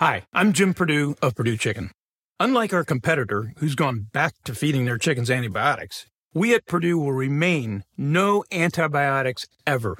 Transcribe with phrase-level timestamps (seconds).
[0.00, 1.90] Hi, I'm Jim Perdue of Perdue Chicken.
[2.38, 7.12] Unlike our competitor, who's gone back to feeding their chickens antibiotics, we at Perdue will
[7.12, 9.98] remain no antibiotics ever.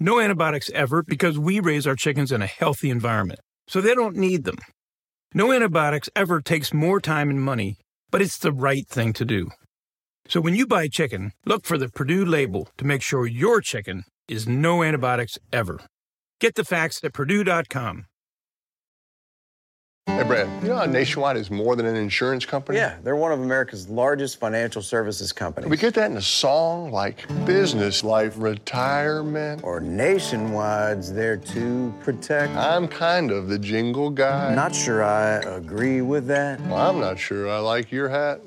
[0.00, 3.38] No antibiotics ever because we raise our chickens in a healthy environment,
[3.68, 4.58] so they don't need them.
[5.32, 7.76] No antibiotics ever takes more time and money,
[8.10, 9.48] but it's the right thing to do.
[10.26, 14.02] So when you buy chicken, look for the Perdue label to make sure your chicken
[14.26, 15.78] is no antibiotics ever.
[16.40, 18.06] Get the facts at Perdue.com.
[20.16, 22.76] Hey, Brad, you know how Nationwide is more than an insurance company?
[22.78, 25.64] Yeah, they're one of America's largest financial services companies.
[25.64, 29.62] Can we get that in a song like business life retirement?
[29.64, 32.54] Or Nationwide's there to protect.
[32.54, 34.54] I'm kind of the jingle guy.
[34.54, 36.60] Not sure I agree with that.
[36.62, 38.42] Well, I'm not sure I like your hat.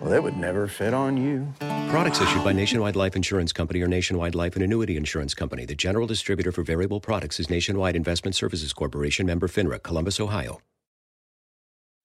[0.00, 1.46] Well, it would never fit on you.
[1.90, 5.64] Products issued by Nationwide Life Insurance Company or Nationwide Life and Annuity Insurance Company.
[5.64, 10.60] The general distributor for variable products is Nationwide Investment Services Corporation, member FINRA, Columbus, Ohio.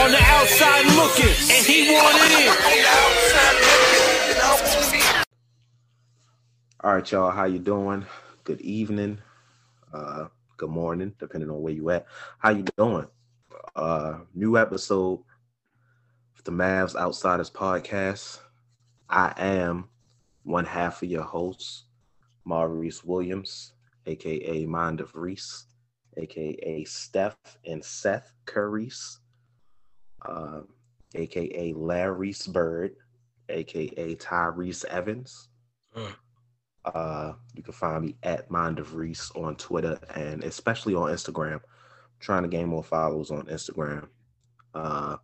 [0.00, 2.48] On the outside looking, and he wanted it.
[6.84, 7.32] All right, y'all.
[7.32, 8.06] How you doing?
[8.44, 9.18] Good evening.
[9.92, 12.06] Uh, good morning, depending on where you at.
[12.38, 13.08] How you doing?
[13.74, 15.18] Uh, new episode
[16.38, 18.38] of the Mavs Outsiders podcast.
[19.10, 19.88] I am
[20.44, 21.86] one half of your host,
[22.44, 23.72] Maurice Williams,
[24.06, 25.66] aka Mind of Reese,
[26.16, 27.36] aka Steph
[27.66, 29.18] and Seth Curries
[30.22, 30.60] uh,
[31.14, 32.96] aka Larry's Bird,
[33.48, 35.48] aka Tyrese Evans.
[35.96, 36.14] Mm.
[36.84, 41.54] Uh, you can find me at Mind of Reese on Twitter and especially on Instagram.
[41.54, 41.60] I'm
[42.20, 44.08] trying to gain more followers on Instagram.
[44.74, 45.16] Uh,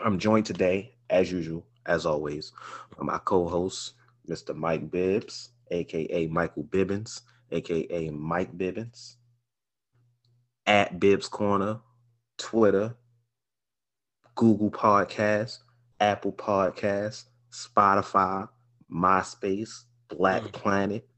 [0.00, 2.52] I'm joined today, as usual, as always,
[2.96, 3.94] by my co-host,
[4.28, 4.54] Mr.
[4.54, 9.16] Mike Bibbs, aka Michael Bibbins, aka Mike Bibbins,
[10.66, 11.80] at Bibbs Corner,
[12.38, 12.96] Twitter,
[14.34, 15.58] Google Podcasts,
[16.00, 18.48] Apple Podcasts, Spotify,
[18.92, 20.52] MySpace, Black Mm.
[20.52, 21.08] Planet.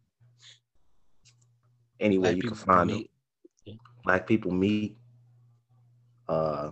[1.98, 3.10] Anywhere Black you can find meet.
[3.66, 3.78] them.
[4.04, 4.98] Black people meet.
[6.28, 6.70] Uh,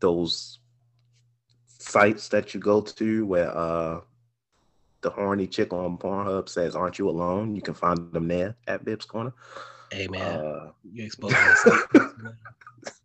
[0.00, 0.58] those
[1.66, 4.00] sites that you go to where uh
[5.00, 8.84] the horny chick on Pornhub says, "Aren't you alone?" You can find them there at
[8.84, 9.34] Bibbs Corner.
[9.90, 11.86] Hey man, Uh, you yourself.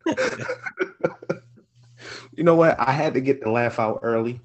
[2.33, 2.79] you know what?
[2.79, 4.39] I had to get the laugh out early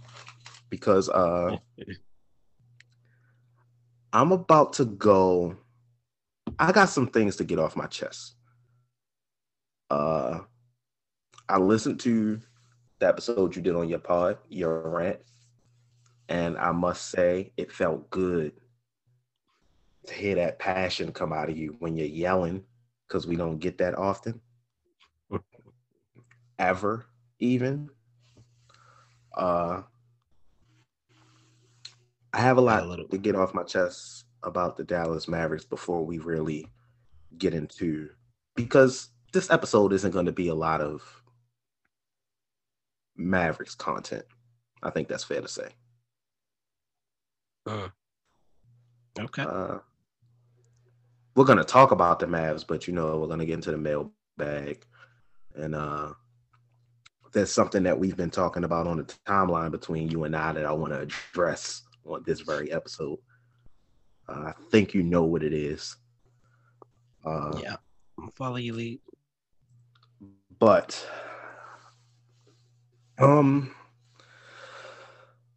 [0.70, 1.56] because uh
[4.12, 5.56] I'm about to go.
[6.58, 8.34] I got some things to get off my chest.
[9.90, 10.40] Uh
[11.48, 12.40] I listened to
[12.98, 15.20] the episode you did on your pod, your rant,
[16.28, 18.52] and I must say it felt good
[20.06, 22.64] to hear that passion come out of you when you're yelling
[23.06, 24.40] because we don't get that often
[26.62, 27.06] ever
[27.40, 27.90] even
[29.36, 29.82] uh
[32.32, 36.04] i have a lot a to get off my chest about the dallas mavericks before
[36.06, 36.68] we really
[37.38, 38.08] get into
[38.54, 41.22] because this episode isn't going to be a lot of
[43.16, 44.24] mavericks content
[44.84, 45.68] i think that's fair to say
[47.66, 47.92] Mm.
[49.20, 49.42] Okay.
[49.42, 49.78] uh
[51.36, 53.70] we're going to talk about the mavs but you know we're going to get into
[53.70, 54.84] the mailbag
[55.54, 56.12] and uh
[57.32, 60.66] there's something that we've been talking about on the timeline between you and I that
[60.66, 63.18] I want to address on this very episode.
[64.28, 65.96] Uh, I think you know what it is.
[67.24, 67.76] Uh, yeah.
[68.34, 69.00] Follow you lead.
[70.58, 71.04] But
[73.18, 73.74] um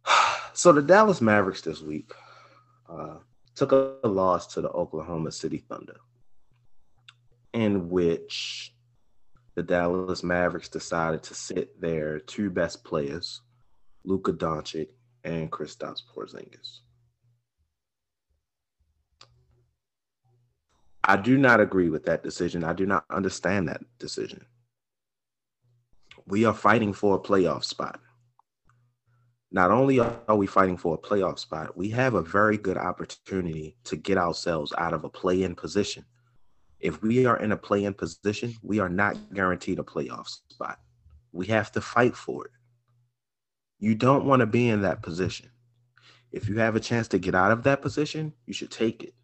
[0.52, 2.12] so the Dallas Mavericks this week
[2.88, 3.16] uh
[3.54, 5.96] took a loss to the Oklahoma City Thunder
[7.52, 8.74] in which
[9.56, 13.40] the Dallas Mavericks decided to sit their two best players,
[14.04, 14.88] Luka Doncic
[15.24, 16.80] and Kristaps Porzingis.
[21.02, 22.64] I do not agree with that decision.
[22.64, 24.44] I do not understand that decision.
[26.26, 28.00] We are fighting for a playoff spot.
[29.52, 33.76] Not only are we fighting for a playoff spot, we have a very good opportunity
[33.84, 36.04] to get ourselves out of a play in position.
[36.86, 40.78] If we are in a play in position, we are not guaranteed a playoff spot.
[41.32, 42.52] We have to fight for it.
[43.78, 45.50] You don't want to be in that position.
[46.32, 49.14] If you have a chance to get out of that position, you should take it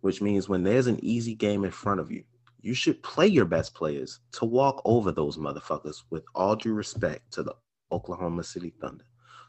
[0.00, 2.22] which means when there's an easy game in front of you,
[2.60, 7.32] you should play your best players to walk over those motherfuckers with all due respect
[7.32, 7.54] to the
[7.92, 9.04] Oklahoma City Thunder,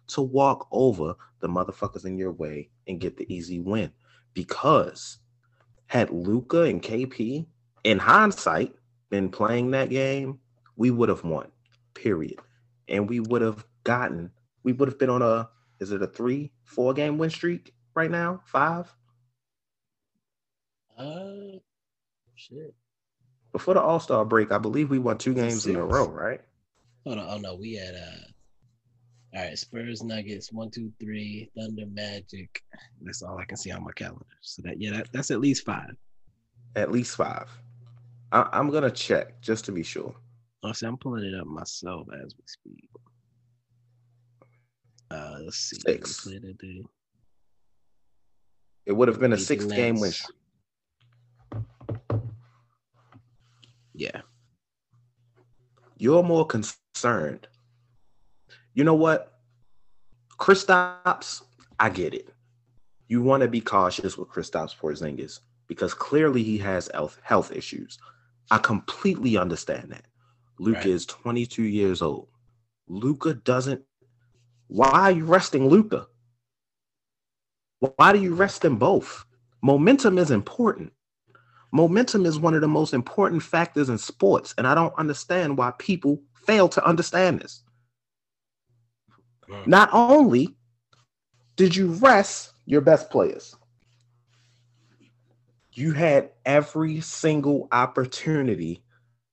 [0.07, 3.91] to walk over the motherfuckers in your way and get the easy win.
[4.33, 5.19] Because
[5.87, 7.47] had Luka and KP,
[7.87, 8.73] in hindsight,
[9.09, 10.39] been playing that game,
[10.75, 11.47] we would have won,
[11.93, 12.37] period.
[12.89, 14.29] And we would have gotten,
[14.63, 15.49] we would have been on a,
[15.79, 18.41] is it a three, four game win streak right now?
[18.43, 18.93] Five?
[20.97, 21.59] Uh,
[22.35, 22.75] shit.
[23.53, 25.67] Before the All Star break, I believe we won two games Six.
[25.67, 26.41] in a row, right?
[27.05, 27.27] Hold on.
[27.29, 28.27] Oh no, we had uh.
[29.33, 32.61] All right, Spurs, Nuggets, one, two, three, Thunder, Magic.
[33.01, 34.25] That's all I can see on my calendar.
[34.41, 35.95] So that yeah, that, that's at least five.
[36.75, 37.49] At least five.
[38.31, 40.13] I, am gonna check just to be sure.
[40.63, 42.89] Oh, see, I'm pulling it up myself as we speak.
[45.09, 45.77] Uh, let's see.
[45.85, 46.27] Six.
[48.85, 50.11] It would have been a six game win.
[53.93, 54.21] Yeah.
[55.97, 57.47] You're more concerned.
[58.73, 59.39] You know what?
[60.37, 61.41] Kristaps,
[61.79, 62.29] I get it.
[63.07, 67.97] You want to be cautious with Kristaps Porzingis because clearly he has health health issues.
[68.49, 70.05] I completely understand that.
[70.59, 70.87] Luka right.
[70.87, 72.29] is 22 years old.
[72.87, 73.81] Luka doesn't.
[74.67, 76.07] Why are you resting Luka?
[77.79, 79.25] Why do you rest them both?
[79.61, 80.93] Momentum is important.
[81.71, 85.71] Momentum is one of the most important factors in sports, and I don't understand why
[85.77, 87.63] people fail to understand this.
[89.65, 90.55] Not only
[91.55, 93.55] did you rest your best players,
[95.77, 98.83] you had every single opportunity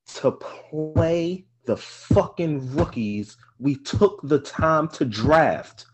[0.06, 5.86] to play the fucking rookies we took the time to draft.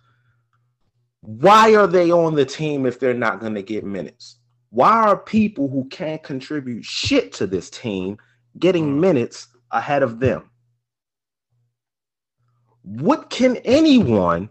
[1.20, 4.40] Why are they on the team if they're not going to get minutes?
[4.70, 8.18] Why are people who can't contribute shit to this team
[8.58, 9.00] getting mm.
[9.00, 10.50] minutes ahead of them?
[12.82, 14.50] What can anyone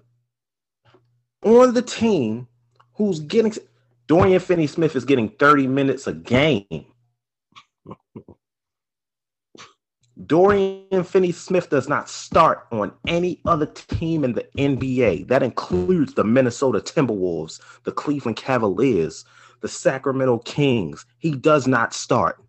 [1.44, 2.48] on the team
[2.94, 3.54] who's getting
[4.10, 6.88] Dorian Finney Smith is getting 30 minutes a game.
[10.26, 15.28] Dorian Finney Smith does not start on any other team in the NBA.
[15.28, 19.26] That includes the Minnesota Timberwolves, the Cleveland Cavaliers,
[19.62, 21.06] the Sacramento Kings.
[21.20, 22.44] He does not start.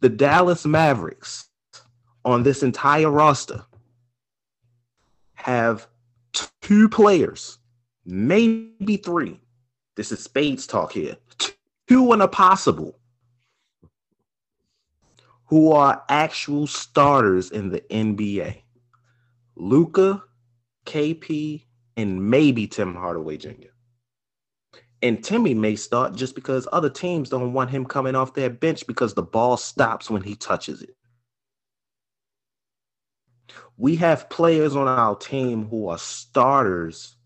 [0.00, 1.48] The Dallas Mavericks
[2.24, 3.64] on this entire roster
[5.34, 5.86] have
[6.60, 7.59] two players,
[8.10, 9.40] maybe three.
[9.96, 11.16] This is Spades talk here.
[11.88, 12.98] Two and a possible
[15.46, 18.62] who are actual starters in the NBA.
[19.56, 20.22] Luka,
[20.86, 21.64] KP,
[21.96, 23.70] and maybe Tim Hardaway Jr.
[25.02, 28.86] And Timmy may start just because other teams don't want him coming off their bench
[28.86, 30.96] because the ball stops when he touches it.
[33.76, 37.16] We have players on our team who are starters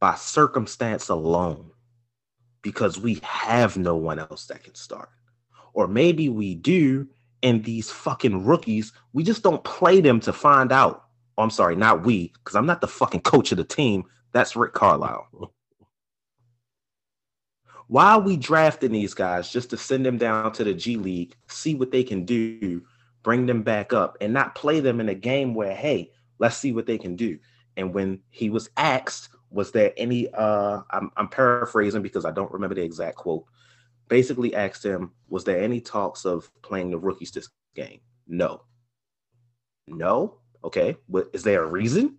[0.00, 1.70] by circumstance alone
[2.62, 5.10] because we have no one else that can start.
[5.72, 7.06] Or maybe we do,
[7.42, 11.04] and these fucking rookies, we just don't play them to find out.
[11.38, 14.04] Oh, I'm sorry, not we, because I'm not the fucking coach of the team.
[14.32, 15.28] That's Rick Carlisle.
[17.86, 21.34] Why are we drafting these guys just to send them down to the G League,
[21.48, 22.82] see what they can do,
[23.24, 26.72] bring them back up, and not play them in a game where, hey, let's see
[26.72, 27.38] what they can do?
[27.76, 32.52] And when he was asked, was there any uh I'm, I'm paraphrasing because I don't
[32.52, 33.44] remember the exact quote.
[34.08, 38.00] Basically asked him, was there any talks of playing the rookies this game?
[38.26, 38.62] No.
[39.86, 40.38] No.
[40.64, 40.96] Okay.
[41.32, 42.16] Is there a reason?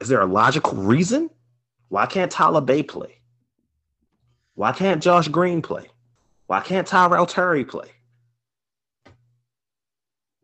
[0.00, 1.30] Is there a logical reason?
[1.88, 3.20] Why can't Tyler Bey play?
[4.54, 5.88] Why can't Josh Green play?
[6.46, 7.90] Why can't Tyrell Terry play?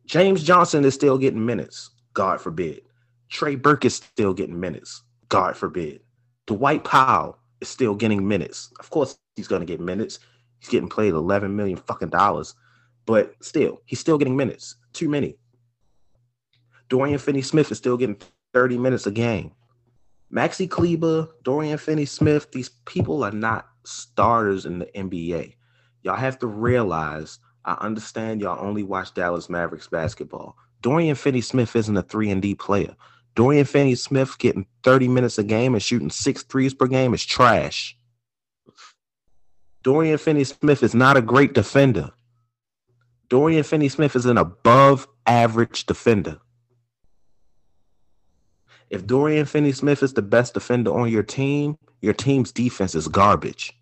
[0.04, 2.82] James Johnson is still getting minutes, God forbid.
[3.28, 6.00] Trey Burke is still getting minutes, God forbid.
[6.46, 8.72] Dwight Powell is still getting minutes.
[8.78, 10.18] Of course, he's going to get minutes.
[10.60, 12.54] He's getting paid 11 million fucking dollars,
[13.04, 14.76] but still, he's still getting minutes.
[14.92, 15.36] Too many.
[16.88, 18.18] Dorian Finney Smith is still getting
[18.54, 19.52] 30 minutes a game.
[20.32, 25.54] Maxi Kleber, Dorian Finney Smith, these people are not starters in the NBA.
[26.02, 30.56] Y'all have to realize, I understand y'all only watch Dallas Mavericks basketball.
[30.82, 32.94] Dorian Finney Smith isn't a 3 and D player.
[33.36, 37.24] Dorian Finney Smith getting 30 minutes a game and shooting six threes per game is
[37.24, 37.96] trash.
[39.82, 42.10] Dorian Finney Smith is not a great defender.
[43.28, 46.38] Dorian Finney Smith is an above average defender.
[48.88, 53.06] If Dorian Finney Smith is the best defender on your team, your team's defense is
[53.06, 53.74] garbage.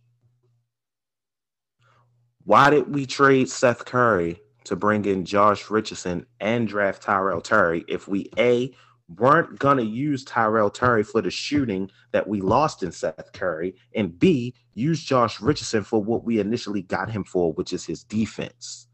[2.42, 7.84] Why did we trade Seth Curry to bring in Josh Richardson and draft Tyrell Terry
[7.86, 8.74] if we A
[9.18, 14.18] weren't gonna use Tyrell Terry for the shooting that we lost in Seth Curry, and
[14.18, 18.88] B use Josh Richardson for what we initially got him for, which is his defense.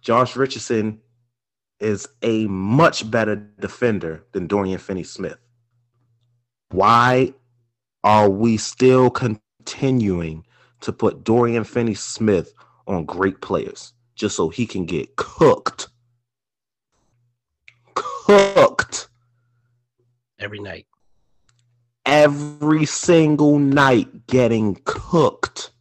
[0.00, 1.00] Josh Richardson
[1.78, 5.38] is a much better defender than Dorian Finney Smith.
[6.70, 7.34] Why
[8.04, 10.44] are we still continuing
[10.80, 12.54] to put Dorian Finney Smith
[12.86, 15.89] on great players just so he can get cooked?
[18.30, 19.08] Cooked
[20.38, 20.86] every night.
[22.06, 25.72] Every single night getting cooked.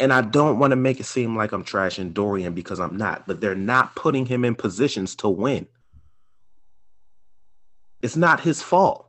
[0.00, 3.28] And I don't want to make it seem like I'm trashing Dorian because I'm not,
[3.28, 5.68] but they're not putting him in positions to win.
[8.02, 9.08] It's not his fault.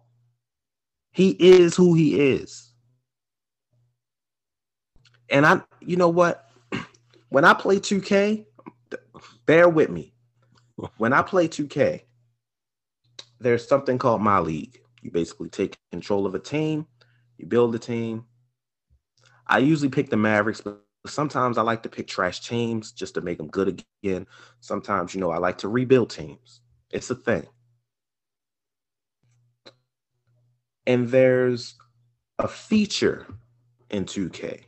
[1.11, 2.71] He is who he is.
[5.31, 6.47] And I, you know what?
[7.29, 8.45] When I play 2K,
[9.47, 10.14] bear with me.
[10.97, 12.01] When I play 2K,
[13.39, 14.81] there's something called my league.
[15.01, 16.87] You basically take control of a team,
[17.37, 18.25] you build a team,
[19.47, 23.21] I usually pick the Mavericks, but sometimes I like to pick trash teams just to
[23.21, 24.25] make them good again.
[24.59, 26.61] Sometimes, you know, I like to rebuild teams.
[26.91, 27.45] It's a thing.
[30.87, 31.75] And there's
[32.39, 33.27] a feature
[33.89, 34.61] in 2K.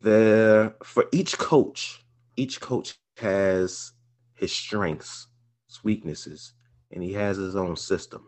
[0.00, 2.02] There for each coach,
[2.36, 3.92] each coach has
[4.34, 5.28] his strengths,
[5.68, 6.54] his weaknesses,
[6.90, 8.26] and he has his own system.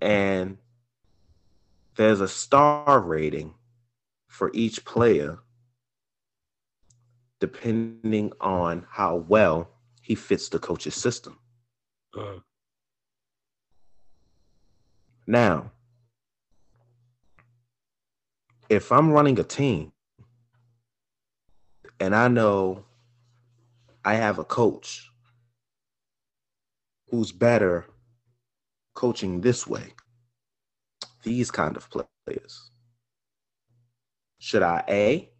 [0.00, 0.58] And
[1.96, 3.54] there's a star rating
[4.28, 5.38] for each player
[7.40, 9.70] depending on how well
[10.00, 11.38] he fits the coach's system.
[12.16, 12.38] Uh.
[15.26, 15.70] Now,
[18.68, 19.92] if I'm running a team
[22.00, 22.84] and I know
[24.04, 25.10] I have a coach
[27.10, 27.86] who's better
[28.94, 29.94] coaching this way,
[31.22, 32.70] these kind of players?
[34.38, 35.30] Should I A,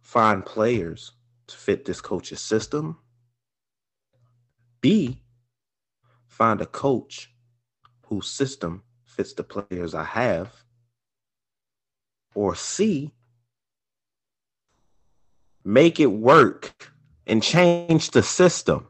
[0.00, 1.12] find players
[1.46, 2.98] to fit this coach's system?
[4.80, 5.22] B,
[6.26, 7.32] find a coach
[8.06, 10.52] whose system fits the players I have?
[12.34, 13.12] Or C,
[15.64, 16.92] make it work
[17.26, 18.86] and change the system?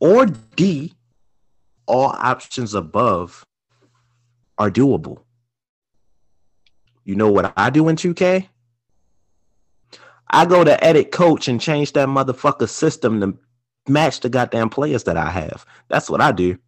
[0.00, 0.94] Or D,
[1.86, 3.44] all options above
[4.56, 5.22] are doable.
[7.04, 8.48] You know what I do in 2K?
[10.30, 13.38] I go to edit coach and change that motherfucker system to
[13.90, 15.64] match the goddamn players that I have.
[15.88, 16.58] That's what I do.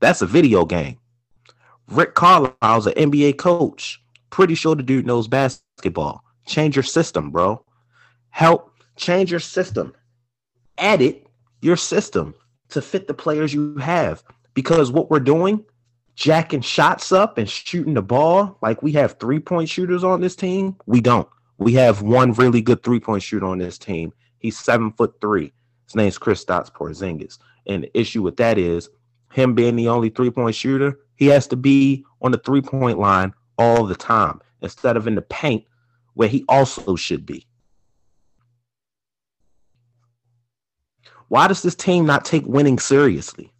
[0.00, 0.98] That's a video game.
[1.88, 4.02] Rick Carlisle's an NBA coach.
[4.30, 6.24] Pretty sure the dude knows basketball.
[6.46, 7.64] Change your system, bro.
[8.30, 9.92] Help change your system.
[10.78, 11.26] Edit
[11.60, 12.34] your system
[12.70, 14.22] to fit the players you have.
[14.54, 15.64] Because what we're doing,
[16.14, 20.36] jacking shots up and shooting the ball, like we have three point shooters on this
[20.36, 21.28] team, we don't.
[21.58, 24.12] We have one really good three point shooter on this team.
[24.38, 25.52] He's seven foot three.
[25.84, 27.38] His name's Kristaps Porzingis.
[27.66, 28.88] And the issue with that is
[29.32, 32.98] him being the only three point shooter, he has to be on the three point
[32.98, 35.64] line all the time instead of in the paint
[36.16, 37.46] where he also should be.
[41.28, 43.52] Why does this team not take winning seriously?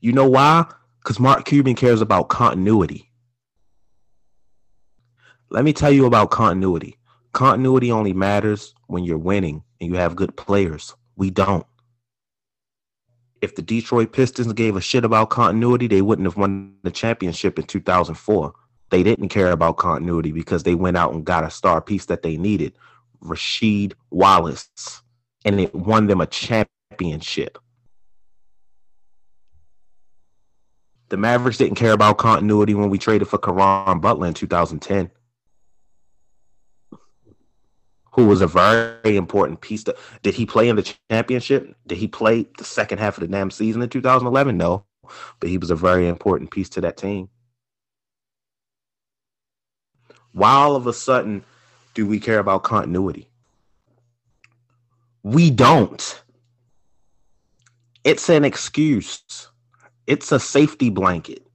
[0.00, 0.66] You know why?
[1.02, 3.10] Because Mark Cuban cares about continuity.
[5.50, 6.96] Let me tell you about continuity.
[7.32, 10.94] Continuity only matters when you're winning and you have good players.
[11.16, 11.66] We don't.
[13.40, 17.58] If the Detroit Pistons gave a shit about continuity, they wouldn't have won the championship
[17.58, 18.54] in 2004.
[18.92, 22.22] They didn't care about continuity because they went out and got a star piece that
[22.22, 22.74] they needed,
[23.24, 24.68] Rasheed Wallace,
[25.46, 27.56] and it won them a championship.
[31.08, 35.10] The Mavericks didn't care about continuity when we traded for Caron Butler in 2010,
[38.10, 39.84] who was a very important piece.
[39.84, 41.74] To, did he play in the championship?
[41.86, 44.58] Did he play the second half of the damn season in 2011?
[44.58, 44.84] No,
[45.40, 47.30] but he was a very important piece to that team.
[50.32, 51.44] Why all of a sudden
[51.94, 53.28] do we care about continuity?
[55.22, 56.22] We don't.
[58.04, 59.22] It's an excuse.
[60.06, 61.46] It's a safety blanket.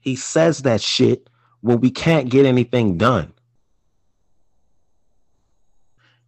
[0.00, 1.28] He says that shit
[1.62, 3.32] when we can't get anything done.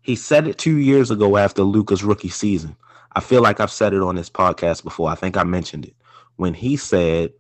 [0.03, 2.77] He said it two years ago after Luka's rookie season.
[3.13, 5.11] I feel like I've said it on this podcast before.
[5.11, 5.95] I think I mentioned it.
[6.37, 7.33] When he said,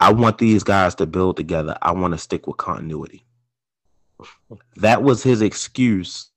[0.00, 3.24] I want these guys to build together, I want to stick with continuity.
[4.76, 6.30] That was his excuse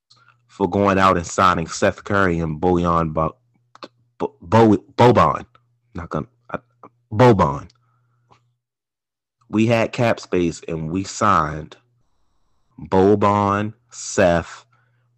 [0.48, 3.38] for going out and signing Seth Curry and Bojan Bo-
[4.18, 5.46] Bo- Boban.
[5.96, 6.28] Not gonna
[7.12, 7.70] Boban.
[9.50, 11.78] We had cap space and we signed
[12.80, 14.66] Boban, Seth,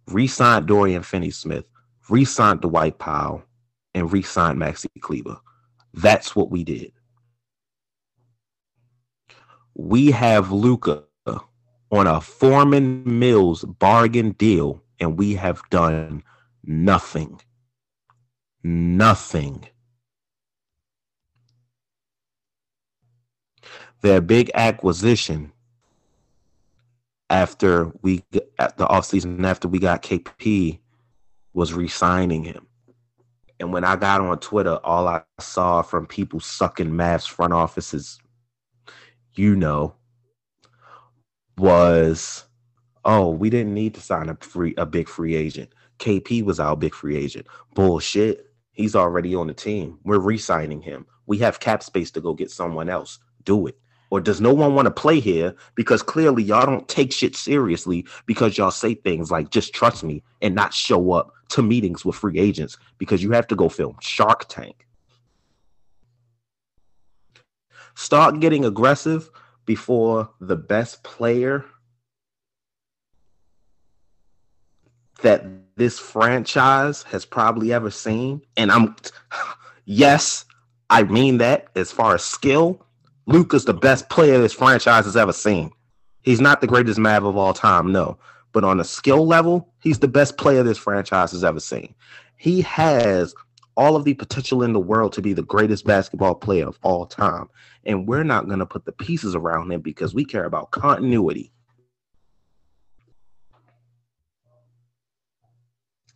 [0.08, 1.64] re-signed Dorian Finney-Smith,
[2.10, 3.42] re-signed Dwight Powell,
[3.94, 5.38] and re-signed Maxi Kleber.
[5.94, 6.92] That's what we did.
[9.78, 11.04] We have Luka
[11.90, 16.22] on a Forman Mills bargain deal, and we have done
[16.64, 17.40] nothing.
[18.64, 19.68] Nothing.
[24.00, 25.52] Their big acquisition
[27.28, 28.22] after we
[28.58, 30.78] at the offseason after we got KP
[31.52, 32.66] was re-signing him.
[33.58, 38.20] And when I got on Twitter, all I saw from people sucking Mavs front offices,
[39.38, 39.94] you know,
[41.58, 42.44] was,
[43.04, 45.72] oh, we didn't need to sign a free a big free agent.
[45.98, 47.46] KP was our big free agent.
[47.74, 48.46] Bullshit.
[48.72, 49.98] He's already on the team.
[50.04, 51.06] We're re-signing him.
[51.26, 53.18] We have cap space to go get someone else.
[53.44, 53.78] Do it.
[54.10, 58.06] Or does no one want to play here because clearly y'all don't take shit seriously
[58.26, 62.16] because y'all say things like just trust me and not show up to meetings with
[62.16, 64.86] free agents because you have to go film Shark Tank.
[67.96, 69.30] Start getting aggressive
[69.64, 71.64] before the best player
[75.22, 75.44] that
[75.76, 78.42] this franchise has probably ever seen.
[78.58, 78.94] And I'm,
[79.86, 80.44] yes,
[80.90, 82.84] I mean that as far as skill,
[83.26, 85.70] Luka's the best player this franchise has ever seen.
[86.22, 88.18] He's not the greatest Mav of all time, no.
[88.52, 91.94] But on a skill level, he's the best player this franchise has ever seen.
[92.36, 93.34] He has
[93.76, 97.06] all of the potential in the world to be the greatest basketball player of all
[97.06, 97.48] time.
[97.84, 101.52] And we're not going to put the pieces around him because we care about continuity.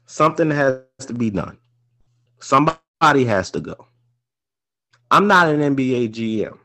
[0.07, 1.59] Something has to be done.
[2.41, 3.87] Somebody has to go.
[5.11, 6.59] I'm not an NBA GM.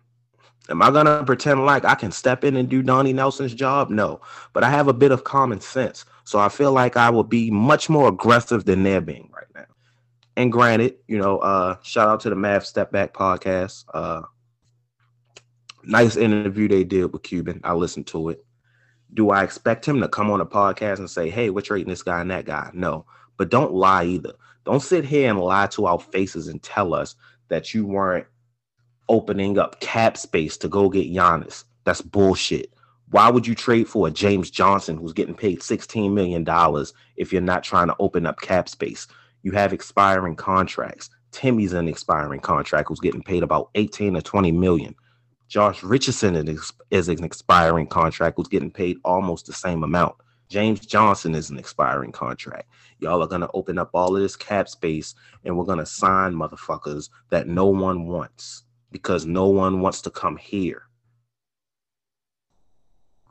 [0.69, 3.91] Am I gonna pretend like I can step in and do Donnie Nelson's job?
[3.91, 4.19] No,
[4.51, 7.51] but I have a bit of common sense, so I feel like I will be
[7.51, 9.74] much more aggressive than they're being right now.
[10.37, 13.85] And granted, you know, uh, shout out to the Math Step Back podcast.
[13.93, 14.23] Uh,
[15.83, 17.61] nice interview they did with Cuban.
[17.63, 18.45] I listened to it.
[19.13, 22.03] Do I expect him to come on a podcast and say, "Hey, we're trading this
[22.03, 22.69] guy and that guy"?
[22.73, 23.05] No,
[23.37, 24.33] but don't lie either.
[24.65, 27.15] Don't sit here and lie to our faces and tell us
[27.47, 28.25] that you weren't
[29.07, 31.63] opening up cap space to go get Giannis.
[31.83, 32.73] That's bullshit.
[33.11, 36.43] Why would you trade for a James Johnson who's getting paid $16 million
[37.15, 39.07] if you're not trying to open up cap space?
[39.45, 41.11] You have expiring contracts.
[41.31, 44.95] Timmy's an expiring contract who's getting paid about 18 or 20 million.
[45.47, 46.35] Josh Richardson
[46.89, 50.15] is an expiring contract who's getting paid almost the same amount.
[50.49, 52.67] James Johnson is an expiring contract.
[52.97, 55.85] Y'all are going to open up all of this cap space and we're going to
[55.85, 60.87] sign motherfuckers that no one wants because no one wants to come here.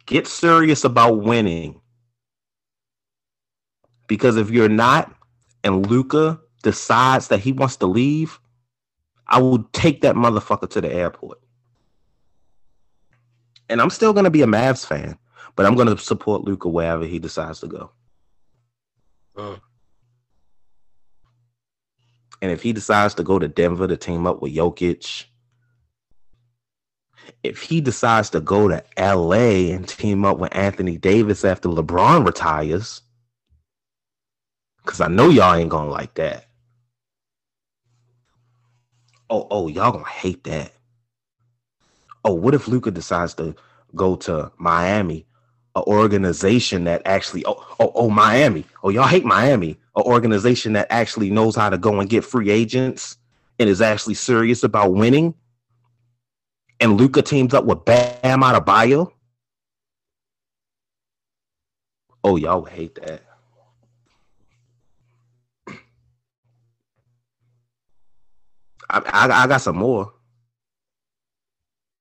[0.06, 1.80] Get serious about winning.
[4.06, 5.12] Because if you're not,
[5.64, 8.38] and Luka decides that he wants to leave,
[9.26, 11.40] I will take that motherfucker to the airport.
[13.68, 15.18] And I'm still going to be a Mavs fan,
[15.56, 17.90] but I'm going to support Luka wherever he decides to go.
[19.36, 19.56] Uh.
[22.42, 25.24] And if he decides to go to Denver to team up with Jokic,
[27.42, 32.26] if he decides to go to LA and team up with Anthony Davis after LeBron
[32.26, 33.00] retires,
[34.84, 36.46] because I know y'all ain't gonna like that.
[39.30, 40.72] Oh, oh, y'all gonna hate that.
[42.24, 43.54] Oh, what if Luka decides to
[43.94, 45.26] go to Miami,
[45.76, 48.64] an organization that actually oh oh oh Miami.
[48.82, 52.50] Oh, y'all hate Miami, an organization that actually knows how to go and get free
[52.50, 53.16] agents
[53.58, 55.34] and is actually serious about winning
[56.80, 59.10] and Luka teams up with Bam Adebayo.
[62.22, 63.22] Oh, y'all hate that.
[68.94, 70.12] I, I, I got some more.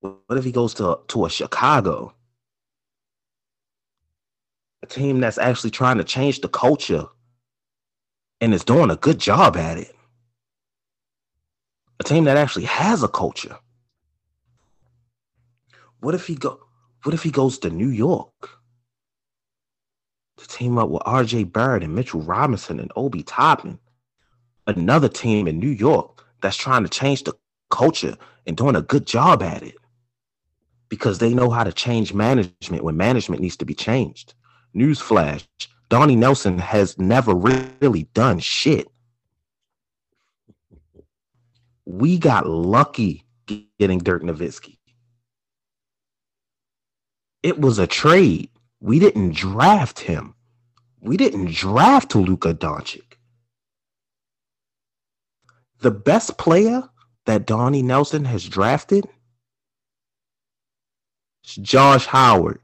[0.00, 2.14] What if he goes to to a Chicago,
[4.82, 7.06] a team that's actually trying to change the culture
[8.40, 9.94] and is doing a good job at it?
[11.98, 13.58] A team that actually has a culture.
[16.00, 16.60] What if he go?
[17.02, 18.50] What if he goes to New York
[20.36, 21.44] to team up with R.J.
[21.44, 23.78] Barrett and Mitchell Robinson and Obi Toppin,
[24.66, 26.13] another team in New York
[26.44, 27.32] that's trying to change the
[27.70, 29.76] culture and doing a good job at it
[30.90, 34.34] because they know how to change management when management needs to be changed.
[34.76, 35.46] Newsflash:
[35.88, 38.88] Donnie Nelson has never really done shit.
[41.86, 43.24] We got lucky
[43.78, 44.76] getting Dirk Nowitzki.
[47.42, 48.50] It was a trade.
[48.80, 50.34] We didn't draft him.
[51.00, 53.03] We didn't draft Luka Doncic.
[55.84, 56.88] The best player
[57.26, 59.06] that Donnie Nelson has drafted
[61.44, 62.58] is Josh Howard.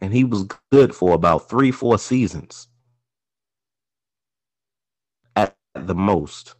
[0.00, 2.68] And he was good for about three, four seasons
[5.34, 6.54] at the most.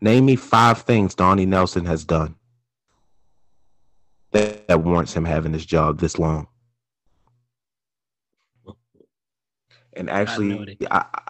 [0.00, 2.36] Name me five things Donnie Nelson has done
[4.30, 6.46] that, that warrants him having this job this long.
[9.96, 11.22] And actually, I, I,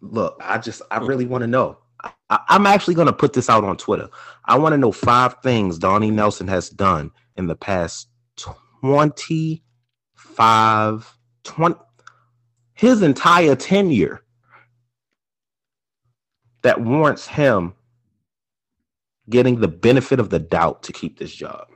[0.00, 1.78] look, I just, I really want to know.
[2.02, 2.12] I,
[2.48, 4.08] I'm actually going to put this out on Twitter.
[4.44, 11.76] I want to know five things Donnie Nelson has done in the past 25, 20,
[12.74, 14.22] his entire tenure
[16.62, 17.74] that warrants him
[19.28, 21.66] getting the benefit of the doubt to keep this job.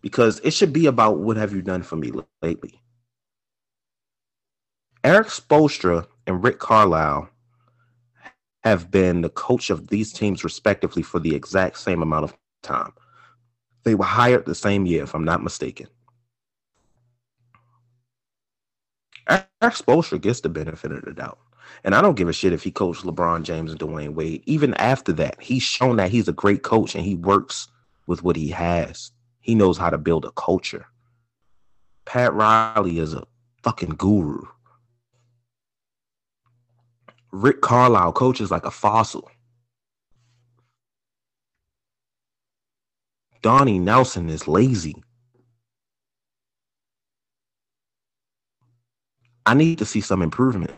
[0.00, 2.81] Because it should be about what have you done for me lately.
[5.04, 7.28] Erik Spoelstra and Rick Carlisle
[8.62, 12.92] have been the coach of these teams respectively for the exact same amount of time.
[13.82, 15.88] They were hired the same year, if I'm not mistaken.
[19.28, 21.38] Erik Spoelstra gets the benefit of the doubt.
[21.84, 24.42] And I don't give a shit if he coached LeBron James and Dwyane Wade.
[24.46, 27.66] Even after that, he's shown that he's a great coach and he works
[28.06, 29.10] with what he has.
[29.40, 30.86] He knows how to build a culture.
[32.04, 33.24] Pat Riley is a
[33.62, 34.42] fucking guru.
[37.32, 39.30] Rick Carlisle coaches like a fossil.
[43.40, 45.02] Donnie Nelson is lazy.
[49.44, 50.72] I need to see some improvement.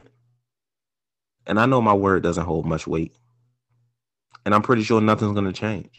[1.47, 3.15] And I know my word doesn't hold much weight.
[4.47, 5.91] And I'm pretty sure nothing's going to change.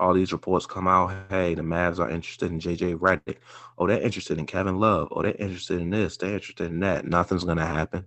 [0.00, 3.38] All these reports come out hey, the Mavs are interested in JJ Redick.
[3.78, 5.08] Oh, they're interested in Kevin Love.
[5.12, 6.16] Oh, they're interested in this.
[6.16, 7.06] They're interested in that.
[7.06, 8.06] Nothing's going to happen.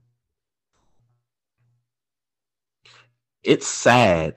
[3.46, 4.36] It's sad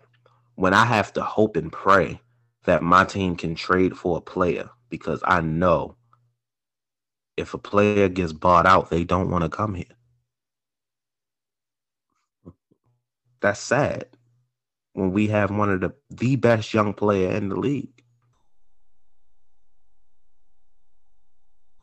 [0.56, 2.20] when I have to hope and pray
[2.64, 5.96] that my team can trade for a player because I know
[7.38, 9.86] if a player gets bought out, they don't want to come here.
[13.40, 14.08] That's sad
[14.92, 18.02] when we have one of the the best young player in the league.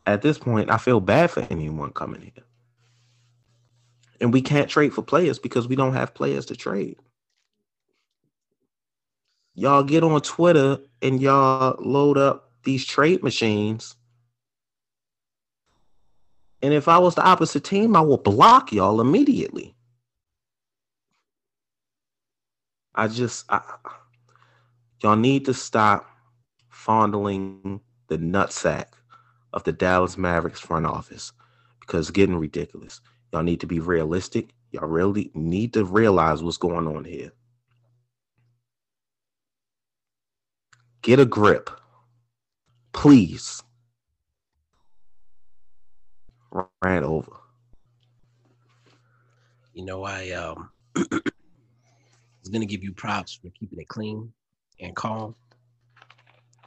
[0.06, 2.44] At this point, I feel bad for anyone coming here.
[4.20, 6.96] And we can't trade for players because we don't have players to trade.
[9.58, 13.96] Y'all get on Twitter and y'all load up these trade machines.
[16.60, 19.74] And if I was the opposite team, I will block y'all immediately.
[22.94, 23.62] I just, I,
[25.02, 26.06] y'all need to stop
[26.68, 28.88] fondling the nutsack
[29.54, 31.32] of the Dallas Mavericks front office
[31.80, 33.00] because it's getting ridiculous.
[33.32, 34.50] Y'all need to be realistic.
[34.72, 37.32] Y'all really need to realize what's going on here.
[41.06, 41.70] Get a grip.
[42.92, 43.62] Please.
[46.82, 47.30] Ran over.
[49.72, 51.12] You know, I um was
[52.50, 54.32] gonna give you props for keeping it clean
[54.80, 55.36] and calm.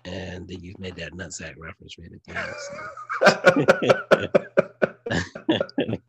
[0.06, 2.38] And then you made that nutsack reference right at the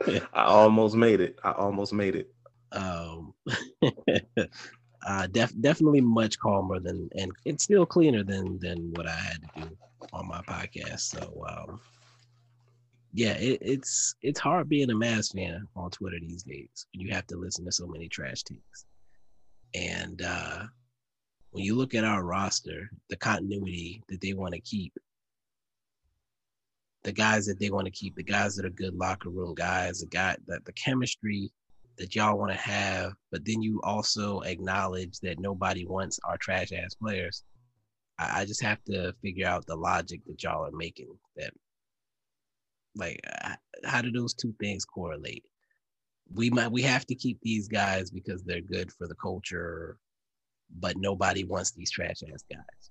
[0.07, 0.23] end.
[0.33, 1.37] I almost made it.
[1.43, 2.33] I almost made it.
[2.71, 3.35] Um,
[5.07, 9.43] uh, def- definitely much calmer than, and it's still cleaner than than what I had
[9.43, 9.77] to do
[10.13, 11.01] on my podcast.
[11.01, 11.81] So, um,
[13.13, 16.87] yeah, it, it's it's hard being a Mavs fan on Twitter these days.
[16.93, 18.85] You have to listen to so many trash takes,
[19.75, 20.65] and uh,
[21.51, 24.93] when you look at our roster, the continuity that they want to keep,
[27.03, 30.01] the guys that they want to keep, the guys that are good locker room guys,
[30.01, 31.51] the guy that the chemistry
[32.01, 36.73] that y'all want to have, but then you also acknowledge that nobody wants our trash
[36.73, 37.45] ass players.
[38.19, 41.53] I, I just have to figure out the logic that y'all are making that
[42.97, 45.45] like, uh, how do those two things correlate?
[46.35, 49.99] We might we have to keep these guys because they're good for the culture,
[50.79, 52.91] but nobody wants these trash ass guys.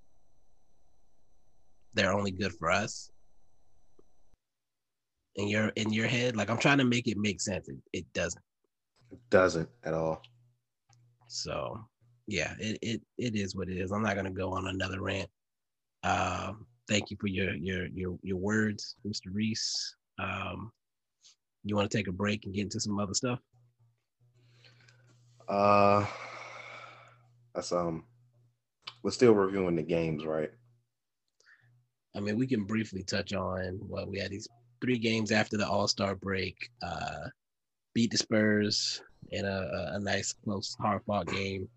[1.94, 3.10] They're only good for us.
[5.34, 7.68] In your in your head, like I'm trying to make it make sense.
[7.68, 8.44] It, it doesn't.
[9.10, 10.22] It doesn't at all.
[11.28, 11.84] So
[12.26, 13.90] yeah, it, it it is what it is.
[13.90, 15.28] I'm not gonna go on another rant.
[16.02, 19.26] Um, thank you for your your your your words, Mr.
[19.32, 19.96] Reese.
[20.18, 20.72] Um,
[21.64, 23.38] you want to take a break and get into some other stuff?
[25.48, 26.06] Uh,
[27.54, 28.04] that's um,
[29.02, 30.50] we're still reviewing the games, right?
[32.14, 34.48] I mean, we can briefly touch on what we had these
[34.80, 36.70] three games after the All Star break.
[36.82, 37.28] Uh,
[37.94, 41.68] beat the Spurs in a, a nice, close, hard fought game.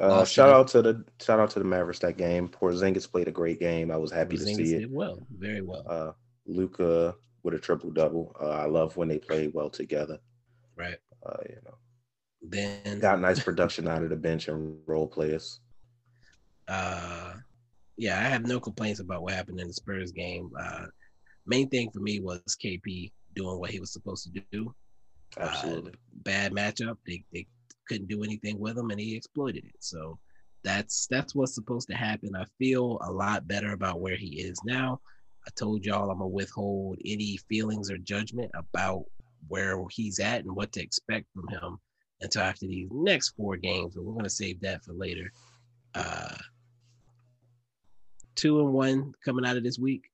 [0.00, 2.48] Uh, shout out to the shout out to the Mavericks that game.
[2.48, 3.90] Porzingis played a great game.
[3.90, 4.80] I was happy Porzingis to see it.
[4.80, 5.84] Did well, very well.
[5.88, 6.12] Uh,
[6.46, 8.34] Luka with a triple double.
[8.40, 10.18] Uh, I love when they play well together.
[10.76, 10.96] Right.
[11.24, 11.74] Uh, you know.
[12.42, 15.60] Then got nice production out of the bench and role players.
[16.66, 17.34] Uh,
[17.96, 20.50] yeah, I have no complaints about what happened in the Spurs game.
[20.58, 20.86] Uh,
[21.46, 24.74] main thing for me was KP doing what he was supposed to do.
[25.38, 25.92] Absolutely.
[25.92, 26.96] Uh, bad matchup.
[27.06, 27.46] They they
[27.88, 29.76] couldn't do anything with him, and he exploited it.
[29.80, 30.18] So
[30.64, 32.36] that's that's what's supposed to happen.
[32.36, 35.00] I feel a lot better about where he is now.
[35.46, 39.04] I told y'all I'm gonna withhold any feelings or judgment about
[39.48, 41.78] where he's at and what to expect from him
[42.20, 45.32] until after these next four games, but we're gonna save that for later.
[45.94, 46.36] Uh,
[48.36, 50.11] two and one coming out of this week.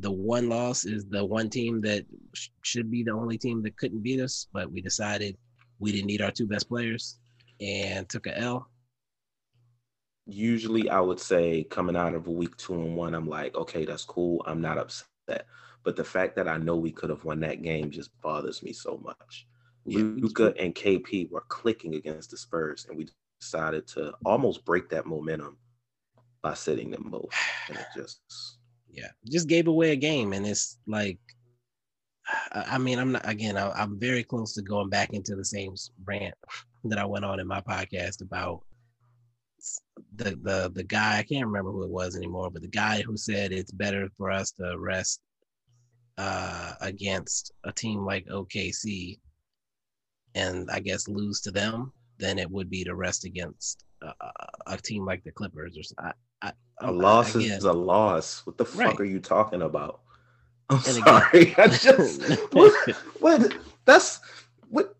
[0.00, 3.76] The one loss is the one team that sh- should be the only team that
[3.76, 5.36] couldn't beat us, but we decided
[5.80, 7.18] we didn't need our two best players
[7.60, 8.70] and took a L.
[10.26, 13.84] Usually, I would say coming out of a week two and one, I'm like, okay,
[13.84, 14.42] that's cool.
[14.46, 15.46] I'm not upset.
[15.84, 18.72] But the fact that I know we could have won that game just bothers me
[18.72, 19.46] so much.
[19.86, 23.08] Yeah, Luka and KP were clicking against the Spurs, and we
[23.40, 25.56] decided to almost break that momentum
[26.42, 27.30] by sitting them both.
[27.68, 28.57] And it just
[28.90, 31.18] yeah, just gave away a game, and it's like,
[32.52, 33.56] I mean, I'm not again.
[33.56, 35.74] I, I'm very close to going back into the same
[36.04, 36.34] rant
[36.84, 38.62] that I went on in my podcast about
[40.16, 41.18] the the the guy.
[41.18, 44.30] I can't remember who it was anymore, but the guy who said it's better for
[44.30, 45.20] us to rest
[46.18, 49.18] uh, against a team like OKC
[50.34, 54.30] and I guess lose to them than it would be to rest against uh,
[54.66, 56.12] a team like the Clippers or something.
[56.42, 58.42] I, a loss again, is a loss.
[58.46, 59.00] What the fuck Right.
[59.00, 60.00] are you talking about?
[60.70, 61.54] I'm And again- sorry.
[61.56, 64.20] I just what, what that's
[64.68, 64.94] what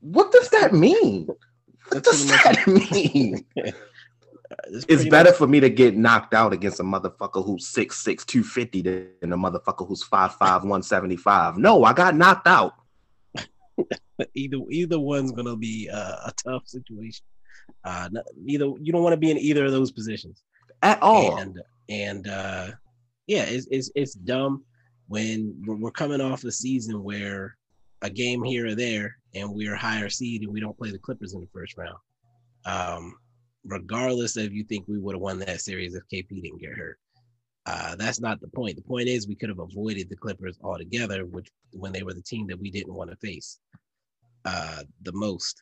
[0.00, 1.26] what does that mean?
[1.26, 3.44] What That's does that mean?
[3.56, 8.24] it's It's better much- for me to get knocked out against a motherfucker who's 6'6,
[8.26, 11.56] 250 than a motherfucker who's 5'5, 175.
[11.58, 12.74] No, I got knocked out.
[14.34, 17.24] either either one's gonna be uh, a tough situation.
[17.84, 20.42] Uh, n- either you don't want to be in either of those positions.
[20.82, 21.36] At all.
[21.38, 22.68] and and uh
[23.26, 24.64] yeah it's it's, it's dumb
[25.08, 27.56] when we're, coming off a season where
[28.02, 31.34] a game here or there and we're higher seed and we don't play the clippers
[31.34, 31.98] in the first round.
[32.64, 33.14] Um
[33.64, 36.98] regardless of you think we would have won that series if kp didn't get hurt.
[37.66, 38.76] Uh that's not the point.
[38.76, 42.22] The point is we could have avoided the clippers altogether which when they were the
[42.22, 43.58] team that we didn't want to face
[44.46, 45.60] uh the most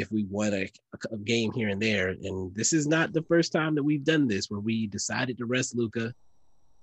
[0.00, 0.68] if we won a,
[1.12, 2.08] a game here and there.
[2.08, 5.46] And this is not the first time that we've done this where we decided to
[5.46, 6.14] rest Luka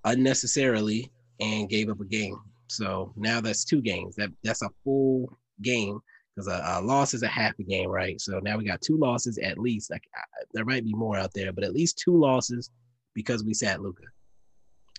[0.05, 2.39] unnecessarily and gave up a game.
[2.67, 4.15] So now that's two games.
[4.15, 5.99] That that's a full game
[6.35, 8.19] because a, a loss is a half a game, right?
[8.21, 9.89] So now we got two losses at least.
[9.89, 10.21] Like I,
[10.53, 12.69] there might be more out there, but at least two losses
[13.13, 14.03] because we sat Luka.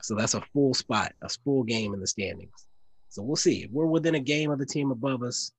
[0.03, 2.67] So that's a full spot, a full game in the standings.
[3.09, 3.65] So we'll see.
[3.65, 5.53] If we're within a game of the team above us,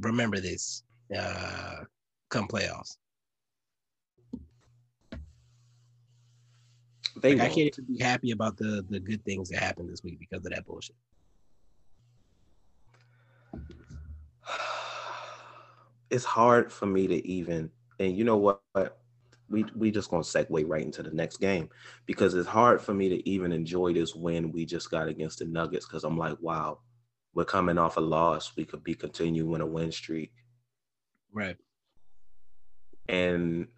[0.00, 0.82] remember this
[1.16, 1.84] uh,
[2.28, 2.96] come playoffs.
[7.20, 10.02] They Like, I can't even be happy about the the good things that happened this
[10.04, 10.96] week because of that bullshit.
[16.10, 18.62] it's hard for me to even and you know what
[19.48, 21.68] we we just gonna segue right into the next game
[22.06, 25.46] because it's hard for me to even enjoy this win we just got against the
[25.46, 26.80] Nuggets because I'm like, wow,
[27.34, 28.52] we're coming off a loss.
[28.56, 30.32] We could be continuing a win streak.
[31.32, 31.56] Right.
[33.08, 33.68] And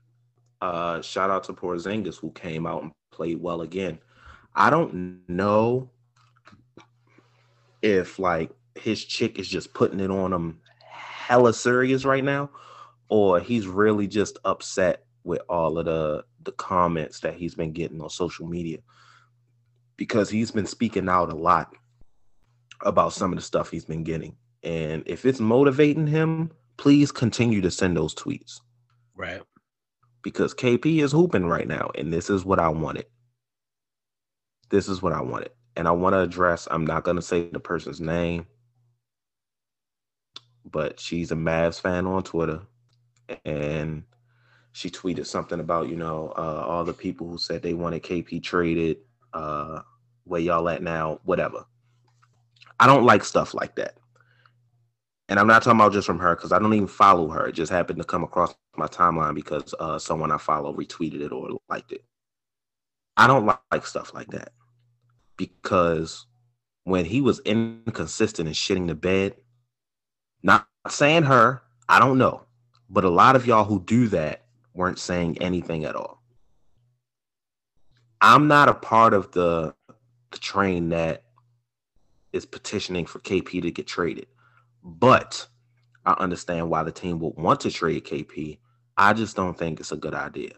[0.60, 3.98] uh shout out to Porzingis who came out and played well again.
[4.54, 5.90] I don't know
[7.82, 10.60] if like his chick is just putting it on him
[11.30, 12.50] hella serious right now,
[13.08, 18.00] or he's really just upset with all of the the comments that he's been getting
[18.00, 18.78] on social media
[19.96, 21.74] because he's been speaking out a lot
[22.82, 24.34] about some of the stuff he's been getting.
[24.62, 26.50] And if it's motivating him,
[26.80, 28.60] please continue to send those tweets.
[29.14, 29.42] Right.
[30.22, 33.04] Because KP is hooping right now, and this is what I wanted.
[34.70, 35.50] This is what I wanted.
[35.76, 38.46] And I want to address, I'm not going to say the person's name,
[40.64, 42.62] but she's a Mavs fan on Twitter.
[43.44, 44.04] And
[44.72, 48.42] she tweeted something about, you know, uh, all the people who said they wanted KP
[48.42, 48.98] traded,
[49.34, 49.80] uh,
[50.24, 51.66] where y'all at now, whatever.
[52.78, 53.96] I don't like stuff like that.
[55.30, 57.46] And I'm not talking about just from her because I don't even follow her.
[57.46, 61.30] It just happened to come across my timeline because uh, someone I follow retweeted it
[61.30, 62.04] or liked it.
[63.16, 64.50] I don't like stuff like that
[65.36, 66.26] because
[66.82, 69.36] when he was inconsistent and shitting the bed,
[70.42, 72.42] not saying her, I don't know,
[72.88, 76.20] but a lot of y'all who do that weren't saying anything at all.
[78.20, 79.76] I'm not a part of the,
[80.32, 81.22] the train that
[82.32, 84.26] is petitioning for KP to get traded.
[84.84, 85.48] But
[86.06, 88.58] I understand why the team would want to trade KP.
[88.96, 90.52] I just don't think it's a good idea.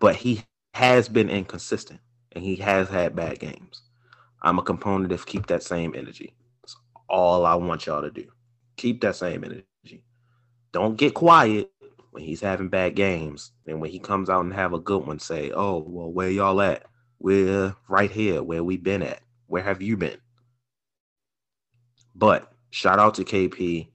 [0.00, 0.44] But he
[0.74, 2.00] has been inconsistent
[2.32, 3.82] and he has had bad games.
[4.42, 6.34] I'm a component of keep that same energy.
[6.62, 6.76] That's
[7.08, 8.26] all I want y'all to do.
[8.76, 10.04] Keep that same energy.
[10.72, 11.70] Don't get quiet
[12.12, 13.52] when he's having bad games.
[13.66, 16.62] And when he comes out and have a good one, say, oh, well, where y'all
[16.62, 16.84] at?
[17.20, 19.20] We're right here where we been at.
[19.48, 20.18] Where have you been?
[22.16, 23.88] But shout out to KP.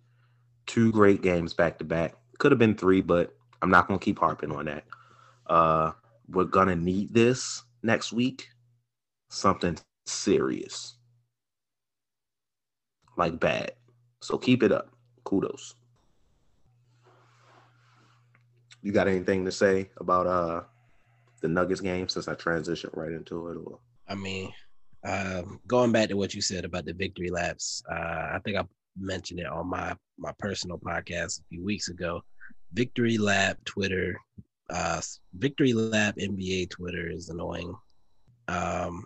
[0.68, 2.16] Two great games back to back.
[2.38, 4.84] Could have been three, but I'm not gonna keep harping on that.
[5.48, 5.92] Uh
[6.30, 8.48] we're gonna need this next week.
[9.30, 10.96] Something serious.
[13.18, 13.72] Like bad.
[14.22, 14.90] So keep it up.
[15.24, 15.76] Kudos.
[18.84, 20.62] You got anything to say about uh
[21.42, 24.54] the Nuggets game since I transitioned right into it or I mean,
[25.04, 28.64] um, going back to what you said about the victory laps, uh, I think I
[28.98, 32.24] mentioned it on my my personal podcast a few weeks ago.
[32.74, 34.20] Victory lap Twitter,
[34.70, 35.02] uh,
[35.34, 37.76] victory lap NBA Twitter is annoying.
[38.48, 39.06] Um,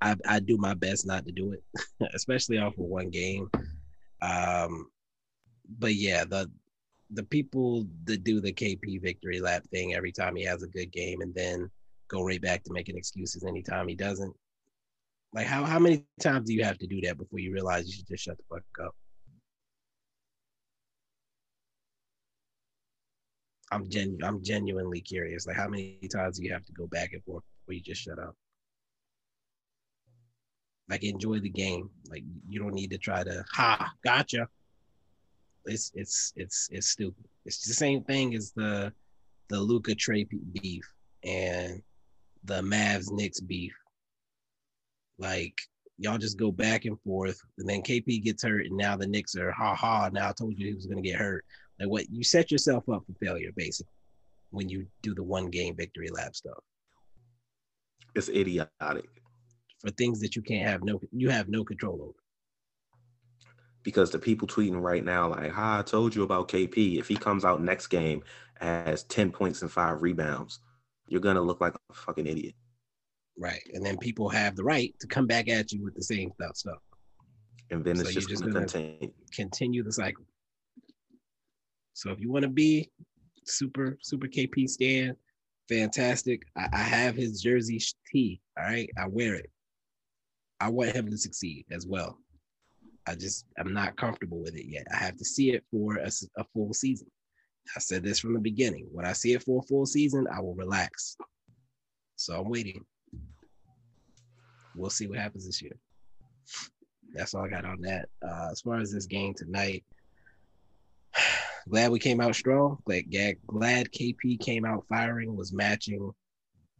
[0.00, 1.62] I I do my best not to do it,
[2.14, 3.50] especially off of one game.
[4.20, 4.90] Um,
[5.78, 6.50] but yeah, the
[7.10, 10.90] the people that do the KP victory lap thing every time he has a good
[10.92, 11.70] game and then
[12.08, 14.34] go right back to making excuses anytime he doesn't.
[15.32, 17.92] Like how how many times do you have to do that before you realize you
[17.92, 18.94] should just shut the fuck up?
[23.72, 25.46] I'm genu- I'm genuinely curious.
[25.46, 28.02] Like how many times do you have to go back and forth before you just
[28.02, 28.34] shut up?
[30.88, 31.90] Like enjoy the game.
[32.08, 34.48] Like you don't need to try to ha gotcha
[35.66, 37.24] it's it's it's it's stupid.
[37.44, 38.92] It's the same thing as the
[39.48, 40.84] the Luka Trae beef
[41.24, 41.82] and
[42.46, 43.74] the Mavs Knicks beef.
[45.18, 45.58] Like
[45.98, 49.34] y'all just go back and forth, and then KP gets hurt, and now the Knicks
[49.36, 50.10] are ha ha.
[50.12, 51.44] Now I told you he was gonna get hurt.
[51.80, 53.92] Like what you set yourself up for failure, basically,
[54.50, 56.58] when you do the one game victory lap stuff.
[58.14, 59.10] It's idiotic
[59.78, 62.18] for things that you can't have no you have no control over
[63.82, 66.98] because the people tweeting right now, like, "Hi, I told you about KP.
[66.98, 68.24] If he comes out next game
[68.60, 70.58] as ten points and five rebounds,
[71.08, 72.54] you're gonna look like a fucking idiot."
[73.38, 76.32] Right, and then people have the right to come back at you with the same
[76.54, 76.78] stuff.
[77.70, 79.12] And then so it's just, just gonna, gonna continue.
[79.32, 80.24] continue the cycle.
[81.94, 82.90] So if you want to be
[83.44, 85.16] super super KP stand,
[85.68, 86.42] fantastic.
[86.56, 87.80] I, I have his jersey
[88.10, 88.40] tee.
[88.58, 89.50] All right, I wear it.
[90.60, 92.18] I want him to succeed as well.
[93.06, 94.86] I just I'm not comfortable with it yet.
[94.92, 97.08] I have to see it for a, a full season.
[97.74, 98.86] I said this from the beginning.
[98.92, 101.16] When I see it for a full season, I will relax.
[102.16, 102.84] So I'm waiting.
[104.74, 105.76] We'll see what happens this year.
[107.14, 108.08] That's all I got on that.
[108.22, 109.84] Uh, as far as this game tonight,
[111.68, 112.78] glad we came out strong.
[112.84, 113.04] Glad,
[113.46, 116.12] glad KP came out firing, was matching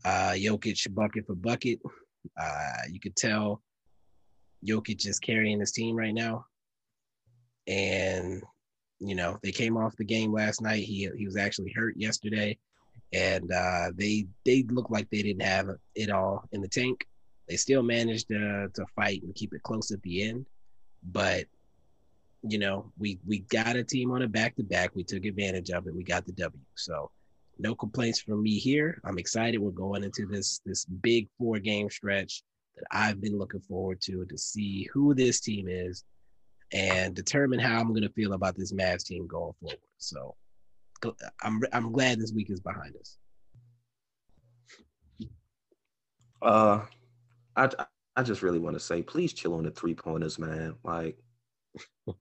[0.04, 1.80] uh, Jokic bucket for bucket.
[2.40, 3.62] Uh, you could tell
[4.66, 6.44] Jokic is carrying his team right now.
[7.66, 8.42] And
[9.00, 10.84] you know, they came off the game last night.
[10.84, 12.56] He he was actually hurt yesterday,
[13.12, 17.06] and uh, they they looked like they didn't have it all in the tank.
[17.48, 20.46] They still managed to to fight and keep it close at the end,
[21.02, 21.44] but
[22.42, 24.94] you know, we we got a team on a back to back.
[24.94, 25.94] We took advantage of it.
[25.94, 26.60] We got the W.
[26.74, 27.10] So
[27.58, 29.00] no complaints from me here.
[29.04, 29.58] I'm excited.
[29.58, 32.42] We're going into this this big four game stretch
[32.76, 36.04] that I've been looking forward to to see who this team is
[36.72, 39.78] and determine how I'm going to feel about this Mavs team going forward.
[39.98, 40.34] So
[41.42, 43.18] I'm I'm glad this week is behind us.
[46.42, 46.80] Uh,
[47.54, 47.68] I
[48.16, 50.76] I just really want to say, please chill on the three pointers, man.
[50.82, 51.18] Like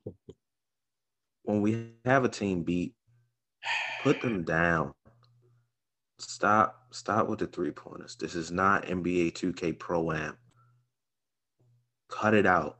[1.43, 2.93] when we have a team beat,
[4.03, 4.93] put them down.
[6.19, 8.15] Stop, stop with the three pointers.
[8.15, 10.37] This is not NBA 2K Pro Am.
[12.09, 12.79] Cut it out.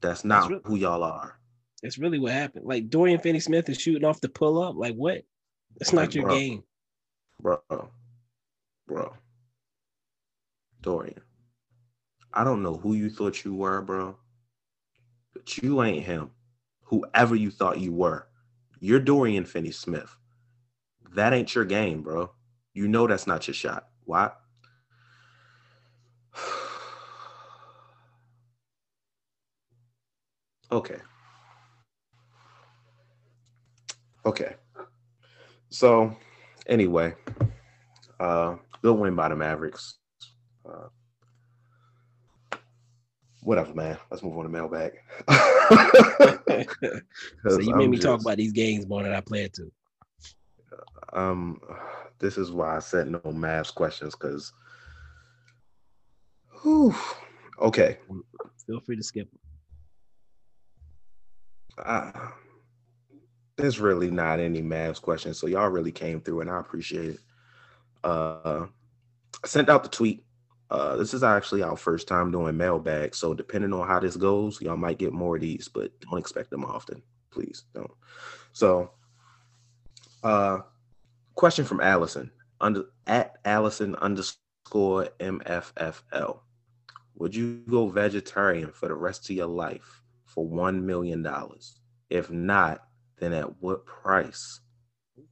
[0.00, 1.38] That's not That's really, who y'all are.
[1.82, 2.66] That's really what happened.
[2.66, 4.76] Like Dorian Finney Smith is shooting off the pull up.
[4.76, 5.22] Like what?
[5.78, 6.62] That's not like, your bro, game.
[7.40, 7.60] Bro.
[8.86, 9.12] Bro.
[10.82, 11.20] Dorian.
[12.32, 14.16] I don't know who you thought you were, bro.
[15.34, 16.30] But you ain't him.
[16.84, 18.26] Whoever you thought you were.
[18.80, 20.16] You're Dorian Finney Smith.
[21.14, 22.32] That ain't your game, bro.
[22.72, 23.88] You know that's not your shot.
[24.04, 24.30] Why?
[30.72, 30.96] Okay.
[34.24, 34.54] Okay.
[35.70, 36.16] So,
[36.66, 37.14] anyway,
[38.18, 39.98] uh, good win by the Mavericks.
[40.68, 40.88] Uh,
[43.42, 43.96] whatever, man.
[44.10, 44.92] Let's move on to mailbag.
[47.48, 49.72] so you made I'm me just, talk about these games more than I planned to.
[51.12, 51.60] Um,
[52.18, 54.52] this is why I said no Mavs questions because.
[57.60, 57.98] Okay.
[58.66, 59.28] Feel free to skip.
[61.84, 62.12] Uh,
[63.56, 67.20] there's really not any Mavs questions, so y'all really came through, and I appreciate it.
[68.02, 68.66] Uh,
[69.44, 70.24] I sent out the tweet
[70.70, 74.60] uh, this is actually our first time doing mailbag, so depending on how this goes,
[74.60, 77.02] y'all might get more of these, but don't expect them often.
[77.32, 77.90] Please don't.
[78.52, 78.92] So,
[80.22, 80.60] uh,
[81.34, 86.38] question from Allison under at Allison underscore MFFL.
[87.16, 89.99] Would you go vegetarian for the rest of your life
[90.34, 91.80] for one million dollars?
[92.08, 92.82] If not,
[93.18, 94.60] then at what price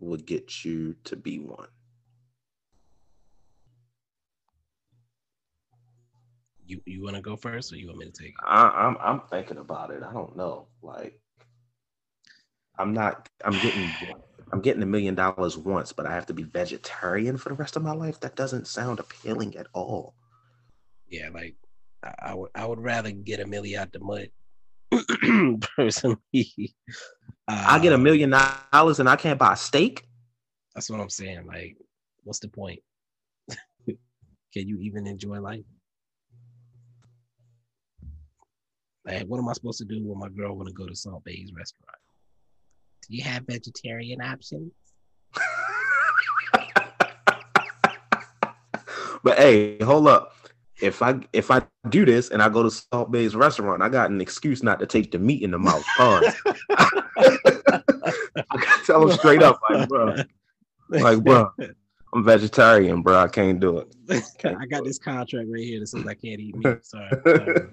[0.01, 1.68] would get you to be one?
[6.68, 8.44] you you want to go first, or you want me to take it?
[8.44, 10.03] I, I'm I'm thinking about it.
[10.03, 10.68] I don't know.
[10.82, 11.18] Like,
[12.78, 13.28] I'm not.
[13.44, 13.90] I'm getting.
[14.53, 17.76] I'm getting a million dollars once, but I have to be vegetarian for the rest
[17.76, 18.20] of my life.
[18.20, 20.14] That doesn't sound appealing at all.
[21.09, 21.57] Yeah, like
[22.03, 22.51] I, I would.
[22.55, 24.28] I would rather get a million out the mud.
[25.77, 26.75] personally,
[27.49, 30.07] uh, I get a million dollars and I can't buy a steak.
[30.75, 31.47] That's what I'm saying.
[31.47, 31.77] Like,
[32.25, 32.81] what's the point?
[33.87, 35.65] Can you even enjoy life?
[39.07, 41.25] Like, what am I supposed to do when my girl want to go to Salt
[41.25, 41.97] Bae's restaurant?
[43.09, 44.71] Do you have vegetarian options?
[49.25, 50.35] but hey, hold up.
[50.81, 54.11] If I if I do this and I go to Salt Bae's restaurant, I got
[54.11, 55.85] an excuse not to take the meat in the mouth.
[55.97, 56.35] Pause.
[56.47, 56.55] I
[58.57, 60.14] gotta tell them straight up, like, bro,
[60.91, 61.51] like, bro,
[62.14, 63.18] I'm vegetarian, bro.
[63.18, 63.95] I can't do it.
[64.39, 66.85] Can't I got this contract right here that says I can't eat meat.
[66.85, 67.11] Sorry.
[67.24, 67.68] Sorry.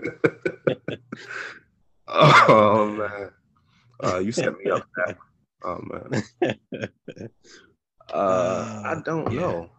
[2.07, 3.29] oh man,
[4.03, 4.87] uh, you set me up.
[4.97, 5.17] That.
[5.63, 6.89] Oh man.
[8.13, 9.39] Uh, I don't yeah.
[9.39, 9.69] know.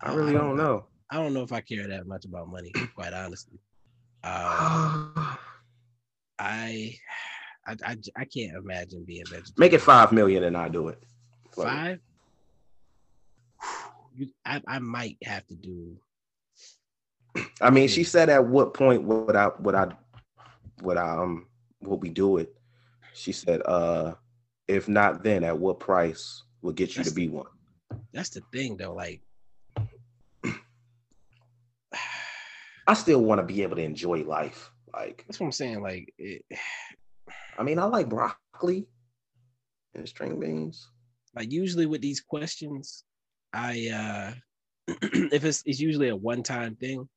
[0.00, 0.86] I really don't, don't, know.
[1.10, 3.58] I don't know if I care that much about money, quite honestly.
[4.22, 5.12] Um,
[6.38, 6.96] I,
[7.66, 9.54] I, I, I can't imagine being vegetarian.
[9.56, 11.02] Make it five million and I do it.
[11.52, 12.00] Five
[14.14, 15.96] you, I, I might have to do.
[17.60, 19.88] I mean, she said at what point would I would I
[20.82, 21.46] would I um
[21.82, 22.54] would we do it?
[23.12, 24.14] She said, uh,
[24.66, 27.46] if not then, at what price would get you that's to be one?
[28.12, 29.20] That's the thing though, like
[32.86, 34.70] I still want to be able to enjoy life.
[34.92, 35.82] Like that's what I'm saying.
[35.82, 36.44] Like it,
[37.58, 38.86] I mean, I like broccoli
[39.94, 40.88] and string beans.
[41.34, 43.04] Like usually with these questions,
[43.52, 44.34] I uh
[45.02, 47.08] if it's it's usually a one time thing.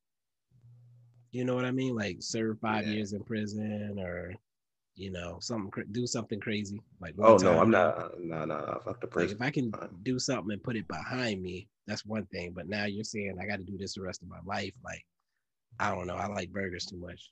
[1.32, 1.95] You know what I mean?
[1.95, 2.93] Like serve five yeah.
[2.93, 4.34] years in prison or
[4.97, 8.99] you know something do something crazy like oh no i'm not no no no fuck
[8.99, 12.26] the prison like if i can do something and put it behind me that's one
[12.26, 14.74] thing but now you're saying i got to do this the rest of my life
[14.84, 15.05] like
[15.80, 17.32] i don't know i like burgers too much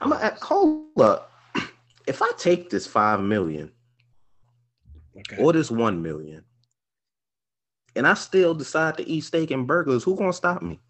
[0.00, 1.32] i'm a, hold up
[2.06, 3.72] if I take this five million
[5.16, 5.42] Okay.
[5.42, 6.44] or this one million,
[7.94, 10.80] and I still decide to eat steak and burgers, who gonna stop me?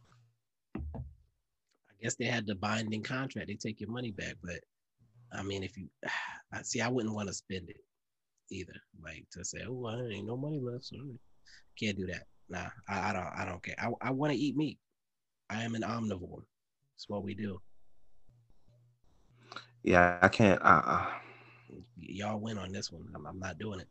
[0.85, 3.49] I guess they had the binding contract.
[3.49, 4.61] They take your money back, but
[5.33, 5.89] I mean, if you,
[6.53, 7.81] I see, I wouldn't want to spend it
[8.51, 8.75] either.
[9.03, 10.97] Like to say, oh, I ain't no money left, so
[11.79, 12.25] can't do that.
[12.49, 13.77] Nah, I, I don't, I don't care.
[13.79, 14.79] I, I want to eat meat.
[15.51, 16.43] I am an omnivore.
[16.95, 17.61] That's what we do.
[19.83, 20.61] Yeah, I can't.
[20.63, 21.07] Uh, uh,
[21.99, 23.09] Y'all win on this one.
[23.15, 23.89] I'm, I'm not doing it.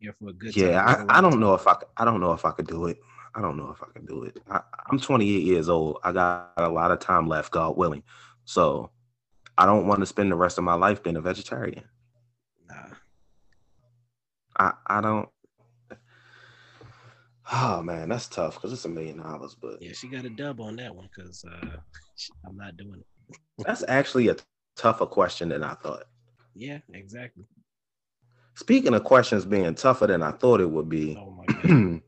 [0.00, 1.06] Here for a good yeah, time.
[1.10, 2.98] I, I don't know if I, I don't know if I could do it.
[3.34, 4.38] I don't know if I can do it.
[4.48, 5.98] I, I'm 28 years old.
[6.04, 8.04] I got a lot of time left, God willing.
[8.44, 8.90] So
[9.58, 11.84] I don't want to spend the rest of my life being a vegetarian.
[12.68, 12.94] Nah,
[14.58, 15.28] I, I don't.
[17.52, 20.60] Oh man, that's tough because it's a million dollars, but yeah, she got a dub
[20.60, 21.76] on that one because uh,
[22.46, 23.36] I'm not doing it.
[23.58, 24.36] that's actually a
[24.76, 26.04] tougher question than I thought.
[26.54, 27.44] Yeah, exactly.
[28.54, 32.00] Speaking of questions being tougher than I thought it would be, Oh my god.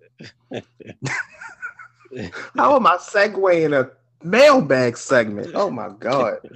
[2.56, 3.90] how am I segueing a
[4.24, 5.50] mailbag segment?
[5.54, 6.38] Oh my god.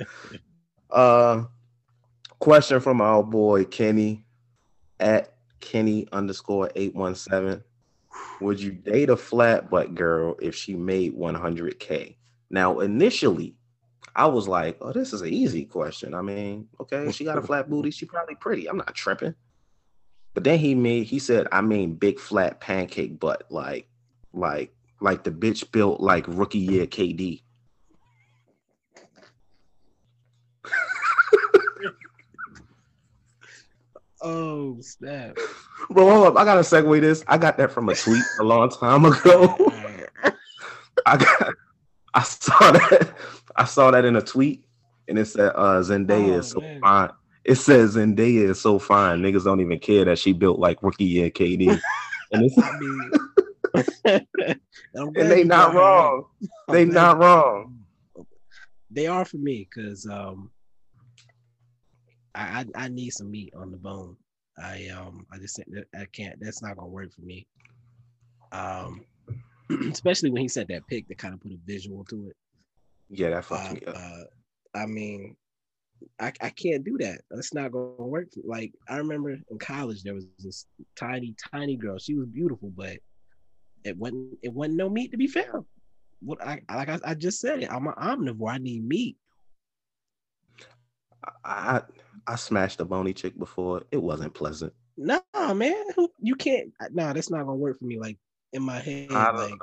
[0.91, 1.45] Uh,
[2.41, 4.25] question from our boy Kenny
[4.99, 7.63] at Kenny underscore eight one seven.
[8.41, 12.17] Would you date a flat butt girl if she made one hundred k?
[12.51, 13.55] Now, initially,
[14.17, 17.43] I was like, "Oh, this is an easy question." I mean, okay, she got a
[17.43, 17.91] flat booty.
[17.91, 18.69] She probably pretty.
[18.69, 19.35] I'm not tripping.
[20.35, 23.89] But then he made he said, "I mean, big flat pancake butt, like,
[24.33, 27.43] like, like the bitch built like rookie year KD."
[34.23, 35.37] Oh snap!
[35.91, 36.37] Bro, hold up.
[36.37, 37.25] I gotta segue this.
[37.27, 39.57] I got that from a tweet a long time ago.
[41.07, 41.55] I got
[42.15, 43.15] I saw that.
[43.57, 44.65] I saw that in a tweet
[45.09, 46.81] and it said uh Zendaya Oh, is so man.
[46.81, 47.11] fine.
[47.45, 49.21] It says Zendaya is so fine.
[49.23, 51.69] Niggas don't even care that she built like rookie year KD.
[52.33, 53.11] and it's I mean,
[54.97, 56.13] I'm and they not brought her up.
[56.13, 56.25] wrong.
[56.69, 57.79] They not wrong.
[58.91, 60.51] They are for me because um,
[62.35, 64.17] I, I I need some meat on the bone.
[64.59, 66.39] I um I just said I can't.
[66.41, 67.47] That's not gonna work for me.
[68.53, 69.05] Um,
[69.93, 72.37] especially when he said that pic that kind of put a visual to it.
[73.09, 73.97] Yeah, that fucked Uh, me up.
[73.97, 74.23] uh,
[74.75, 75.37] I mean,
[76.21, 77.23] I, I can't do that.
[77.31, 78.29] That's not gonna work.
[78.45, 80.67] Like I remember in college, there was this
[80.97, 81.99] tiny, tiny girl.
[81.99, 82.99] She was beautiful, but
[83.85, 85.65] it wasn't it wasn't no meat to be found.
[86.23, 87.71] What I like I, I just said it.
[87.73, 88.53] I'm an omnivore.
[88.53, 89.17] I need meat.
[91.45, 91.83] I
[92.27, 93.83] I, smashed a bony chick before.
[93.91, 94.73] It wasn't pleasant.
[94.97, 95.21] No,
[95.55, 96.73] man, who- you can't.
[96.93, 97.99] No, that's not gonna work for me.
[97.99, 98.19] Like
[98.53, 99.59] in my head, I like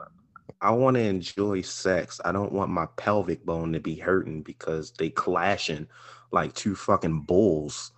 [0.62, 2.20] I want to enjoy sex.
[2.24, 5.88] I don't want my pelvic bone to be hurting because they clashing
[6.32, 7.92] like two fucking bulls.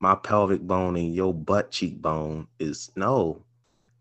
[0.00, 3.42] My pelvic bone and your butt cheekbone is no.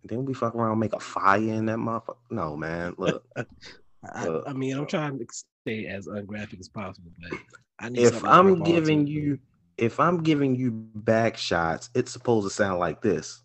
[0.03, 2.15] Then we fuck around, make a fire in that motherfucker.
[2.29, 2.95] No, man.
[2.97, 3.45] Look, I,
[4.27, 7.37] Uh, I mean, I'm trying to stay as ungraphic as possible, but
[7.79, 7.99] I need.
[7.99, 9.39] if I'm giving you,
[9.79, 13.41] if I'm giving you back shots, it's supposed to sound like this.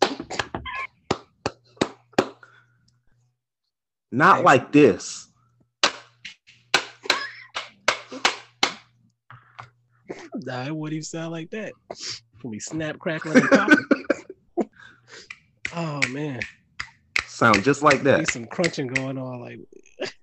[4.11, 5.27] Not like this.
[10.35, 11.73] Nah, it wouldn't even sound like that.
[12.41, 13.85] When we snap, crackling, and popping.
[15.75, 16.41] oh man,
[17.27, 18.17] Sound just like that.
[18.17, 19.39] there's some crunching going on.
[19.41, 19.59] Like,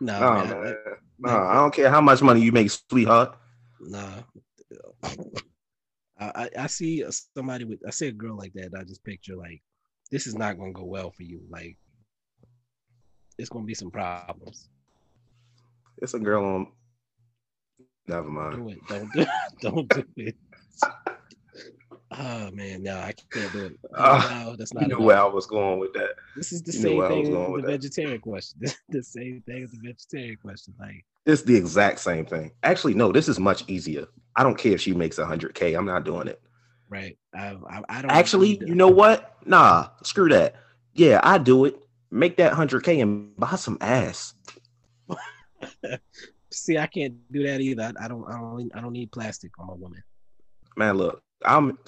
[0.00, 0.74] nah, Oh, man, man.
[0.84, 3.36] I- No, I don't care how much money you make, sweetheart.
[3.80, 4.22] nah.
[6.18, 7.04] I, I I see
[7.36, 8.66] somebody with I see a girl like that.
[8.66, 9.62] And I just picture like
[10.10, 11.40] this is not gonna go well for you.
[11.50, 11.76] Like,
[13.38, 14.68] it's gonna be some problems.
[15.98, 16.66] It's a girl on.
[18.06, 18.56] Never mind.
[18.56, 18.78] Do it.
[18.88, 19.26] Don't do,
[19.60, 20.36] don't do it.
[22.10, 23.78] Oh man, no, I can't do it.
[23.96, 25.06] Ah, no, that's You not knew enough.
[25.06, 26.10] where I was going with that.
[26.36, 27.80] This is the you same where I was thing going as with the that.
[27.82, 28.60] vegetarian question.
[28.90, 30.74] the same thing as the vegetarian question.
[30.78, 32.52] Like, It's the exact same thing.
[32.62, 34.06] Actually, no, this is much easier.
[34.34, 35.76] I don't care if she makes 100K.
[35.78, 36.40] I'm not doing it.
[36.88, 37.16] right?
[37.34, 39.36] I, I, I don't Actually, you know what?
[39.46, 40.56] Nah, screw that.
[40.94, 41.78] Yeah, I do it.
[42.10, 44.34] Make that 100K and buy some ass.
[46.50, 47.82] See, I can't do that either.
[47.98, 48.24] I, I don't.
[48.28, 48.70] I don't.
[48.74, 50.02] I don't need plastic on my woman.
[50.76, 51.78] Man, look, I'm.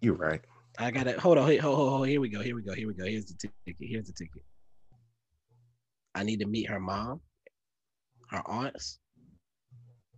[0.00, 0.40] You're right.
[0.78, 1.46] I gotta hold on.
[1.46, 2.08] Hey, hold, hold, hold.
[2.08, 2.40] Here we go.
[2.40, 2.72] Here we go.
[2.72, 3.04] Here we go.
[3.04, 3.76] Here's the ticket.
[3.78, 4.42] Here's the ticket.
[6.14, 7.20] I need to meet her mom,
[8.30, 8.98] her aunts,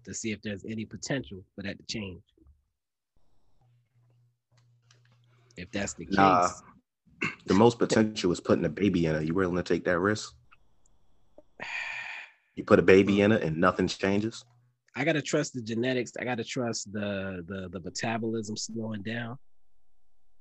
[0.04, 2.22] to see if there's any potential for that to change.
[5.56, 6.48] If that's the case, Nah.
[7.46, 9.22] The most potential is putting a baby in her.
[9.22, 10.34] You willing to take that risk?
[12.54, 14.44] You put a baby in it and nothing changes?
[14.94, 16.12] I gotta trust the genetics.
[16.18, 19.36] I gotta trust the the the metabolism slowing down.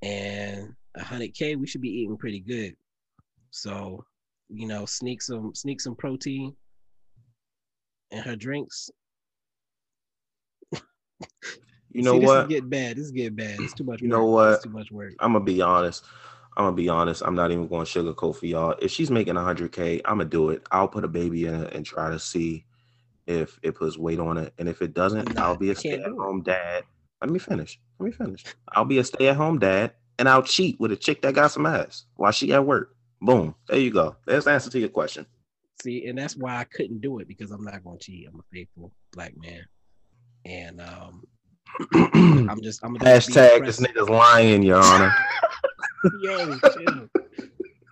[0.02, 2.76] And 100k, we should be eating pretty good.
[3.52, 4.04] So,
[4.50, 6.56] you know, sneak some sneak some protein
[8.12, 8.90] in her drinks.
[11.94, 12.42] You know See, this what?
[12.44, 12.98] is getting bad.
[12.98, 13.60] This is getting bad.
[13.60, 14.02] It's too much.
[14.02, 14.20] You work.
[14.20, 14.54] know what?
[14.56, 15.14] It's too much work.
[15.20, 16.04] I'm gonna be honest.
[16.58, 17.24] I'm gonna be honest.
[17.26, 18.76] I'm not even going to sugarcoat for y'all.
[18.82, 20.64] If she's making 100k, I'm gonna do it.
[20.70, 22.66] I'll put a baby in it and try to see
[23.26, 24.54] if it puts weight on it.
[24.60, 26.02] And if it doesn't, Nah, I'll be a can't do it.
[26.02, 26.84] stay-at-home dad.
[27.22, 27.80] Let me finish.
[28.00, 28.44] Let me finish.
[28.74, 32.06] I'll be a stay-at-home dad, and I'll cheat with a chick that got some ass
[32.16, 32.96] while she at work.
[33.22, 33.56] Boom.
[33.70, 34.18] There you go.
[34.26, 35.26] There's the answer to your question.
[35.82, 38.28] See, and that's why I couldn't do it because I'm not going to cheat.
[38.28, 39.64] I'm a faithful black man,
[40.46, 41.24] and um,
[42.50, 45.14] I'm just I'm gonna Hashtag this nigga's lying, Your Honor.
[46.22, 47.10] Yo, chill.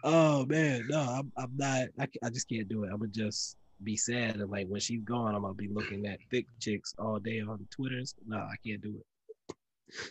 [0.04, 1.88] Oh man, no, I'm, I'm not.
[2.00, 2.88] I, I just can't do it.
[2.92, 6.20] I'm gonna just be sad and like when she's gone, I'm gonna be looking at
[6.32, 8.16] thick chicks all day on Twitters.
[8.26, 10.06] No, I can't do it.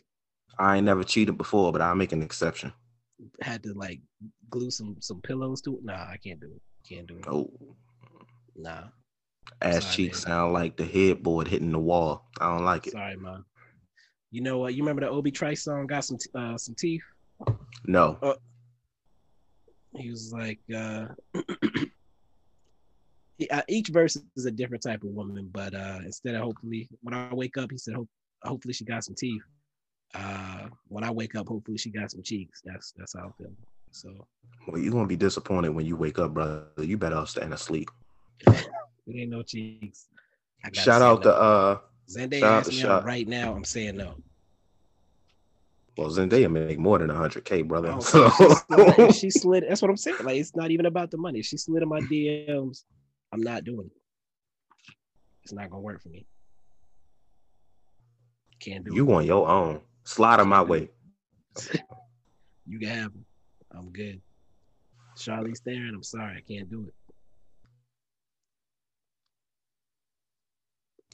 [0.59, 2.73] I ain't never cheated before, but I'll make an exception.
[3.41, 4.01] Had to like
[4.51, 5.85] glue some some pillows to it.
[5.85, 6.63] Nah, I can't do it.
[6.89, 7.25] Can't do it.
[7.27, 7.51] Oh,
[8.57, 8.85] Nah,
[9.63, 12.29] ass Sorry, cheeks sound like the headboard hitting the wall.
[12.41, 12.93] I don't like it.
[12.93, 13.45] sorry, man.
[14.31, 14.75] You know what?
[14.75, 15.87] You remember the Obi Trice song?
[15.87, 17.03] Got some t- uh, some teeth.
[17.87, 18.19] No.
[19.97, 21.07] He was like, uh,
[23.39, 26.89] he, uh, each verse is a different type of woman, but uh, instead of hopefully,
[27.03, 28.09] when I wake up, he said, Hope,
[28.43, 29.43] hopefully she got some teeth.
[30.15, 32.61] Uh, when I wake up, hopefully she got some cheeks.
[32.65, 33.53] That's that's how I feel.
[33.95, 34.27] So
[34.67, 36.67] Well, you're gonna be disappointed when you wake up, brother.
[36.79, 37.91] You better off staying asleep.
[38.47, 38.67] it
[39.09, 40.09] ain't no cheeks.
[40.73, 41.31] Shout out no.
[41.31, 41.79] to uh
[42.11, 43.55] Zendaya shout me out right now.
[43.55, 44.17] I'm saying no.
[45.97, 47.93] well Zendaya make more than hundred K, brother.
[47.93, 49.65] Oh, So she, slid, she slid.
[49.69, 50.17] That's what I'm saying.
[50.25, 51.43] Like it's not even about the money.
[51.43, 52.83] She slid in my DMs.
[53.33, 54.01] I'm not doing it.
[55.45, 56.27] It's not gonna work for me.
[58.59, 59.83] Can't do you on your own.
[60.03, 60.89] Slide on my way.
[62.67, 63.27] You can have them.
[63.77, 64.21] I'm good.
[65.17, 65.95] Charlize Theron.
[65.95, 66.95] I'm sorry, I can't do it.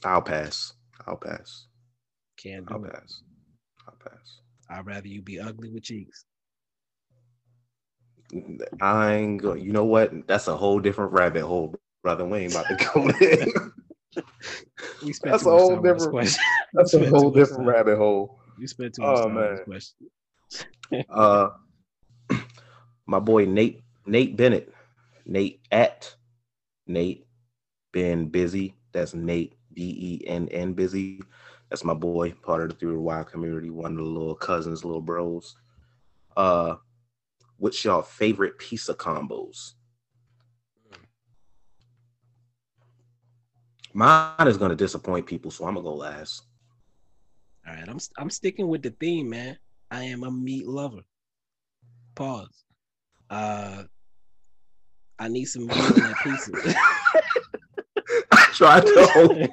[0.03, 0.73] I'll pass.
[1.07, 1.67] I'll pass.
[2.37, 2.93] Can't do I'll it.
[2.93, 3.21] pass.
[3.87, 4.39] I'll pass.
[4.69, 6.25] I'd rather you be ugly with cheeks.
[8.81, 9.53] I ain't go.
[9.53, 10.11] You know what?
[10.27, 12.25] That's a whole different rabbit hole, brother.
[12.25, 14.23] We ain't about to go there.
[15.03, 16.43] We spent That's a whole time on this different- question.
[16.73, 17.67] That's a whole different time.
[17.75, 18.39] rabbit hole.
[18.59, 21.05] You spent too much Oh, time on this question.
[21.09, 21.49] Uh,
[23.05, 24.73] my boy Nate Nate Bennett,
[25.25, 26.15] Nate at
[26.87, 27.25] Nate
[27.91, 28.75] been busy.
[28.91, 31.21] That's Nate B E N N busy.
[31.69, 35.01] That's my boy, part of the the Wild community, one of the little cousins, little
[35.01, 35.55] bros.
[36.35, 36.75] Uh,
[37.57, 39.73] what's y'all favorite pizza combos?
[43.93, 46.43] Mine is gonna disappoint people, so I'm gonna go last.
[47.67, 49.57] All right, I'm I'm sticking with the theme, man.
[49.91, 51.01] I am a meat lover.
[52.15, 52.63] Pause.
[53.31, 53.83] Uh,
[55.17, 56.51] I need some meat in that pizza.
[58.33, 59.49] I tried to hold,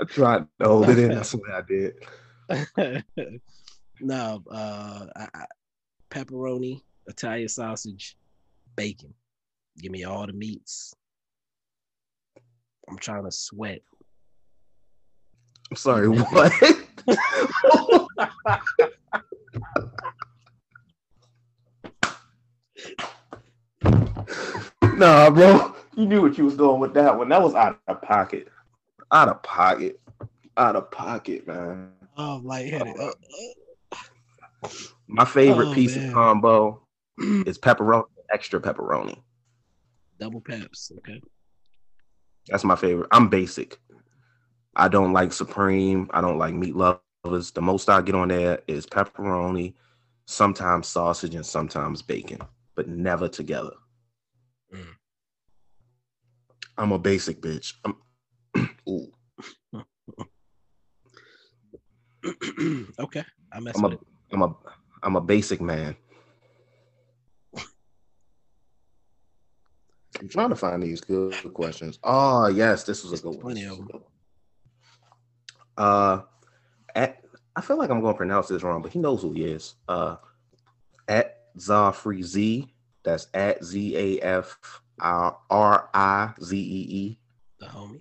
[0.00, 1.10] I tried to hold it in.
[1.10, 1.92] That's what I did.
[4.00, 5.44] no, uh, I, I,
[6.10, 8.16] pepperoni, Italian sausage,
[8.76, 9.12] bacon.
[9.78, 10.94] Give me all the meats.
[12.88, 13.82] I'm trying to sweat.
[15.70, 16.50] I'm sorry, what?
[24.96, 25.74] nah, bro.
[25.96, 27.28] You knew what you was doing with that one.
[27.28, 28.48] That was out of pocket.
[29.12, 30.00] Out of pocket.
[30.56, 31.92] Out of pocket, man.
[32.16, 32.96] Oh, lightheaded.
[32.98, 34.68] Uh,
[35.08, 36.12] My favorite Oh, pizza man.
[36.12, 36.82] combo
[37.18, 39.18] is pepperoni, extra pepperoni.
[40.18, 40.90] double peps.
[40.98, 41.20] Okay.
[42.48, 43.08] That's my favorite.
[43.12, 43.78] I'm basic.
[44.76, 46.08] I don't like supreme.
[46.12, 47.50] I don't like meat lovers.
[47.52, 49.74] The most I get on there is pepperoni,
[50.26, 52.40] sometimes sausage, and sometimes bacon,
[52.78, 53.72] but never together.
[54.72, 54.94] Mm.
[56.78, 57.74] I'm a basic bitch.
[57.84, 57.96] I'm,
[58.88, 59.10] ooh,
[63.00, 63.24] okay.
[63.52, 64.00] I mess I'm with a, it.
[64.30, 64.54] I'm a,
[65.02, 65.96] I'm a basic man.
[70.20, 71.98] I'm trying to find these good questions.
[72.04, 73.40] Oh yes, this was a good one.
[73.40, 74.04] Plenty of them.
[75.76, 76.20] Uh,
[76.94, 77.24] at
[77.56, 79.74] I feel like I'm going to pronounce this wrong, but he knows who he is.
[79.88, 80.14] Uh,
[81.08, 82.72] at Zafri Z.
[83.04, 84.58] That's at Z A F
[85.00, 87.18] R I Z E E.
[87.60, 88.00] The homie.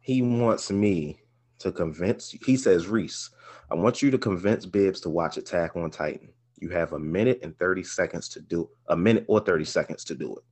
[0.00, 1.20] He wants me
[1.58, 2.30] to convince.
[2.30, 3.30] He says, Reese,
[3.70, 6.28] I want you to convince Bibs to watch Attack on Titan.
[6.60, 10.14] You have a minute and thirty seconds to do a minute or thirty seconds to
[10.14, 10.42] do it.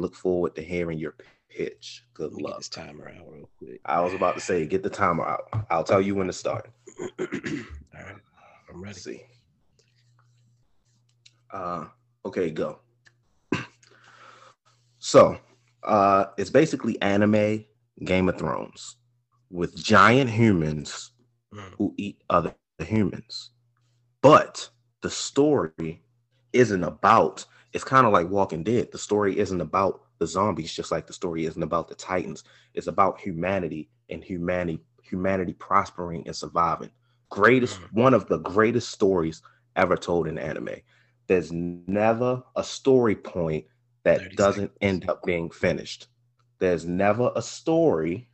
[0.00, 1.14] look forward to hearing your
[1.50, 2.04] pitch.
[2.14, 2.58] Good me get luck.
[2.58, 3.80] this timer out real quick.
[3.84, 5.48] I was about to say, get the timer out.
[5.70, 6.70] I'll tell you when to start.
[7.18, 8.16] All right,
[8.68, 8.86] I'm ready.
[8.86, 9.22] Let's see.
[11.52, 11.86] Uh,
[12.24, 12.78] okay, go.
[14.98, 15.38] so,
[15.84, 17.64] uh, it's basically anime
[18.04, 18.96] Game of Thrones
[19.50, 21.12] with giant humans
[21.52, 21.74] Mm.
[21.78, 23.50] who eat other humans.
[24.22, 24.70] But
[25.02, 26.04] the story
[26.52, 28.92] isn't about, it's kind of like Walking Dead.
[28.92, 32.44] The story isn't about the zombies, just like the story isn't about the Titans.
[32.74, 36.90] It's about humanity and humanity, humanity prospering and surviving.
[37.30, 39.42] Greatest, one of the greatest stories
[39.74, 40.76] ever told in anime.
[41.30, 43.66] There's never a story point
[44.02, 44.78] that doesn't seconds.
[44.80, 46.08] end up being finished.
[46.58, 48.28] There's never a story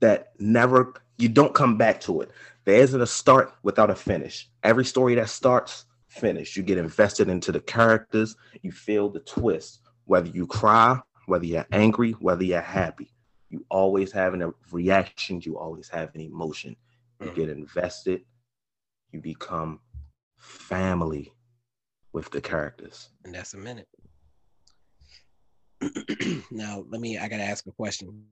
[0.00, 2.32] that never you don't come back to it.
[2.66, 4.50] There isn't a start without a finish.
[4.62, 6.54] Every story that starts, finish.
[6.54, 9.80] You get invested into the characters, you feel the twist.
[10.04, 13.10] Whether you cry, whether you're angry, whether you're happy,
[13.48, 16.76] you always have a reaction, you always have an emotion.
[17.20, 17.34] You Mhm.
[17.34, 18.26] get invested,
[19.12, 19.80] you become
[20.36, 21.32] family
[22.12, 23.10] with the characters.
[23.24, 23.88] and that's a minute.
[26.50, 27.18] now, let me.
[27.18, 28.24] I gotta ask a question.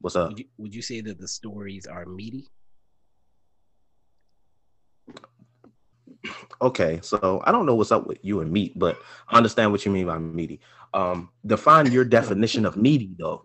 [0.00, 0.30] What's up?
[0.30, 2.46] Would you, would you say that the stories are meaty?
[6.60, 9.84] Okay, so I don't know what's up with you and meat, but I understand what
[9.84, 10.60] you mean by meaty.
[10.94, 13.44] Um, define your definition of meaty, though.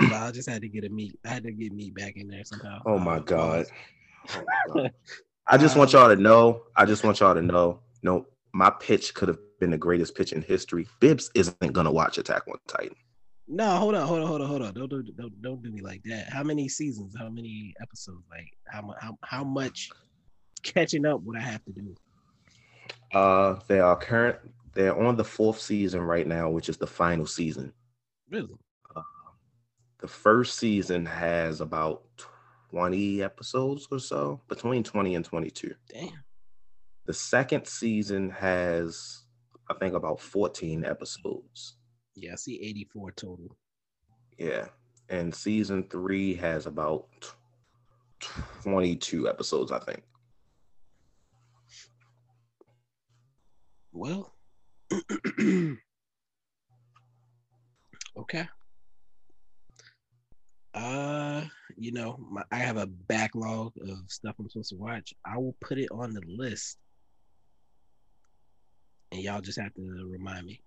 [0.00, 1.18] I just had to get a meat.
[1.24, 2.80] I had to get meat back in there somehow.
[2.86, 3.66] Oh my god.
[4.30, 4.92] Oh my God.
[5.46, 6.62] I just want y'all to know.
[6.76, 7.80] I just want y'all to know.
[8.02, 10.86] No, my pitch could have been the greatest pitch in history.
[11.00, 12.96] Bibs isn't gonna watch Attack on Titan.
[13.46, 14.74] No, hold on, hold on, hold on, hold on.
[14.74, 16.28] Don't do don't don't do me like that.
[16.30, 17.14] How many seasons?
[17.18, 18.24] How many episodes?
[18.30, 18.96] Like how much?
[19.00, 19.90] How, how much
[20.62, 21.94] catching up would I have to do?
[23.12, 24.38] Uh, they are current.
[24.74, 27.72] They're on the fourth season right now, which is the final season.
[28.30, 28.54] Really?
[30.00, 32.04] The first season has about
[32.70, 35.74] twenty episodes or so, between twenty and twenty-two.
[35.92, 36.22] Damn.
[37.08, 39.22] The second season has,
[39.70, 41.78] I think, about 14 episodes.
[42.14, 43.56] Yeah, I see 84 total.
[44.36, 44.66] Yeah.
[45.08, 47.06] And season three has about
[48.62, 50.02] 22 episodes, I think.
[53.90, 54.34] Well,
[58.18, 58.46] okay.
[60.74, 61.44] Uh,
[61.78, 65.14] you know, my, I have a backlog of stuff I'm supposed to watch.
[65.24, 66.76] I will put it on the list,
[69.18, 70.60] and y'all just have to remind me.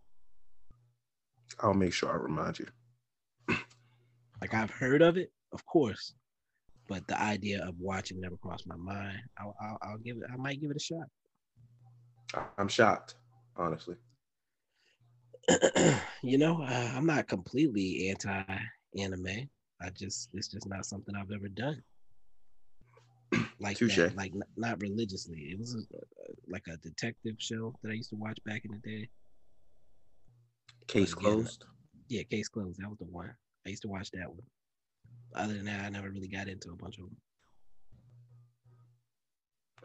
[1.62, 2.68] I'll make sure I remind you.
[4.42, 6.14] Like I've heard of it, of course,
[6.90, 9.20] but the idea of watching never crossed my mind.
[9.40, 10.24] I'll, I'll, I'll give it.
[10.32, 12.44] I might give it a shot.
[12.58, 13.16] I'm shocked,
[13.56, 13.96] honestly.
[16.22, 19.50] you know, uh, I'm not completely anti-anime.
[19.82, 21.82] I just it's just not something I've ever done.
[23.60, 25.38] Like that, like not religiously.
[25.52, 28.80] It was a, like a detective show that I used to watch back in the
[28.80, 29.10] day.
[30.88, 31.66] Case But closed.
[32.10, 32.82] Yeah, Case Closed.
[32.82, 33.32] That was the one.
[33.66, 34.42] I used to watch that one.
[35.36, 37.16] Other than that, I never really got into a bunch of them.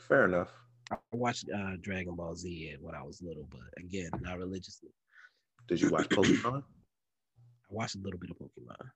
[0.01, 0.49] Fair enough.
[0.91, 4.91] I watched uh, Dragon Ball Z when I was little, but again, not religiously.
[5.69, 6.63] Did you watch Pokemon?
[6.63, 8.89] I watched a little bit of Pokemon.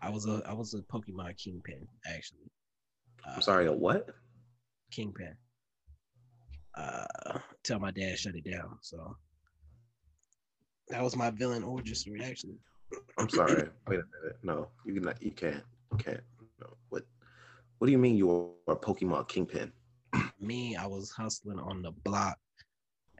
[0.00, 2.50] I was a I was a Pokemon kingpin actually.
[3.26, 4.08] Uh, I'm sorry, a what?
[4.90, 5.36] Kingpin.
[6.74, 8.78] Uh, tell my dad shut it down.
[8.82, 9.16] So
[10.88, 12.58] that was my villain origin story actually.
[13.18, 13.68] I'm sorry.
[13.88, 14.38] Wait a minute.
[14.42, 15.22] No, you can not.
[15.22, 15.62] You can't.
[15.92, 16.20] You can't.
[16.60, 16.68] No.
[16.88, 17.02] What?
[17.78, 18.30] What do you mean you
[18.66, 19.72] are a Pokemon kingpin?
[20.40, 22.38] Me, I was hustling on the block.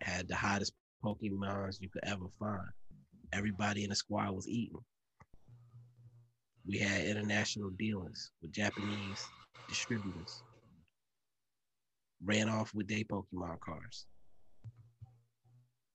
[0.01, 0.73] Had the hottest
[1.05, 2.69] Pokemons you could ever find.
[3.33, 4.79] Everybody in the squad was eating.
[6.67, 9.27] We had international dealings with Japanese
[9.69, 10.43] distributors.
[12.25, 14.07] Ran off with their Pokemon cards.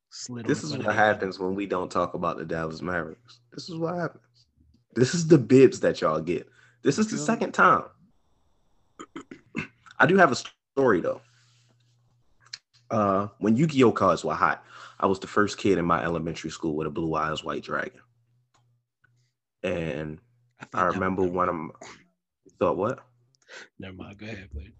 [0.10, 3.40] Slid This is what happens when we don't talk about the Dallas Mavericks.
[3.52, 4.24] This is what happens.
[4.96, 6.48] This is the bibs that y'all get.
[6.84, 7.86] This is the second time.
[10.00, 11.22] I do have a story though.
[12.92, 14.64] Uh, when Yu-Gi-Oh cards were hot,
[15.00, 18.02] I was the first kid in my elementary school with a blue eyes white dragon.
[19.64, 20.20] And
[20.72, 21.72] thought I remember one of my
[22.60, 23.00] thought what?
[23.80, 24.18] Never mind.
[24.18, 24.74] Go ahead, please.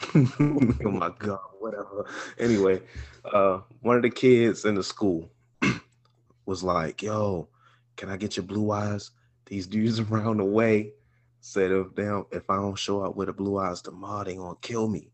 [0.40, 2.06] oh my god, whatever.
[2.38, 2.80] Anyway,
[3.24, 5.30] uh, one of the kids in the school
[6.46, 7.48] was like, "Yo,
[7.96, 9.10] can I get your blue eyes?"
[9.46, 10.92] These dudes around the way
[11.40, 14.56] said, "If they if I don't show up with the blue eyes tomorrow, they gonna
[14.60, 15.10] kill me."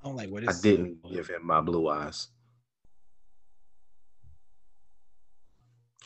[0.00, 2.28] I don't like where I didn't give him my blue eyes.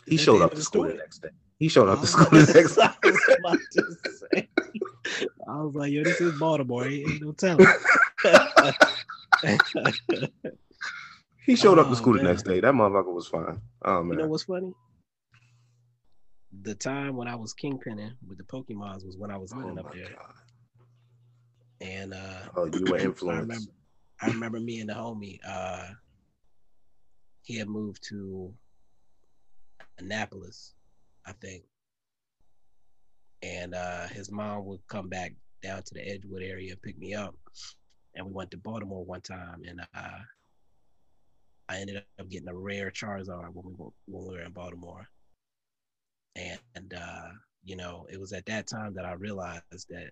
[0.07, 1.29] He showed up to school the next day.
[1.61, 3.85] He showed up to school the next I was about to
[4.33, 4.49] say.
[5.47, 6.87] I was like, yo, this is Baltimore.
[6.87, 7.67] Ain't, no telling.
[11.47, 12.61] He showed up Oh, to school the next day.
[12.61, 13.61] That motherfucker was fine.
[13.85, 14.73] Oh You know what's funny?
[16.63, 19.75] The time when I was kingpinning with the Pokemons was when I was oh living
[19.77, 20.09] my up there.
[20.17, 20.35] god.
[21.87, 23.69] And uh Oh, you were influenced.
[24.23, 25.89] I remember me and the homie, uh
[27.43, 28.55] he had moved to
[29.99, 30.75] Annapolis,
[31.27, 31.65] I think.
[33.43, 37.15] And uh his mom would come back down to the Edgewood area and pick me
[37.15, 37.35] up.
[38.15, 40.19] And we went to Baltimore one time and uh
[41.71, 45.07] I ended up getting a rare Charizard when we were when we were in Baltimore.
[46.35, 47.29] And, and uh,
[47.65, 50.11] you know, it was at that time that I realized that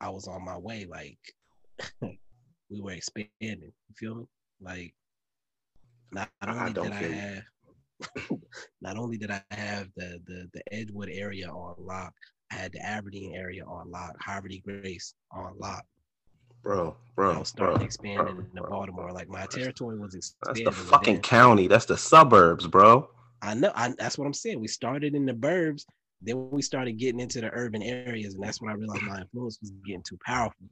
[0.00, 0.86] I was on my way.
[0.90, 1.18] Like
[2.02, 3.30] we were expanding.
[3.40, 4.26] You feel me?
[4.60, 4.94] Like
[6.10, 7.44] not, I only don't did I have
[8.80, 12.12] not only did I have the the the Edgewood area on lock,
[12.52, 15.84] I had the Aberdeen area on lock, Havre de Grace on lock.
[16.62, 17.32] Bro, bro.
[17.32, 19.12] I was starting bro, expanding bro, into Baltimore.
[19.12, 20.64] Like my territory was expanding.
[20.64, 21.66] That's the fucking county.
[21.66, 23.08] That's the suburbs, bro.
[23.42, 23.72] I know.
[23.74, 24.60] I, that's what I'm saying.
[24.60, 25.84] We started in the burbs,
[26.20, 29.58] then we started getting into the urban areas, and that's when I realized my influence
[29.60, 30.66] was getting too powerful.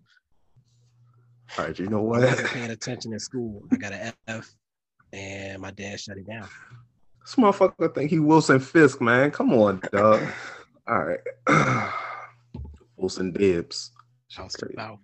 [1.56, 2.24] All right, you know what?
[2.24, 3.62] I wasn't paying attention in school.
[3.72, 4.52] I got an F,
[5.12, 6.48] and my dad shut it down.
[7.26, 9.32] This motherfucker think he Wilson Fisk, man.
[9.32, 10.22] Come on, dog.
[10.86, 11.18] All right.
[12.96, 13.32] Wilson
[14.44, 14.76] was too Crazy.
[14.76, 15.02] powerful.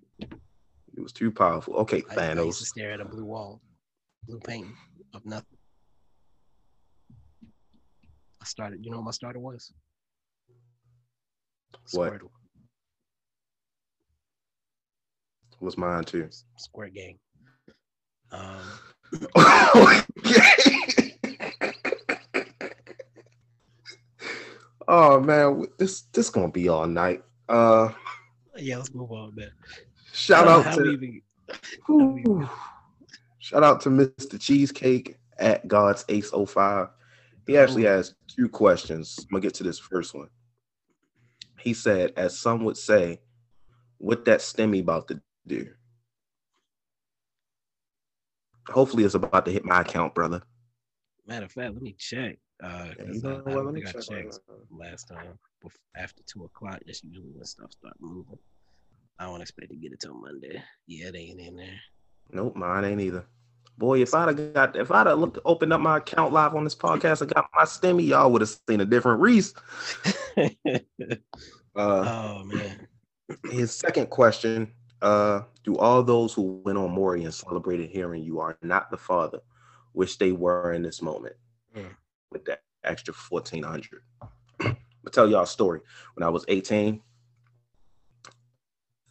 [0.95, 1.75] He was too powerful.
[1.79, 3.61] Okay, I, I used to stare at a blue wall,
[4.29, 4.77] blue painting
[5.13, 5.59] of nothing.
[8.41, 8.85] I started.
[8.85, 9.73] You know what my starter was?
[11.91, 12.13] What?
[12.13, 12.31] Squirtle,
[15.61, 16.29] Was mine too.
[16.57, 17.19] Squirt Gang.
[18.31, 18.61] Um,
[24.89, 27.23] oh man, this this gonna be all night.
[27.49, 27.91] Uh,
[28.57, 29.51] yeah, let's move on, man.
[30.13, 32.49] shout out know how we to even-
[33.39, 34.41] shout out to Mr.
[34.41, 36.89] Cheesecake at God's Ace 05.
[37.47, 39.19] He actually has two questions.
[39.21, 40.29] I'm gonna get to this first one.
[41.59, 43.21] He said, as some would say,
[43.99, 45.69] what that stemmy about to do.
[48.69, 50.43] Hopefully it's about to hit my account, brother.
[51.27, 52.39] Matter of fact, let me check.
[52.63, 54.79] Uh, you know I, I what, don't let me think I check checked now.
[54.79, 55.39] last time.
[55.65, 58.39] Bef- After two o'clock, that's usually when stuff start moving.
[59.19, 60.63] I don't expect to get it till Monday.
[60.87, 61.81] Yeah, it ain't in there.
[62.31, 63.25] Nope, mine ain't either.
[63.79, 66.65] Boy, if I'd have got if I'd have looked opened up my account live on
[66.65, 69.55] this podcast and got my stemmy, y'all would have seen a different Reese.
[71.75, 72.87] Uh oh man,
[73.51, 78.41] his second question uh do all those who went on maury and celebrated hearing you
[78.41, 79.41] are not the father
[79.93, 81.35] which they were in this moment
[81.75, 81.89] Mm.
[82.33, 84.01] With that extra 1400
[84.61, 84.75] i'll
[85.13, 85.81] tell y'all a story
[86.15, 87.01] when i was 18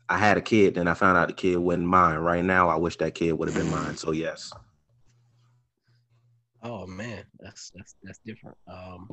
[0.09, 2.75] i had a kid and i found out the kid wasn't mine right now i
[2.75, 4.51] wish that kid would have been mine so yes
[6.63, 8.57] oh man, that's that's that's different.
[8.67, 9.07] Um,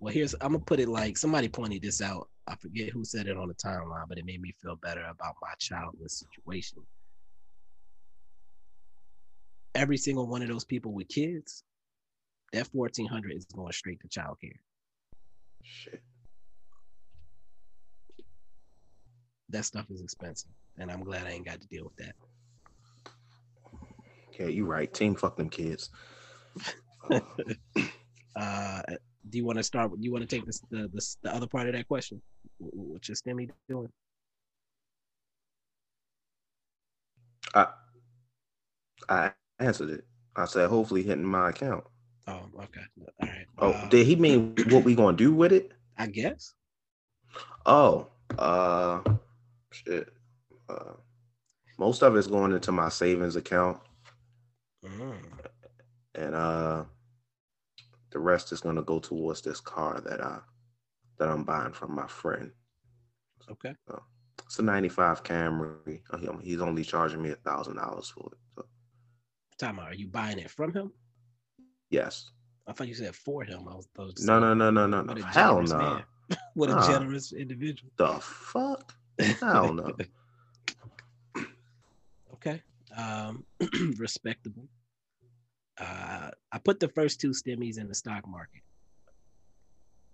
[0.00, 2.28] well, here's I'm gonna put it like somebody pointed this out.
[2.46, 5.36] I forget who said it on the timeline, but it made me feel better about
[5.40, 6.78] my childless situation.
[9.74, 11.64] Every single one of those people with kids,
[12.52, 14.58] that 1400 is going straight to childcare.
[15.62, 16.02] shit
[19.50, 22.14] that stuff is expensive, and I'm glad I ain't got to deal with that.
[24.38, 25.90] yeah you're right team fuck them kids
[28.36, 28.82] Uh,
[29.28, 29.90] do you want to start?
[29.90, 32.22] with- You want to take this the, the the other part of that question?
[32.60, 33.90] Wh- wh- What's your STEMI doing?
[37.54, 37.66] i
[39.08, 41.84] i answered it i said hopefully hitting my account
[42.26, 42.80] Oh, okay,
[43.20, 43.46] all right.
[43.58, 46.54] oh Uh, did he mean what we gonna do with it I guess.
[47.66, 48.08] Oh,
[48.38, 49.00] uh,
[49.72, 50.08] shit.
[50.68, 50.94] Uh,
[51.78, 53.80] most of it's going into my savings account,
[54.84, 55.16] Mm.
[56.14, 56.84] and uh,
[58.10, 60.40] the rest is gonna go towards this car that I
[61.18, 62.50] that I'm buying from my friend.
[63.50, 63.74] Okay.
[64.46, 66.00] It's a '95 Camry.
[66.10, 68.38] Uh, He's only charging me a thousand dollars for it.
[68.56, 68.66] So,
[69.58, 69.78] Time.
[69.78, 70.92] Are you buying it from him?
[71.92, 72.30] Yes.
[72.66, 73.68] I thought you said for him.
[73.68, 75.14] I was supposed to No, no, no, no, no, no.
[75.24, 75.78] Hell no.
[75.78, 76.04] man.
[76.54, 76.86] What a Nah.
[76.86, 77.90] generous individual.
[77.96, 78.94] The fuck?
[79.40, 79.94] Hell no.
[82.34, 82.60] Okay.
[82.96, 83.44] Um,
[83.98, 84.66] respectable.
[85.78, 88.62] Uh, I put the first two stimmies in the stock market,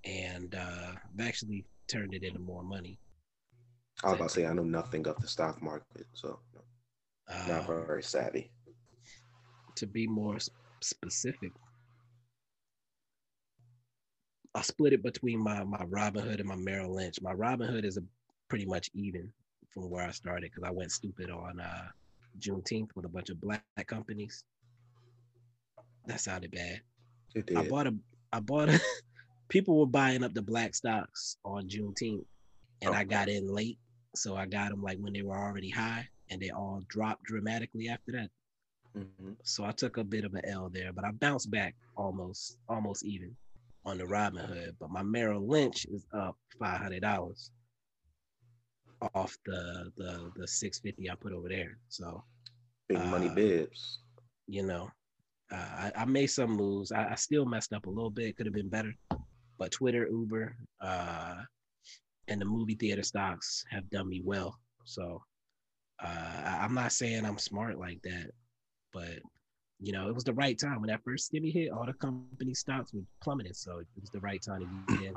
[0.05, 2.99] and uh, I've actually turned it into more money.
[4.05, 6.39] I was about to say I know nothing of the stock market, so
[7.49, 8.51] not Um, very savvy.
[9.76, 10.39] to be more
[10.81, 11.53] specific,
[14.59, 17.23] I split it between my my Robinhood and my Merrill Lynch.
[17.23, 18.03] My Robinhood is a
[18.49, 19.33] pretty much even
[19.71, 21.89] from where I started because I went stupid on uh
[22.41, 24.43] Juneteenth with a bunch of black companies.
[26.07, 26.81] That sounded bad.
[27.57, 27.95] I bought a
[28.33, 28.81] I bought a
[29.49, 32.25] people were buying up the black stocks on Juneteenth
[32.83, 33.79] and I got in late.
[34.17, 37.89] So I got them like when they were already high and they all dropped dramatically
[37.89, 38.31] after that.
[38.97, 39.37] Mhm.
[39.45, 43.05] So I took a bit of an L there, but I bounced back almost almost
[43.05, 43.37] even
[43.85, 44.72] on the Robinhood.
[44.81, 47.51] But my Merrill Lynch is up five hundred dollars
[49.14, 51.79] off the the the six fifty I put over there.
[51.89, 52.22] So
[52.89, 54.01] Big money uh, bibs.
[54.47, 54.91] you know,
[55.53, 56.91] uh, I, I made some moves.
[56.93, 58.37] I, I still messed up a little bit.
[58.37, 58.95] Could have been better,
[59.59, 61.37] but Twitter, Uber, uh,
[62.29, 64.59] and the movie theater stocks have done me well.
[64.85, 65.22] So
[66.03, 68.31] uh, I, I'm not saying I'm smart like that,
[68.93, 69.18] but
[69.81, 71.70] you know, it was the right time when that first stimmy hit.
[71.70, 75.14] All the company stocks were plummeting, so it was the right time to get in.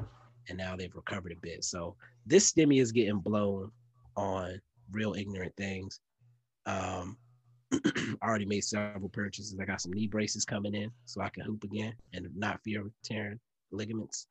[0.50, 1.64] And now they've recovered a bit.
[1.64, 1.96] So
[2.26, 3.72] this stimmy is getting blown
[4.16, 6.00] on real ignorant things.
[6.66, 7.18] Um,
[7.74, 9.58] I already made several purchases.
[9.60, 12.84] I got some knee braces coming in so I can hoop again and not fear
[13.04, 13.40] tearing
[13.72, 14.28] ligaments.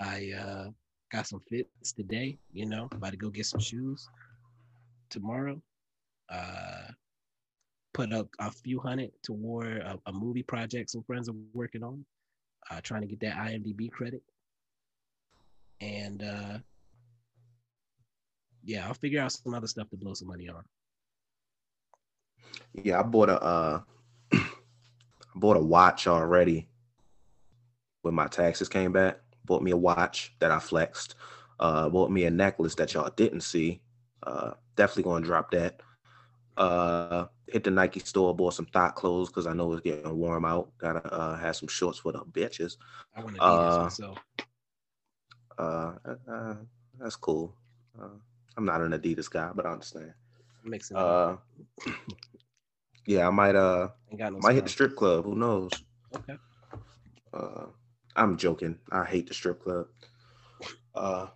[0.00, 0.70] I uh,
[1.12, 4.08] got some fits today, you know, about to go get some shoes
[5.10, 5.60] tomorrow.
[6.30, 6.88] Uh,
[7.98, 12.04] put up a few hundred toward a, a movie project some friends are working on,
[12.70, 14.22] uh, trying to get that IMDb credit.
[15.80, 16.58] And uh,
[18.62, 20.62] yeah, I'll figure out some other stuff to blow some money on.
[22.72, 23.80] Yeah, I bought a uh
[24.32, 24.46] I
[25.34, 26.68] bought a watch already
[28.02, 29.18] when my taxes came back.
[29.44, 31.16] Bought me a watch that I flexed.
[31.58, 33.80] Uh bought me a necklace that y'all didn't see.
[34.22, 35.80] Uh definitely gonna drop that.
[36.56, 40.44] Uh hit the Nike store, bought some thought clothes because I know it's getting warm
[40.44, 40.70] out.
[40.78, 42.76] Gotta uh have some shorts for the bitches.
[43.14, 44.18] I want to do Uh, this myself.
[45.58, 45.94] Uh,
[46.30, 46.54] uh
[46.98, 47.54] that's cool.
[48.00, 48.08] Uh,
[48.56, 50.12] I'm not an Adidas guy, but I understand.
[50.64, 50.96] Mixing.
[50.96, 51.36] Uh
[53.06, 55.24] yeah, I might uh no might hit the strip club.
[55.24, 55.70] Who knows?
[56.14, 56.36] Okay.
[57.32, 57.66] Uh,
[58.16, 58.78] I'm joking.
[58.90, 59.86] I hate the strip club.
[60.94, 61.28] Uh,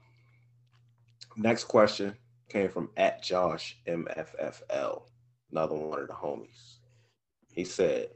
[1.36, 2.16] next question
[2.48, 5.02] came from at Josh MFFL,
[5.52, 6.78] another one of the homies.
[7.52, 8.08] He said,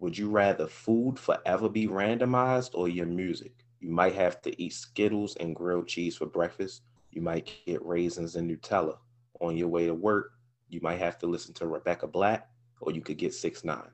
[0.00, 3.52] "Would you rather food forever be randomized or your music?
[3.80, 6.82] You might have to eat Skittles and grilled cheese for breakfast.
[7.10, 8.98] You might get raisins and Nutella
[9.40, 10.32] on your way to work.
[10.68, 12.48] You might have to listen to Rebecca Black,
[12.80, 13.90] or you could get six nine.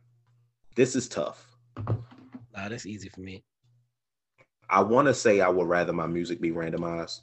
[0.76, 3.44] This is tough." Nah, that's easy for me.
[4.70, 7.20] I want to say I would rather my music be randomized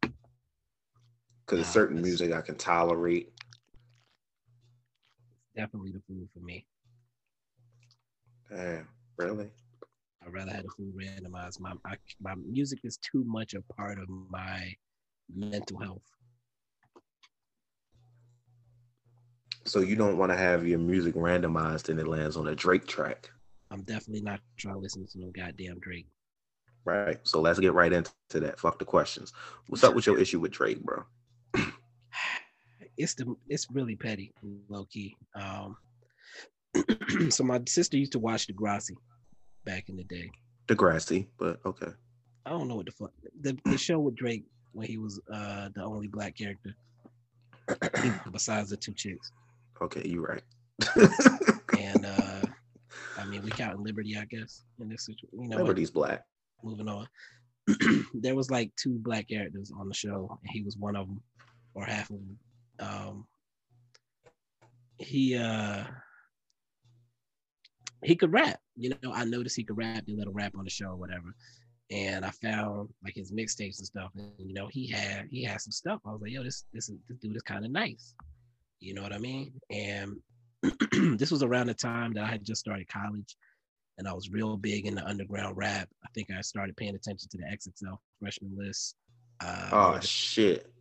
[0.00, 3.32] because Nah, certain that's- music I can tolerate.
[5.56, 6.66] Definitely the food for me.
[8.48, 9.50] Damn, really?
[10.24, 11.60] I'd rather have the food randomized.
[11.60, 14.74] My I, my music is too much a part of my
[15.34, 16.02] mental health.
[19.66, 22.86] So you don't want to have your music randomized and it lands on a Drake
[22.86, 23.30] track,
[23.70, 26.06] I'm definitely not trying to listen to no goddamn Drake.
[26.84, 27.18] right?
[27.22, 28.58] So let's get right into that.
[28.58, 29.32] Fuck the questions.
[29.68, 31.04] What's up with your issue with Drake, bro?
[33.00, 34.32] It's the it's really petty,
[34.68, 35.16] low key.
[35.34, 35.76] Um,
[37.30, 38.94] so my sister used to watch Degrassi
[39.64, 40.30] back in the day.
[40.68, 41.92] Degrassi, but okay.
[42.44, 45.70] I don't know what the fuck the, the show with Drake when he was uh
[45.74, 46.74] the only black character
[48.32, 49.32] besides the two chicks.
[49.80, 50.42] Okay, you're right.
[51.78, 52.42] And uh
[53.16, 55.42] I mean we count Liberty, I guess, in this situation.
[55.42, 55.56] You know?
[55.56, 56.22] Liberty's black.
[56.62, 57.08] moving on.
[58.14, 61.22] there was like two black characters on the show, and he was one of them,
[61.74, 62.38] or half of them.
[62.80, 63.26] Um,
[64.98, 65.84] he uh
[68.04, 68.60] he could rap.
[68.76, 70.04] You know, I noticed he could rap.
[70.06, 71.34] They let him rap on the show or whatever.
[71.90, 75.60] And I found like his mixtapes and stuff, and you know he had he had
[75.60, 76.00] some stuff.
[76.06, 78.14] I was like, yo, this this is this dude is kind of nice.
[78.78, 79.52] You know what I mean?
[79.70, 80.16] And
[81.18, 83.36] this was around the time that I had just started college
[84.00, 85.86] and I was real big in the underground rap.
[86.02, 88.96] I think I started paying attention to the XXL freshman list.
[89.44, 90.72] Uh, Oh shit.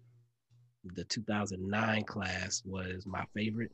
[0.83, 3.71] The 2009 class was my favorite.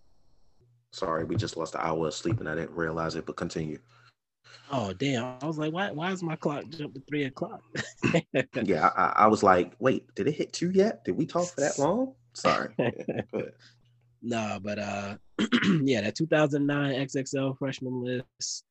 [0.92, 3.80] Sorry, we just lost an hour of sleep and I didn't realize it, but continue.
[4.72, 5.38] Oh damn!
[5.42, 5.92] I was like, why?
[5.92, 7.62] Why is my clock jump to three o'clock?
[8.64, 11.04] Yeah, I, I- was like, wait, did it hit two yet?
[11.04, 12.14] Did we talk for that long?
[12.34, 12.74] Sorry.
[14.28, 15.18] No, but uh,
[15.84, 18.64] yeah, that 2009 XXL freshman list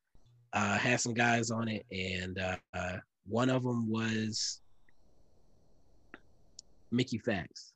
[0.51, 4.59] uh, had some guys on it, and uh, uh, one of them was
[6.91, 7.71] Mickey Factz.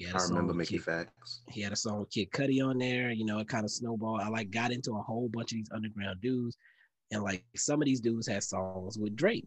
[0.00, 1.40] He had I remember Mickey Kid- Factz.
[1.50, 3.10] he had a song with Kid Cudi on there.
[3.10, 4.22] You know, it kind of snowballed.
[4.22, 6.56] I like got into a whole bunch of these underground dudes,
[7.12, 9.46] and like some of these dudes had songs with Drake.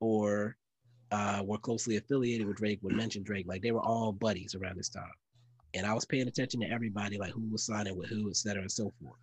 [0.00, 0.56] or
[1.12, 3.46] uh, were closely affiliated with Drake would mention Drake.
[3.46, 5.12] Like they were all buddies around this time.
[5.74, 8.62] And I was paying attention to everybody, like who was signing with who, et cetera,
[8.62, 9.18] and so forth.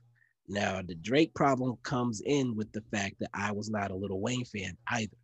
[0.50, 4.22] Now, the Drake problem comes in with the fact that I was not a Little
[4.22, 5.18] Wayne fan either.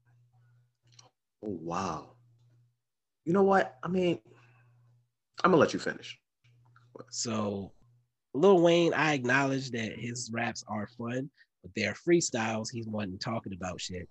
[1.46, 2.16] Oh, wow.
[3.26, 3.78] You know what?
[3.84, 4.20] I mean,
[5.44, 6.18] I'm gonna let you finish.
[7.10, 7.72] So,
[8.34, 11.30] Lil Wayne, I acknowledge that his raps are fun,
[11.62, 12.68] but they're freestyles.
[12.72, 14.08] He's one talking about shit.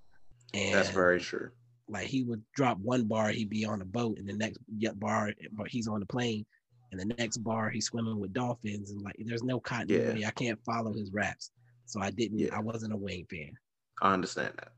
[0.54, 1.50] And that's very true.
[1.88, 4.58] Like he would drop one bar, he'd be on a boat, and the next
[4.98, 5.32] bar,
[5.68, 6.46] he's on the plane,
[6.90, 10.20] and the next bar, he's swimming with dolphins, and like there's no continuity.
[10.20, 10.28] Yeah.
[10.28, 11.50] I can't follow his raps,
[11.86, 12.38] so I didn't.
[12.38, 12.54] Yeah.
[12.54, 13.52] I wasn't a Wayne fan.
[14.00, 14.72] I understand that.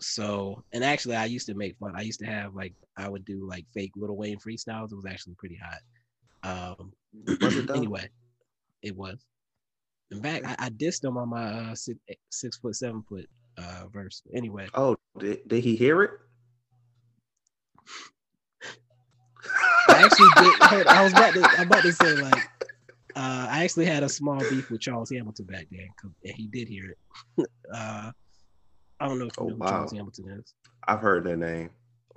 [0.00, 1.92] So, and actually, I used to make fun.
[1.94, 4.92] I used to have like I would do like fake Little Wayne freestyles.
[4.92, 6.78] It was actually pretty hot.
[6.78, 6.92] Um,
[7.40, 8.08] was it anyway?
[8.82, 9.18] It was.
[10.10, 11.98] In fact, I, I dissed him on my uh, six,
[12.30, 13.28] six foot, seven foot
[13.58, 14.22] uh, verse.
[14.34, 14.68] Anyway.
[14.74, 16.10] Oh, did, did he hear it?
[19.88, 20.28] I actually
[20.70, 20.86] did.
[20.86, 21.48] I was about to.
[21.58, 22.48] I'm about to say like,
[23.16, 25.88] uh, I actually had a small beef with Charles Hamilton back then,
[26.24, 26.96] and he did hear
[27.38, 27.46] it.
[27.74, 28.12] uh,
[29.00, 29.70] I don't know if you oh, know wow.
[29.70, 30.54] Charles Hamilton is.
[30.86, 31.70] I've heard that name.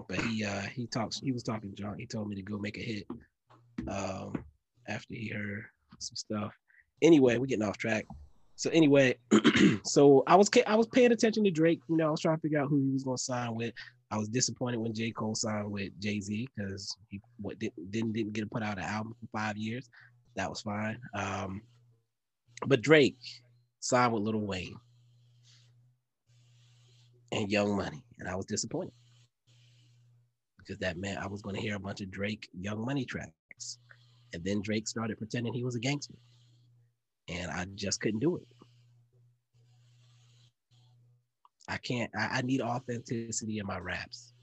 [0.07, 1.19] But he uh he talks.
[1.19, 1.97] He was talking to John.
[1.97, 3.07] He told me to go make a hit.
[3.87, 4.33] Um,
[4.87, 5.63] after he heard
[5.99, 6.53] some stuff.
[7.01, 8.05] Anyway, we're getting off track.
[8.55, 9.17] So anyway,
[9.85, 11.81] so I was I was paying attention to Drake.
[11.89, 13.73] You know, I was trying to figure out who he was going to sign with.
[14.11, 15.11] I was disappointed when J.
[15.11, 18.77] Cole signed with Jay Z because he what didn't, didn't didn't get to put out
[18.77, 19.89] an album for five years.
[20.35, 20.99] That was fine.
[21.15, 21.61] Um,
[22.67, 23.17] but Drake
[23.79, 24.75] signed with Little Wayne
[27.33, 28.93] and Young Money, and I was disappointed
[30.57, 33.79] because that meant I was going to hear a bunch of Drake Young Money tracks,
[34.33, 36.15] and then Drake started pretending he was a gangster,
[37.27, 38.47] and I just couldn't do it.
[41.67, 42.11] I can't.
[42.17, 44.33] I, I need authenticity in my raps.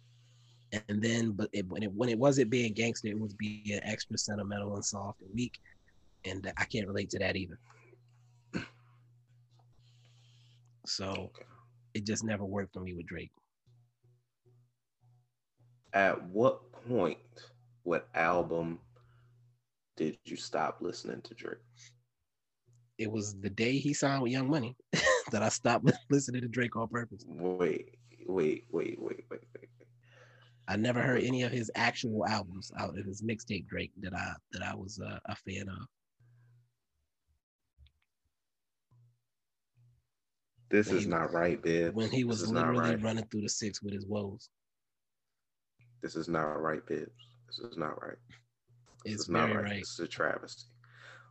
[0.88, 4.16] And then, but it, when it when it wasn't being gangster, it was being extra
[4.16, 5.58] sentimental and soft and weak,
[6.24, 7.58] and I can't relate to that either.
[10.86, 11.30] So,
[11.94, 13.30] it just never worked for me with Drake.
[15.92, 17.18] At what point,
[17.82, 18.78] what album
[19.96, 21.58] did you stop listening to Drake?
[22.98, 24.76] It was the day he signed with Young Money.
[25.30, 27.24] that I stopped listening to Drake on purpose.
[27.26, 29.68] Wait, wait, wait, wait, wait, wait.
[30.68, 34.32] I never heard any of his actual albums out of his mixtape Drake that I
[34.52, 35.86] that I was uh, a fan of.
[40.70, 41.94] This when is he, not right, Bibs.
[41.94, 43.02] When he was literally right.
[43.02, 44.48] running through the six with his woes.
[46.02, 47.10] This is not right, Bibs.
[47.48, 48.16] This is not right.
[49.04, 49.64] This it's very right.
[49.64, 49.78] right.
[49.80, 50.64] This is a travesty.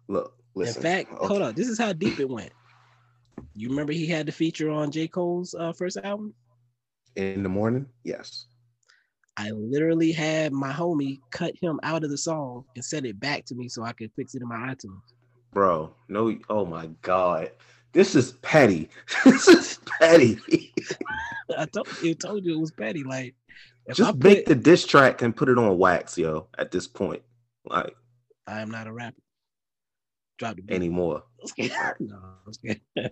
[0.07, 0.77] Look, listen.
[0.77, 1.27] In fact, okay.
[1.27, 1.53] hold on.
[1.53, 2.51] This is how deep it went.
[3.53, 5.07] You remember he had the feature on J.
[5.07, 6.33] Cole's uh, first album?
[7.15, 7.85] In the morning?
[8.03, 8.47] Yes.
[9.37, 13.45] I literally had my homie cut him out of the song and send it back
[13.45, 14.99] to me so I could fix it in my iTunes.
[15.53, 17.51] Bro, no, oh my God.
[17.91, 18.89] This is petty.
[19.25, 20.73] this is petty.
[21.57, 23.03] I told you, told you it was petty.
[23.03, 23.35] Like,
[23.93, 26.47] just make the diss track and put it on wax, yo.
[26.57, 27.23] At this point,
[27.65, 27.95] like,
[28.47, 29.21] I am not a rapper.
[30.37, 30.75] Drop the beat.
[30.75, 31.23] anymore.
[31.99, 32.19] no,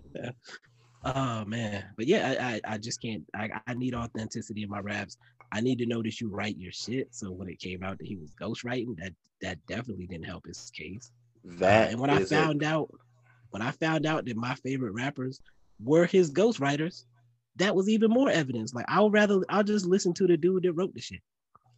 [1.04, 3.24] oh man, but yeah, I, I, I just can't.
[3.34, 5.16] I, I need authenticity in my raps.
[5.50, 7.08] I need to know that you write your shit.
[7.10, 10.70] So when it came out that he was ghostwriting, that that definitely didn't help his
[10.70, 11.10] case.
[11.44, 12.90] That uh, and when I found out,
[13.50, 15.40] when I found out that my favorite rappers
[15.82, 17.04] were his ghostwriters,
[17.56, 18.74] that was even more evidence.
[18.74, 21.20] Like I'll rather I'll just listen to the dude that wrote the shit.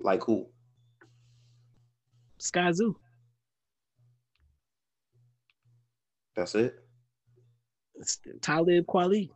[0.01, 0.47] Like who?
[2.41, 2.95] Skyzoo.
[6.37, 6.75] That's it.
[7.97, 9.31] It's Talib Kweli.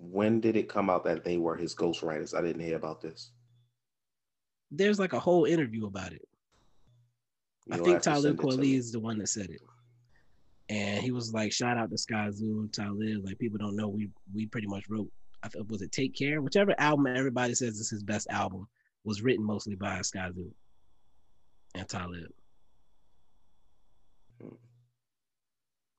[0.00, 2.36] When did it come out that they were his ghostwriters?
[2.36, 3.32] I didn't hear about this.
[4.70, 6.28] There's like a whole interview about it.
[7.66, 9.60] You I think Talib Kweli is the one that said it.
[10.70, 13.24] And he was like, shout out to Skyzoo, Talib.
[13.24, 15.10] Like people don't know we we pretty much wrote
[15.42, 16.42] I was it Take Care?
[16.42, 18.66] Whichever album everybody says is his best album
[19.04, 20.50] was written mostly by Skyzoo
[21.74, 22.30] and Talib.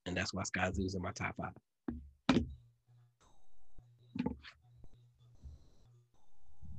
[0.09, 2.41] and that's why Skyzoo's in my top five.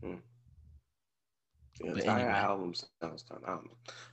[0.02, 0.14] Hmm.
[1.80, 3.60] The entire anyway, album sounds kind of,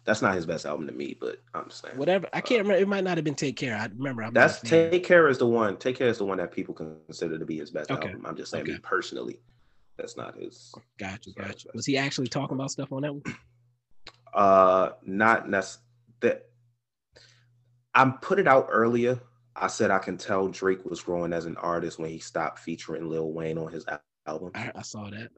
[0.06, 2.28] That's not his best album to me, but I'm saying Whatever.
[2.32, 2.82] I can't uh, remember.
[2.82, 3.76] It might not have been Take Care.
[3.76, 4.24] I remember.
[4.24, 5.78] I'm that's Take Care is the one.
[5.78, 8.10] Take Care is the one that people consider to be his best okay.
[8.10, 8.26] album.
[8.26, 8.74] I'm just saying, okay.
[8.74, 9.40] me personally,
[9.98, 10.74] that's not his.
[10.98, 11.32] Gotcha.
[11.32, 11.70] Gotcha.
[11.74, 13.24] Was he actually talking about stuff on that one?
[14.34, 15.50] Uh, not.
[16.22, 16.46] That
[17.94, 19.20] I put it out earlier.
[19.56, 23.10] I said I can tell Drake was growing as an artist when he stopped featuring
[23.10, 23.86] Lil Wayne on his
[24.26, 24.52] album.
[24.54, 25.32] I, I saw that.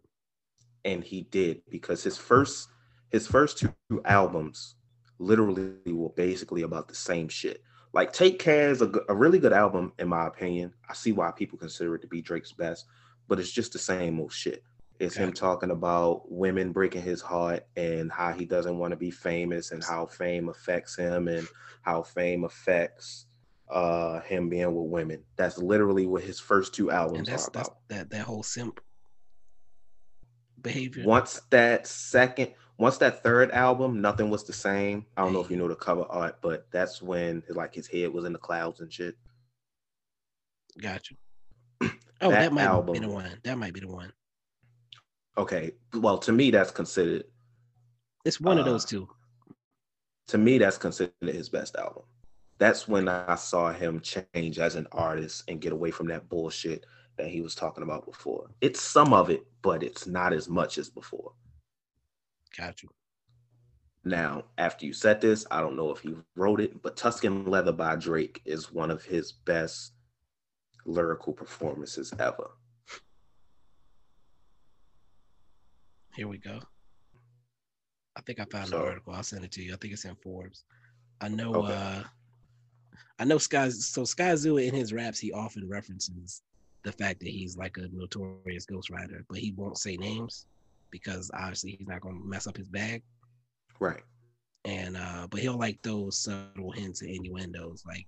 [0.86, 2.70] And he did because his first
[3.10, 3.74] his first two
[4.06, 4.76] albums
[5.18, 7.62] literally were basically about the same shit.
[7.92, 10.74] Like Take Care is a, a really good album in my opinion.
[10.88, 12.86] I see why people consider it to be Drake's best,
[13.28, 14.64] but it's just the same old shit.
[15.00, 19.12] It's him talking about women breaking his heart and how he doesn't want to be
[19.12, 21.48] famous and how fame affects him and
[21.82, 23.26] how fame affects
[23.70, 25.24] uh him being with women.
[25.38, 28.82] That's literally what his first two albums And that's are that's that that whole simp
[30.62, 31.04] behavior.
[31.06, 35.50] once that second once that third album nothing was the same i don't know if
[35.52, 38.80] you know the cover art but that's when like his head was in the clouds
[38.82, 39.16] and shit
[40.82, 41.18] Got you.
[42.22, 43.40] Oh, That that, might be album- the one.
[43.46, 44.12] That might be the one.
[45.38, 47.24] okay well to me that's considered
[48.26, 49.08] It's one of Uh, those two.
[50.28, 52.04] to me that's considered his best album
[52.58, 56.86] that's when i saw him change as an artist and get away from that bullshit
[57.20, 60.78] that he was talking about before it's some of it but it's not as much
[60.80, 61.34] as before
[62.58, 62.88] Gotcha.
[64.04, 67.72] Now, after you said this, I don't know if he wrote it, but Tuscan Leather
[67.72, 69.92] by Drake is one of his best
[70.86, 72.50] lyrical performances ever.
[76.16, 76.60] Here we go.
[78.18, 79.14] I think I found So- the article.
[79.14, 79.74] I'll send it to you.
[79.74, 80.64] I think it's in Forbes.
[81.22, 81.74] I know Okay.
[81.74, 82.04] uh
[83.20, 86.42] I know Sky so Skyzoo in his raps he often references
[86.84, 90.46] the fact that he's like a notorious ghostwriter, but he won't say names
[90.92, 93.04] because obviously he's not gonna mess up his bag.
[93.80, 94.02] Right.
[94.66, 97.84] And uh but he'll like those subtle hints and innuendos.
[97.86, 98.08] Like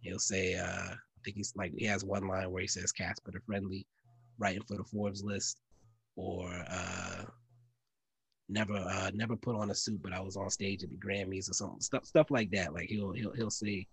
[0.00, 3.30] he'll say uh I think he's like he has one line where he says Casper
[3.32, 3.86] the friendly
[4.38, 5.58] writing for the Forbes list
[6.16, 7.24] or uh
[8.48, 11.48] never uh never put on a suit but I was on stage at the Grammys
[11.48, 13.86] or something stuff stuff like that like he'll he'll he'll say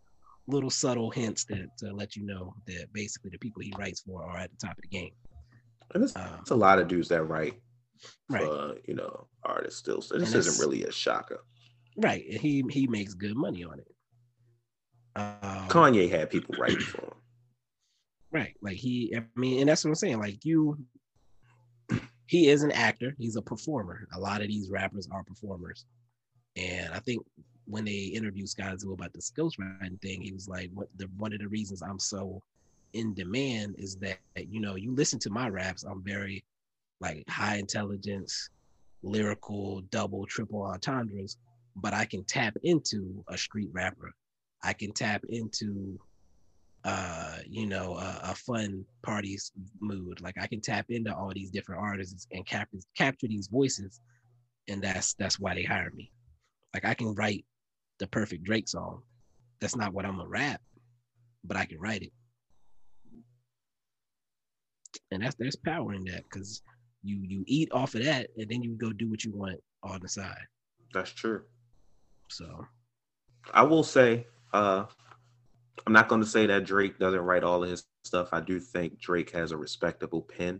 [0.48, 4.24] little subtle hints that to let you know that basically the people he writes for
[4.24, 5.12] are at the top of the game
[5.94, 7.60] And it's, Um, it's a lot of dudes that write
[8.30, 10.02] right for, you know, artists still.
[10.02, 11.40] So this isn't really a shocker.
[11.98, 13.88] right he he makes good money on it
[15.18, 17.12] um, Kanye had people writing for him.
[18.30, 18.56] Right.
[18.62, 20.20] Like he, I mean, and that's what I'm saying.
[20.20, 20.78] Like you,
[22.28, 23.16] he is an actor.
[23.18, 24.06] He's a performer.
[24.14, 25.86] A lot of these rappers are performers.
[26.58, 27.24] And I think
[27.68, 31.40] when they interviewed Skyzoo about this ghostwriting thing, he was like, "What the one of
[31.40, 32.42] the reasons I'm so
[32.94, 35.84] in demand is that you know you listen to my raps.
[35.84, 36.44] I'm very
[37.02, 38.50] like high intelligence,
[39.04, 41.38] lyrical, double, triple entendres,
[41.76, 44.14] but I can tap into a street rapper.
[44.64, 46.00] I can tap into
[46.84, 51.50] uh you know a, a fun parties mood like i can tap into all these
[51.50, 54.00] different artists and cap- capture these voices
[54.68, 56.12] and that's that's why they hire me
[56.74, 57.44] like i can write
[58.00, 59.02] the perfect drake song.
[59.60, 60.62] That's not what i'm a rap
[61.48, 62.12] but i can write it.
[65.12, 66.62] And that's there's power in that because
[67.04, 70.00] you you eat off of that and then you go do what you want on
[70.02, 70.46] the side.
[70.94, 71.44] That's true.
[72.30, 72.66] so.
[73.54, 74.86] I will say, uh,
[75.86, 78.30] I'm not going to say that Drake doesn't write all of his stuff.
[78.34, 80.60] I do think Drake has a respectable pen,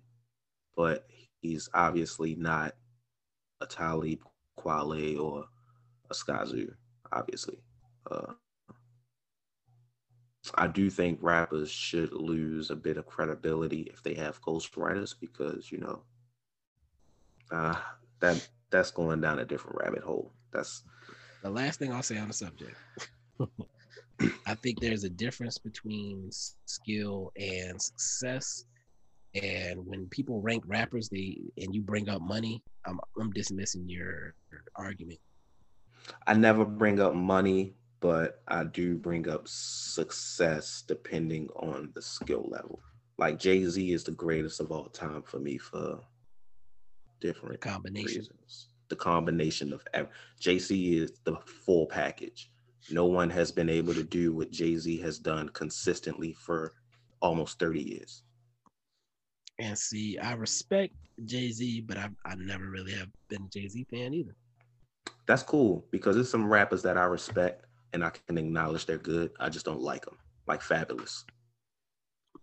[0.78, 1.06] but
[1.42, 2.76] he's obviously not
[3.60, 4.20] a Talib
[4.58, 5.46] Kweli or
[6.10, 6.74] a Skyzoo,
[7.12, 7.58] obviously.
[8.10, 8.34] Uh,
[10.56, 15.72] I do think rappers should lose a bit of credibility if they have ghostwriters because,
[15.72, 16.02] you know,
[17.52, 17.76] uh,
[18.20, 20.32] that that's going down a different rabbit hole.
[20.52, 20.84] That's
[21.44, 22.76] the last thing I'll say on the subject.
[24.46, 28.66] I think there's a difference between skill and success.
[29.36, 34.34] And when people rank rappers, they and you bring up money, I'm I'm dismissing your,
[34.52, 35.20] your argument.
[36.26, 42.48] I never bring up money, but I do bring up success depending on the skill
[42.50, 42.82] level.
[43.18, 46.02] Like Jay Z is the greatest of all time for me for
[47.20, 48.30] different combinations.
[48.30, 48.68] reasons.
[48.90, 50.10] The combination of ev-
[50.40, 52.52] Jay Z is the full package.
[52.92, 56.74] No one has been able to do what Jay Z has done consistently for
[57.22, 58.24] almost 30 years.
[59.60, 60.94] And see, I respect
[61.26, 64.36] Jay Z, but I I never really have been a Jay Z fan either.
[65.28, 69.32] That's cool because there's some rappers that I respect and I can acknowledge they're good.
[69.40, 70.18] I just don't like them,
[70.48, 71.24] like Fabolous.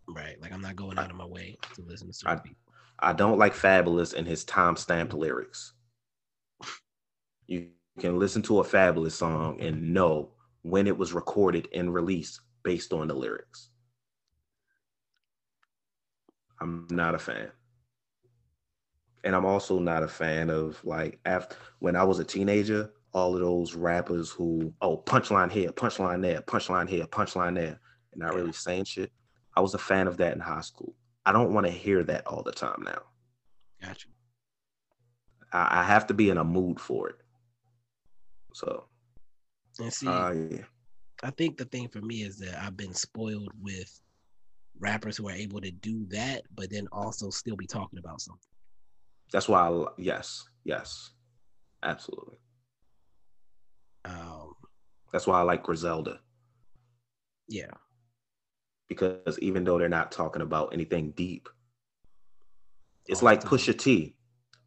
[0.06, 0.40] Right.
[0.40, 2.56] Like I'm not going out of my way to listen to certain people.
[2.98, 5.72] I don't like Fabolous and his time stamped lyrics.
[7.46, 10.30] You can listen to a Fabolous song and know
[10.62, 13.70] when it was recorded and released based on the lyrics.
[16.60, 17.50] I'm not a fan.
[19.24, 23.34] And I'm also not a fan of like after when I was a teenager, all
[23.34, 27.80] of those rappers who oh punchline here, punchline there, punchline here, punchline there,
[28.12, 29.10] and not really saying shit.
[29.56, 30.94] I was a fan of that in high school.
[31.24, 33.02] I don't want to hear that all the time now.
[33.82, 34.08] Gotcha.
[35.52, 37.16] I, I have to be in a mood for it.
[38.52, 38.84] So,
[39.78, 40.64] And see, uh, yeah.
[41.22, 44.00] I think the thing for me is that I've been spoiled with
[44.78, 48.53] rappers who are able to do that, but then also still be talking about something.
[49.32, 49.68] That's why.
[49.68, 51.10] I, yes, yes,
[51.82, 52.38] absolutely.
[54.04, 54.54] Um,
[55.12, 56.20] That's why I like Griselda
[57.48, 57.70] yeah,
[58.88, 61.48] because even though they're not talking about anything deep,
[63.06, 63.42] it's like.
[63.42, 64.16] Pusha T.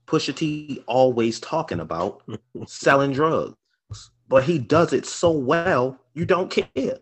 [0.05, 2.23] Pusha T always talking about
[2.67, 3.55] selling drugs,
[4.27, 6.99] but he does it so well, you don't care.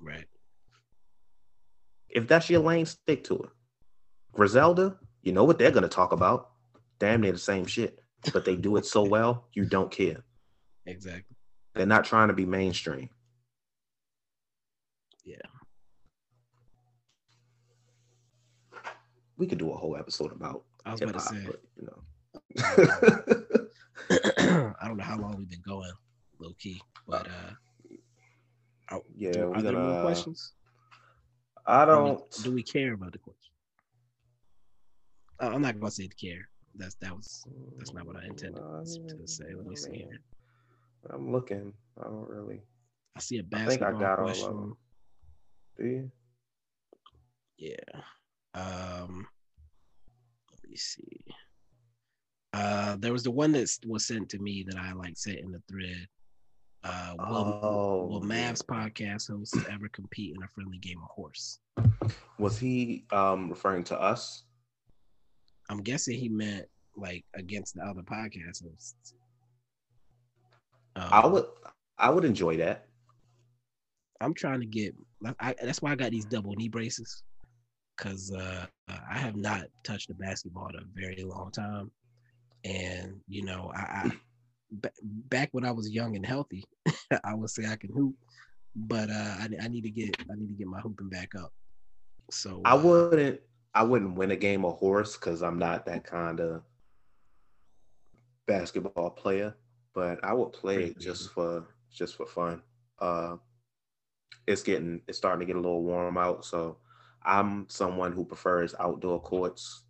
[0.00, 0.24] right.
[2.08, 3.50] If that's your lane, stick to it.
[4.32, 6.51] Griselda, you know what they're gonna talk about.
[7.02, 7.98] Damn near the same shit,
[8.32, 10.22] but they do it so well, you don't care.
[10.86, 11.34] Exactly.
[11.74, 13.08] They're not trying to be mainstream.
[15.24, 15.34] Yeah.
[19.36, 21.44] We could do a whole episode about I was about to say.
[21.44, 22.04] but, you know.
[24.80, 25.90] I don't know how long we've been going,
[26.38, 27.94] low key, but uh,
[28.90, 30.52] are, yeah, do- are there more questions?
[31.66, 32.30] I Do we- don't.
[32.44, 33.52] Do we care about the question?
[35.40, 36.48] Uh, I'm not gonna say to care.
[36.74, 37.44] That's that was
[37.76, 39.44] that's not what I intended Uh, to say.
[39.54, 40.20] Let me see here.
[41.10, 41.72] I'm looking.
[42.00, 42.62] I don't really.
[43.16, 44.56] I see a I think I basketball got all of question.
[44.56, 44.76] them.
[45.78, 46.10] Do you?
[47.58, 48.00] Yeah.
[48.54, 49.26] Um.
[50.52, 51.24] Let me see.
[52.54, 55.52] Uh, there was the one that was sent to me that I like sent in
[55.52, 56.06] the thread.
[56.84, 58.20] Uh, will, Oh, will.
[58.22, 61.60] Mavs podcast hosts ever compete in a friendly game of horse?
[62.38, 64.44] Was he um referring to us?
[65.72, 66.66] I'm guessing he meant
[66.96, 69.14] like against the other podcast hosts.
[70.96, 71.46] Um, I would.
[71.98, 72.86] I would enjoy that.
[74.20, 74.94] I'm trying to get.
[75.40, 77.22] I, that's why I got these double knee braces,
[77.96, 81.90] because uh, I have not touched a basketball in a very long time,
[82.64, 84.10] and you know, I, I
[85.30, 86.64] back when I was young and healthy,
[87.24, 88.14] I would say I can hoop,
[88.76, 91.50] but uh, I, I need to get I need to get my hooping back up.
[92.30, 93.40] So I uh, wouldn't.
[93.74, 96.62] I wouldn't win a game of horse because I'm not that kind of
[98.46, 99.54] basketball player.
[99.94, 102.62] But I would play it just for just for fun.
[102.98, 103.36] Uh,
[104.46, 106.78] it's getting it's starting to get a little warm out, so
[107.22, 109.84] I'm someone who prefers outdoor courts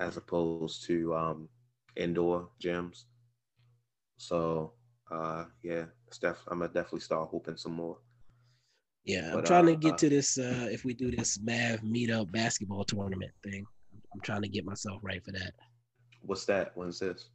[0.00, 1.48] as opposed to um,
[1.96, 3.04] indoor gyms.
[4.16, 4.72] So
[5.10, 7.98] uh, yeah, it's def- I'm gonna definitely start hooping some more.
[9.04, 10.38] Yeah, I'm trying uh, to get uh, to this.
[10.38, 13.64] Uh, if we do this Mav meetup basketball tournament thing,
[14.12, 15.52] I'm trying to get myself right for that.
[16.22, 16.72] What's that?
[16.74, 17.30] When's this?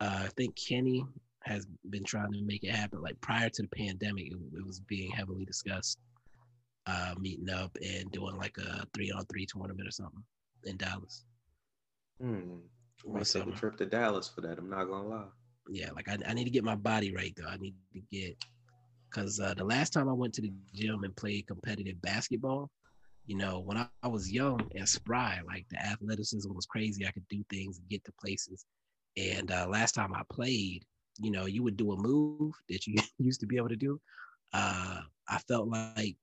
[0.00, 1.04] uh, I think Kenny
[1.42, 3.00] has been trying to make it happen.
[3.02, 5.98] Like prior to the pandemic, it, it was being heavily discussed,
[6.86, 10.22] uh, meeting up and doing like a three on three tournament or something
[10.64, 11.24] in Dallas.
[12.20, 12.56] Hmm.
[13.06, 14.58] Might take a trip to Dallas for that.
[14.58, 15.24] I'm not gonna lie.
[15.68, 17.48] Yeah, like I, I need to get my body right though.
[17.48, 18.36] I need to get
[19.14, 22.70] because uh, the last time I went to the gym and played competitive basketball,
[23.26, 27.06] you know, when I, I was young and spry, like the athleticism was crazy.
[27.06, 28.66] I could do things and get to places.
[29.16, 30.84] And uh, last time I played,
[31.20, 34.00] you know, you would do a move that you used to be able to do.
[34.52, 36.16] Uh, I felt like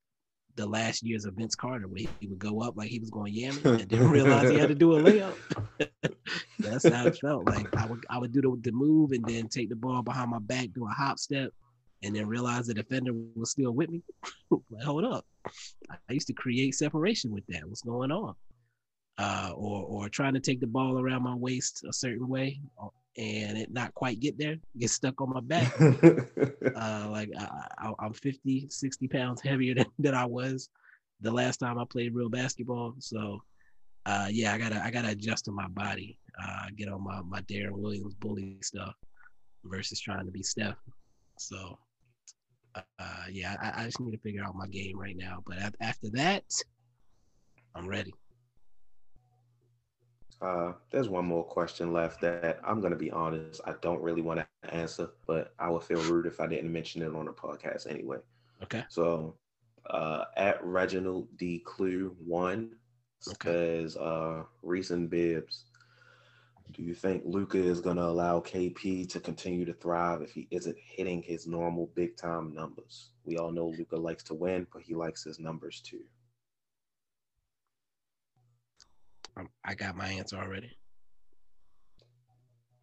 [0.55, 3.33] the last years of Vince Carter, where he would go up like he was going
[3.33, 5.33] yamming and didn't realize he had to do a layup.
[6.59, 7.45] That's how it felt.
[7.45, 10.29] Like I would I would do the, the move and then take the ball behind
[10.29, 11.51] my back, do a hop step,
[12.03, 14.01] and then realize the defender was still with me.
[14.49, 15.25] like, hold up.
[15.91, 17.67] I used to create separation with that.
[17.67, 18.35] What's going on?
[19.17, 22.87] Uh, or or trying to take the ball around my waist a certain way uh,
[23.17, 25.73] and it not quite get there, get stuck on my back.
[25.81, 30.69] uh, like I, I, I'm 50, 60 pounds heavier than, than I was
[31.19, 32.95] the last time I played real basketball.
[32.99, 33.41] So
[34.05, 37.41] uh, yeah, I gotta I gotta adjust to my body, uh, get on my my
[37.41, 38.95] Deron Williams bully stuff
[39.63, 40.77] versus trying to be Steph.
[41.37, 41.77] So
[42.75, 45.43] uh, yeah, I, I just need to figure out my game right now.
[45.45, 46.43] But after that,
[47.75, 48.13] I'm ready.
[50.41, 53.61] Uh, there's one more question left that I'm gonna be honest.
[53.65, 57.03] I don't really want to answer, but I would feel rude if I didn't mention
[57.03, 58.17] it on the podcast anyway.
[58.63, 58.83] Okay.
[58.89, 59.35] So,
[59.89, 61.59] uh, at Reginald D.
[61.59, 62.75] Clue one
[63.19, 65.65] says, uh, Reese and Bibs,
[66.71, 70.77] do you think Luka is gonna allow KP to continue to thrive if he isn't
[70.77, 73.11] hitting his normal big time numbers?
[73.23, 76.03] We all know Luka likes to win, but he likes his numbers too.
[79.37, 80.71] Um, I got my answer already.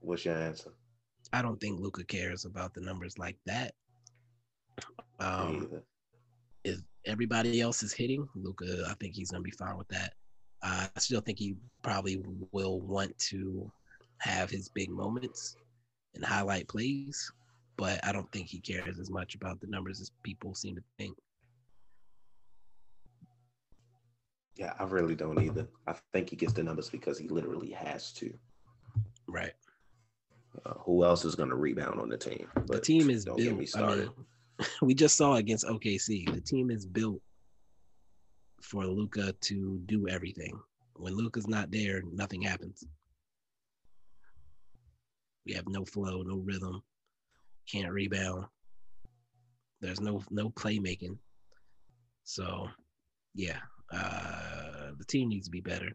[0.00, 0.72] What's your answer?
[1.32, 3.74] I don't think Luka cares about the numbers like that.
[5.20, 5.82] Um, either.
[6.64, 10.14] if everybody else is hitting, Luka, I think he's gonna be fine with that.
[10.62, 12.22] Uh, I still think he probably
[12.52, 13.70] will want to
[14.18, 15.56] have his big moments
[16.14, 17.30] and highlight plays,
[17.76, 20.82] but I don't think he cares as much about the numbers as people seem to
[20.98, 21.16] think.
[24.56, 25.68] Yeah, I really don't either.
[25.86, 28.34] I think he gets the numbers because he literally has to.
[29.28, 29.52] Right.
[30.66, 32.48] Uh, who else is going to rebound on the team?
[32.54, 33.50] But the team is don't built.
[33.50, 34.08] Get me started.
[34.08, 36.34] I mean, we just saw against OKC.
[36.34, 37.20] The team is built
[38.60, 40.58] for Luka to do everything.
[40.94, 42.84] When Luka's not there, nothing happens.
[45.46, 46.82] We have no flow, no rhythm,
[47.70, 48.46] can't rebound.
[49.80, 51.18] There's no no playmaking.
[52.24, 52.68] So,
[53.34, 53.58] yeah,
[53.92, 55.90] uh, the team needs to be better.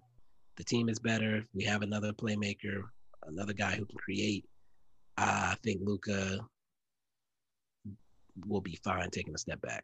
[0.55, 1.45] The team is better.
[1.53, 2.81] We have another playmaker,
[3.27, 4.45] another guy who can create.
[5.17, 6.39] I think Luka
[8.47, 9.83] will be fine taking a step back.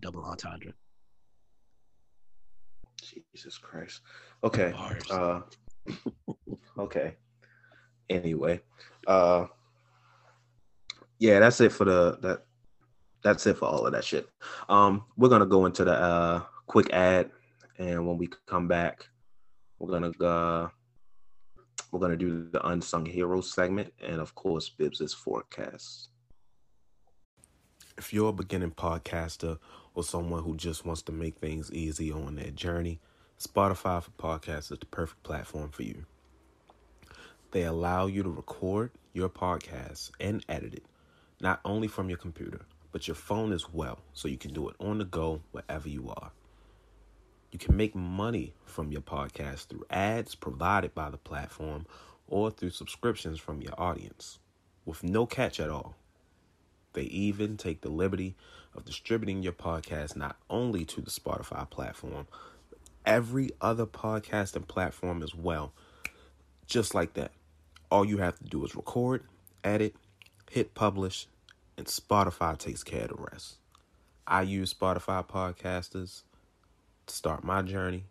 [0.00, 0.72] Double entendre.
[3.00, 4.00] Jesus Christ.
[4.42, 4.72] Okay.
[5.10, 5.40] Uh,
[6.78, 7.16] okay.
[8.08, 8.60] Anyway,
[9.06, 9.46] uh,
[11.18, 12.44] yeah, that's it for the that.
[13.22, 14.28] That's it for all of that shit.
[14.68, 17.30] Um, we're gonna go into the uh quick ad,
[17.78, 19.06] and when we come back,
[19.78, 20.68] we're gonna uh
[21.92, 26.08] we're gonna do the unsung heroes segment, and of course, Bibs's forecast.
[27.98, 29.58] If you're a beginning podcaster
[30.00, 32.98] or someone who just wants to make things easy on their journey,
[33.38, 36.06] Spotify for podcasts is the perfect platform for you.
[37.50, 40.84] They allow you to record your podcast and edit it,
[41.42, 42.62] not only from your computer,
[42.92, 46.08] but your phone as well, so you can do it on the go wherever you
[46.08, 46.32] are.
[47.52, 51.84] You can make money from your podcast through ads provided by the platform
[52.26, 54.38] or through subscriptions from your audience
[54.86, 55.94] with no catch at all.
[56.94, 58.34] They even take the liberty
[58.74, 62.26] of distributing your podcast not only to the Spotify platform,
[62.68, 65.72] but every other podcasting platform as well.
[66.66, 67.32] Just like that.
[67.90, 69.24] All you have to do is record,
[69.64, 69.96] edit,
[70.50, 71.26] hit publish,
[71.76, 73.56] and Spotify takes care of the rest.
[74.26, 76.22] I use Spotify podcasters
[77.06, 78.04] to start my journey.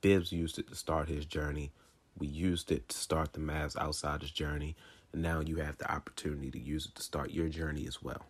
[0.00, 1.72] Bibs used it to start his journey.
[2.18, 4.76] We used it to start the Mavs Outsiders journey.
[5.12, 8.26] And now you have the opportunity to use it to start your journey as well.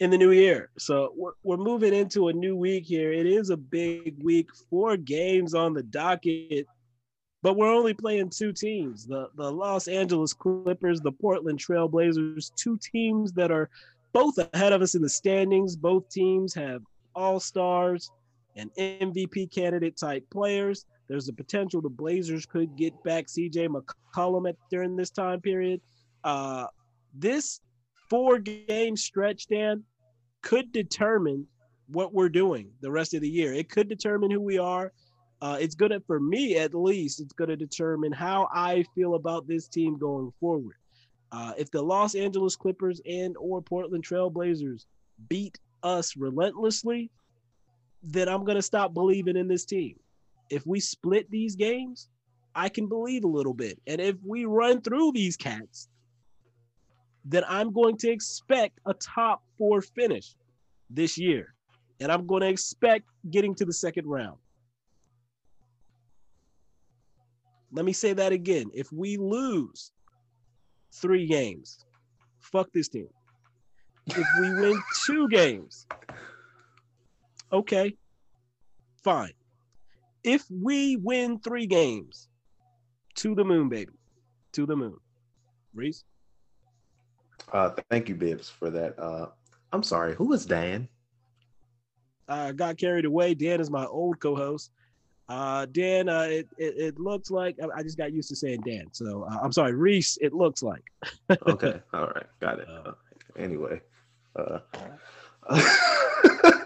[0.00, 0.70] in the new year.
[0.78, 3.12] So we're, we're moving into a new week here.
[3.12, 6.66] It is a big week, four games on the docket
[7.44, 12.78] but we're only playing two teams the, the Los Angeles Clippers, the Portland Trailblazers, two
[12.78, 13.68] teams that are
[14.14, 15.76] both ahead of us in the standings.
[15.76, 16.80] Both teams have
[17.14, 18.10] all stars
[18.56, 20.86] and MVP candidate type players.
[21.06, 25.82] There's a potential the Blazers could get back CJ McCollum at, during this time period.
[26.24, 26.68] Uh,
[27.12, 27.60] this
[28.08, 29.84] four game stretch, Dan,
[30.40, 31.46] could determine
[31.88, 33.52] what we're doing the rest of the year.
[33.52, 34.92] It could determine who we are
[35.44, 39.68] uh, it's gonna for me at least it's gonna determine how i feel about this
[39.68, 40.76] team going forward.
[41.32, 44.86] Uh, if the los angeles clippers and or portland trailblazers
[45.28, 47.10] beat us relentlessly
[48.02, 49.96] then i'm gonna stop believing in this team.
[50.48, 52.08] If we split these games
[52.54, 53.78] i can believe a little bit.
[53.86, 55.90] And if we run through these cats
[57.26, 60.36] then i'm going to expect a top four finish
[60.88, 61.52] this year.
[62.00, 64.38] And i'm going to expect getting to the second round
[67.74, 68.70] Let me say that again.
[68.72, 69.90] If we lose
[70.92, 71.84] three games,
[72.40, 73.08] fuck this team.
[74.06, 75.86] If we win two games,
[77.52, 77.96] okay,
[79.02, 79.32] fine.
[80.22, 82.28] If we win three games,
[83.16, 83.92] to the moon, baby,
[84.52, 84.96] to the moon.
[85.74, 86.04] Reese?
[87.52, 88.98] Uh, thank you, Bibs, for that.
[88.98, 89.26] Uh,
[89.72, 90.88] I'm sorry, who is Dan?
[92.28, 93.34] I got carried away.
[93.34, 94.70] Dan is my old co-host.
[95.28, 98.88] Uh, Dan, uh, it, it, it looks like I just got used to saying Dan.
[98.92, 100.18] So uh, I'm sorry, Reese.
[100.20, 100.84] It looks like.
[101.46, 102.68] okay, all right, got it.
[102.68, 102.92] Uh,
[103.36, 103.80] anyway,
[104.36, 104.58] uh,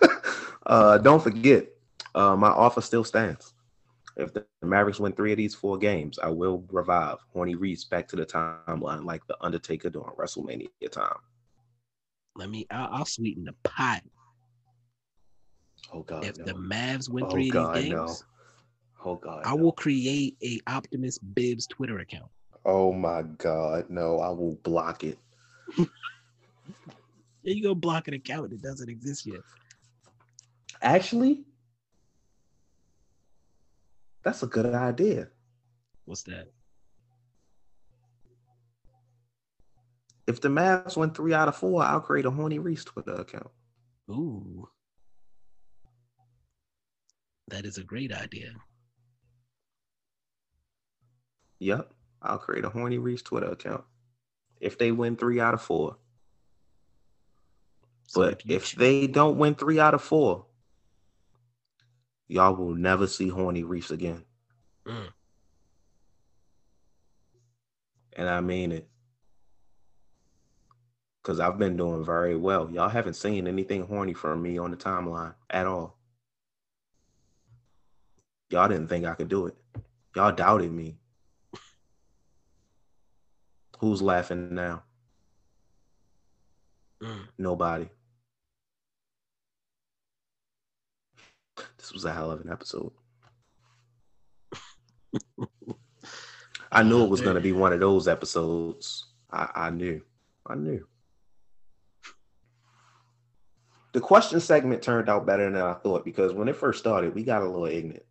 [0.66, 1.66] Uh, don't forget,
[2.14, 3.55] uh, my offer still stands.
[4.18, 8.06] If the Mavericks win three of these four games, I will revive Horny Reese back
[8.09, 11.16] to the timeline like the Undertaker during WrestleMania time.
[12.36, 12.66] Let me.
[12.70, 14.02] I'll, I'll sweeten the pot.
[15.93, 16.24] Oh God!
[16.24, 16.44] If no.
[16.44, 18.06] the Mavs win Oh, three God, of these no.
[18.06, 18.24] games,
[19.04, 19.42] oh God!
[19.44, 19.62] I no.
[19.62, 22.30] will create a Optimus Bibs Twitter account.
[22.64, 23.86] Oh my God!
[23.88, 25.18] No, I will block it.
[27.44, 29.40] There you go, block an account that doesn't exist yet.
[30.82, 31.44] Actually,
[34.22, 35.28] that's a good idea.
[36.04, 36.52] What's that?
[40.26, 43.48] If the Mavs win three out of four, I'll create a Horny Reese Twitter account.
[44.10, 44.68] Ooh,
[47.48, 48.50] that is a great idea.
[51.60, 53.85] Yep, I'll create a Horny Reese Twitter account.
[54.60, 55.97] If they win three out of four.
[58.06, 60.47] So But you if they don't win three out of four,
[62.26, 64.24] y'all will never see Horny Reese again.
[64.86, 65.09] Mm.
[68.16, 68.89] And I mean it.
[71.22, 72.70] Because I've been doing very well.
[72.70, 75.98] Y'all haven't seen anything horny from me on the timeline at all.
[78.51, 79.56] Y'all didn't think I could do it.
[80.16, 80.97] Y'all doubted me.
[83.78, 84.82] Who's laughing now?
[87.02, 87.28] Mm.
[87.38, 87.88] Nobody.
[91.76, 92.92] This was a hell of an episode.
[96.70, 99.06] I knew it was going to be one of those episodes.
[99.30, 100.02] I, I knew.
[100.46, 100.86] I knew.
[103.92, 107.24] The question segment turned out better than I thought because when it first started, we
[107.24, 108.05] got a little ignorant.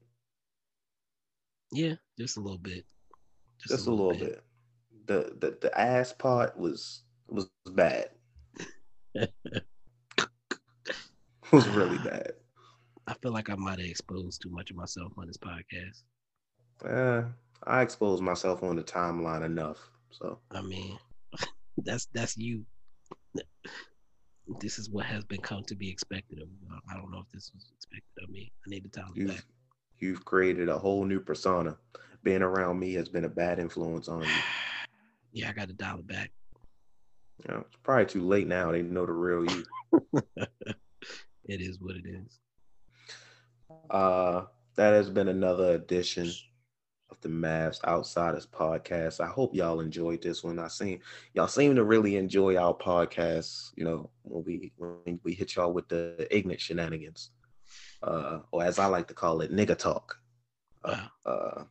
[1.71, 2.85] Yeah, just a little bit.
[3.67, 4.41] Just, a little, bit.
[5.07, 8.09] The, the the ass part was was bad.
[9.15, 9.33] it
[11.51, 12.33] was really bad.
[13.07, 16.03] I feel like I might have exposed too much of myself on this podcast.
[16.85, 17.29] Uh,
[17.63, 19.77] I exposed myself on the timeline enough.
[20.11, 20.99] So I mean,
[21.77, 22.65] that's that's you.
[24.59, 26.67] This is what has been come to be expected of me.
[26.91, 28.51] I don't know if this was expected of me.
[28.65, 29.45] I need to tell you back.
[29.99, 31.77] you've created a whole new persona.
[32.23, 34.27] Being around me has been a bad influence on you.
[35.31, 36.31] Yeah, I got to dial it back.
[37.47, 38.71] Know, it's probably too late now.
[38.71, 39.65] They know the real you.
[41.47, 42.39] It is what it is.
[43.89, 44.43] Uh,
[44.75, 46.29] that has been another edition
[47.09, 49.21] of the Mavs Outsiders podcast.
[49.21, 50.59] I hope y'all enjoyed this one.
[50.59, 50.99] I seen
[51.33, 53.71] y'all seem to really enjoy our podcast.
[53.77, 57.31] You know, when we when we hit y'all with the ignorant shenanigans,
[58.03, 60.17] uh, or as I like to call it, nigga talk.
[60.83, 61.63] Uh, uh,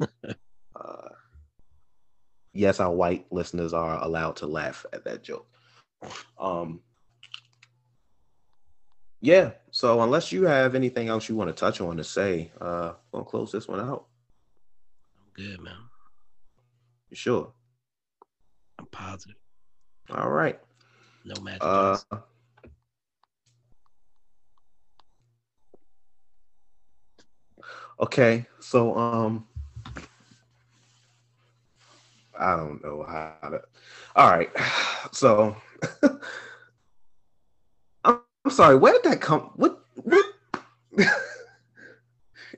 [0.76, 1.08] uh,
[2.60, 5.46] yes, our white listeners are allowed to laugh at that joke.
[6.38, 6.80] Um,
[9.22, 9.52] yeah.
[9.70, 13.24] So unless you have anything else you want to touch on to say, uh, we'll
[13.24, 14.04] close this one out.
[15.16, 15.72] I'm good, man.
[17.08, 17.50] You sure?
[18.78, 19.36] I'm positive.
[20.10, 20.60] All right.
[21.24, 21.62] No magic.
[21.62, 21.96] Uh,
[28.00, 28.46] okay.
[28.58, 29.46] So um,
[32.40, 33.60] I don't know how to.
[34.16, 34.50] All right.
[35.12, 35.56] So
[38.04, 38.76] I'm, sorry.
[38.76, 39.50] Where did that come?
[39.56, 39.82] What?
[39.96, 40.26] What?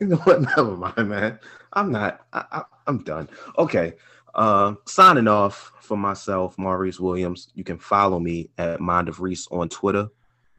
[0.00, 0.42] you know what?
[0.56, 1.38] Never mind, man.
[1.72, 2.26] I'm not.
[2.32, 3.30] I, I'm done.
[3.56, 3.94] Okay.
[4.34, 7.48] Uh, signing off for myself, Maurice Williams.
[7.54, 10.08] You can follow me at Mind of Reese on Twitter.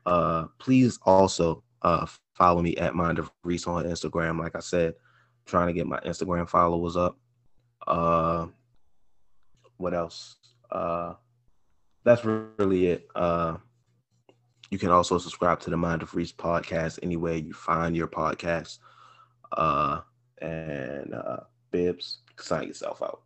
[0.05, 4.39] Uh, please also uh follow me at Mind of Reese on Instagram.
[4.39, 4.95] Like I said,
[5.45, 7.17] trying to get my Instagram followers up.
[7.85, 8.47] Uh,
[9.83, 10.37] what else?
[10.71, 11.13] Uh,
[12.05, 13.07] that's really it.
[13.13, 13.57] Uh,
[14.71, 18.79] you can also subscribe to the Mind of Reese podcast anywhere you find your podcast.
[19.51, 19.99] Uh,
[20.41, 21.41] and uh,
[21.71, 23.21] Bibs, sign yourself out.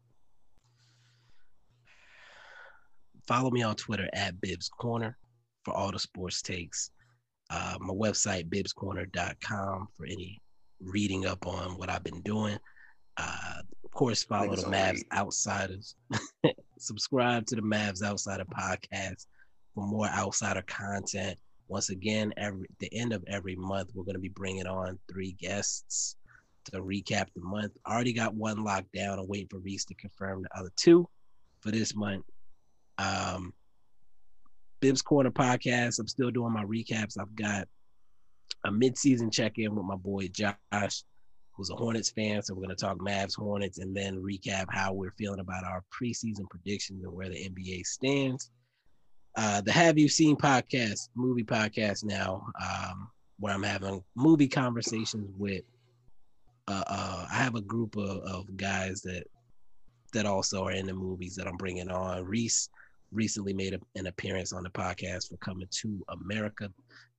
[3.28, 5.16] Follow me on Twitter at Bibs Corner
[5.64, 6.90] for all the sports takes.
[7.50, 10.42] Uh, my website, bibbscorner.com, for any
[10.80, 12.58] reading up on what I've been doing.
[13.16, 13.62] Uh,
[13.98, 15.04] course, follow the Mavs.
[15.12, 15.96] Outsiders.
[16.78, 19.26] Subscribe to the Mavs Outsider podcast
[19.74, 21.38] for more outsider content.
[21.68, 25.34] Once again, every the end of every month, we're going to be bringing on three
[25.34, 26.16] guests
[26.66, 27.74] to recap the month.
[27.86, 29.20] Already got one locked down.
[29.20, 31.10] I'm waiting for Reese to confirm the other two
[31.60, 32.24] for this month.
[33.00, 33.52] Um,
[34.80, 36.00] Bibs Corner podcast.
[36.00, 37.18] I'm still doing my recaps.
[37.20, 37.68] I've got
[38.64, 41.04] a mid-season check-in with my boy Josh,
[41.58, 42.42] who's a Hornets fan.
[42.42, 46.48] So we're gonna talk Mavs, Hornets, and then recap how we're feeling about our preseason
[46.50, 48.52] predictions and where the NBA stands.
[49.36, 52.46] Uh, the Have You Seen podcast, movie podcast now.
[52.64, 53.10] Um,
[53.40, 55.64] where I'm having movie conversations with.
[56.68, 59.24] Uh, uh, I have a group of, of guys that
[60.14, 62.26] that also are in the movies that I'm bringing on.
[62.26, 62.70] Reese
[63.12, 66.70] recently made a, an appearance on the podcast for Coming to America.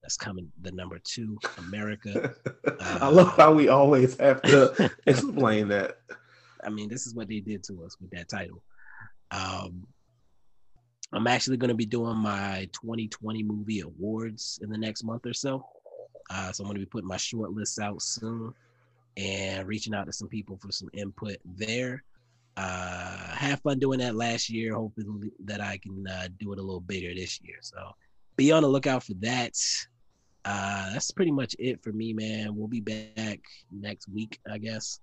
[0.03, 2.35] That's coming the number two America.
[2.65, 5.99] Uh, I love how we always have to explain that.
[6.65, 8.63] I mean, this is what they did to us with that title.
[9.31, 9.87] Um,
[11.13, 15.33] I'm actually going to be doing my 2020 movie awards in the next month or
[15.33, 15.65] so.
[16.31, 18.53] Uh, so I'm going to be putting my short lists out soon
[19.17, 22.05] and reaching out to some people for some input there.
[22.57, 26.63] Uh, have fun doing that last year, hoping that I can uh, do it a
[26.63, 27.57] little bigger this year.
[27.61, 27.95] So
[28.39, 29.53] be on the lookout for that.
[30.45, 32.57] Uh, that's pretty much it for me, man.
[32.57, 33.41] We'll be back
[33.71, 35.01] next week, I guess.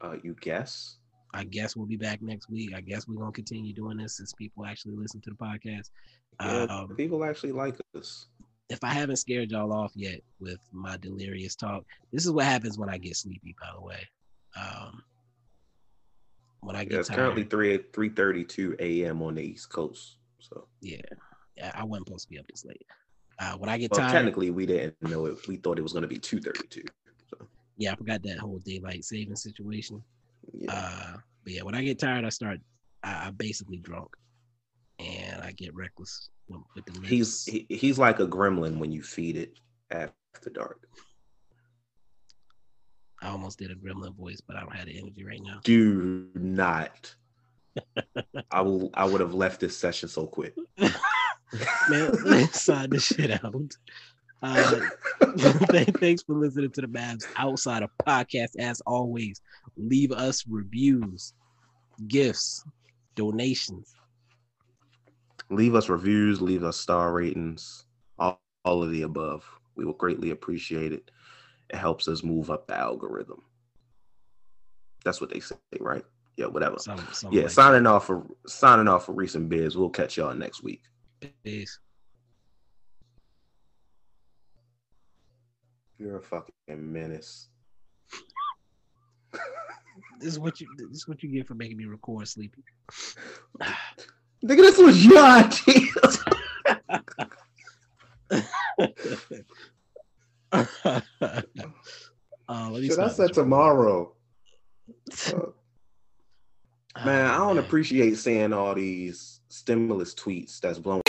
[0.00, 0.98] Uh, you guess?
[1.34, 2.72] I guess we'll be back next week.
[2.76, 5.90] I guess we're gonna continue doing this since people actually listen to the podcast.
[6.40, 8.26] Yeah, um, people actually like us.
[8.68, 12.78] If I haven't scared y'all off yet with my delirious talk, this is what happens
[12.78, 13.56] when I get sleepy.
[13.60, 14.08] By the way,
[14.56, 15.02] um,
[16.60, 19.22] when I get yeah, it's tired, currently three three thirty two a.m.
[19.22, 20.17] on the East Coast.
[20.40, 21.00] So yeah,
[21.56, 22.86] yeah, I wasn't supposed to be up this late.
[23.38, 25.46] Uh, when I get well, tired, technically we didn't know it.
[25.46, 26.84] We thought it was going to be two thirty two.
[27.30, 27.46] So.
[27.76, 30.02] Yeah, I forgot that whole daylight saving situation.
[30.52, 30.72] Yeah.
[30.72, 32.58] Uh, but yeah, when I get tired, I start.
[33.02, 34.08] I, I basically drunk,
[34.98, 36.92] and I get reckless with the.
[36.92, 37.08] Lips.
[37.08, 39.58] He's he, he's like a gremlin when you feed it
[39.90, 40.88] after dark.
[43.20, 45.60] I almost did a gremlin voice, but I don't have the energy right now.
[45.64, 47.14] Do not.
[48.50, 48.90] I will.
[48.94, 50.54] I would have left this session so quick.
[50.78, 53.76] Man, let's side the shit out.
[54.42, 54.80] Uh,
[55.98, 58.56] thanks for listening to the Mavs Outsiders podcast.
[58.58, 59.40] As always,
[59.76, 61.32] leave us reviews,
[62.06, 62.64] gifts,
[63.14, 63.94] donations.
[65.50, 67.86] Leave us reviews, leave us star ratings,
[68.18, 69.44] all, all of the above.
[69.76, 71.10] We will greatly appreciate it.
[71.70, 73.42] It helps us move up the algorithm.
[75.04, 76.04] That's what they say, right?
[76.38, 76.76] Yeah, whatever.
[77.32, 77.90] Yeah, like signing that.
[77.90, 79.76] off for signing off for Reese and Bibs.
[79.76, 80.82] We'll catch y'all next week.
[81.42, 81.80] Peace.
[85.98, 87.48] You're a fucking menace.
[90.20, 92.62] this is what you this is what you get for making me record sleepy.
[94.44, 95.88] Nigga, this was your idea.
[102.48, 104.12] uh, Should I said tomorrow?
[105.28, 105.40] Uh,
[107.04, 111.02] man, I don't ah, appreciate seeing all these stimulus tweets that's blowing.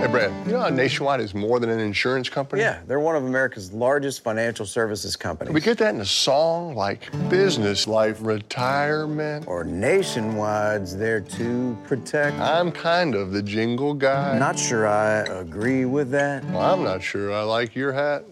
[0.00, 2.62] Hey, Brad, you know how Nationwide is more than an insurance company?
[2.62, 5.52] Yeah, they're one of America's largest financial services companies.
[5.52, 9.46] We get that in a song like business, life, retirement.
[9.46, 12.38] Or Nationwide's there to protect.
[12.38, 14.38] I'm kind of the jingle guy.
[14.38, 16.46] Not sure I agree with that.
[16.46, 18.24] Well, I'm not sure I like your hat.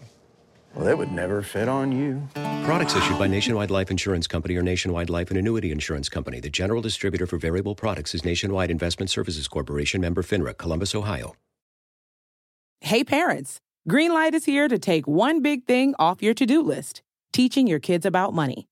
[0.75, 2.21] Well, it would never fit on you.
[2.65, 6.39] Products issued by Nationwide Life Insurance Company or Nationwide Life and Annuity Insurance Company.
[6.39, 11.35] The general distributor for variable products is Nationwide Investment Services Corporation, member FINRA, Columbus, Ohio.
[12.81, 13.59] Hey, parents,
[13.89, 17.01] Greenlight is here to take one big thing off your to do list
[17.31, 18.67] teaching your kids about money.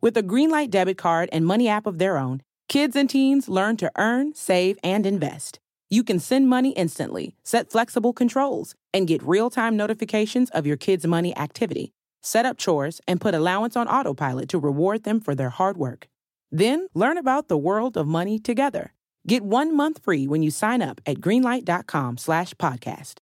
[0.00, 3.76] With a Greenlight debit card and money app of their own, kids and teens learn
[3.78, 5.58] to earn, save, and invest.
[5.92, 10.78] You can send money instantly, set flexible controls, and get real time notifications of your
[10.78, 11.92] kids' money activity.
[12.22, 16.08] Set up chores and put allowance on autopilot to reward them for their hard work.
[16.50, 18.94] Then learn about the world of money together.
[19.26, 23.18] Get one month free when you sign up at greenlight.com slash podcast.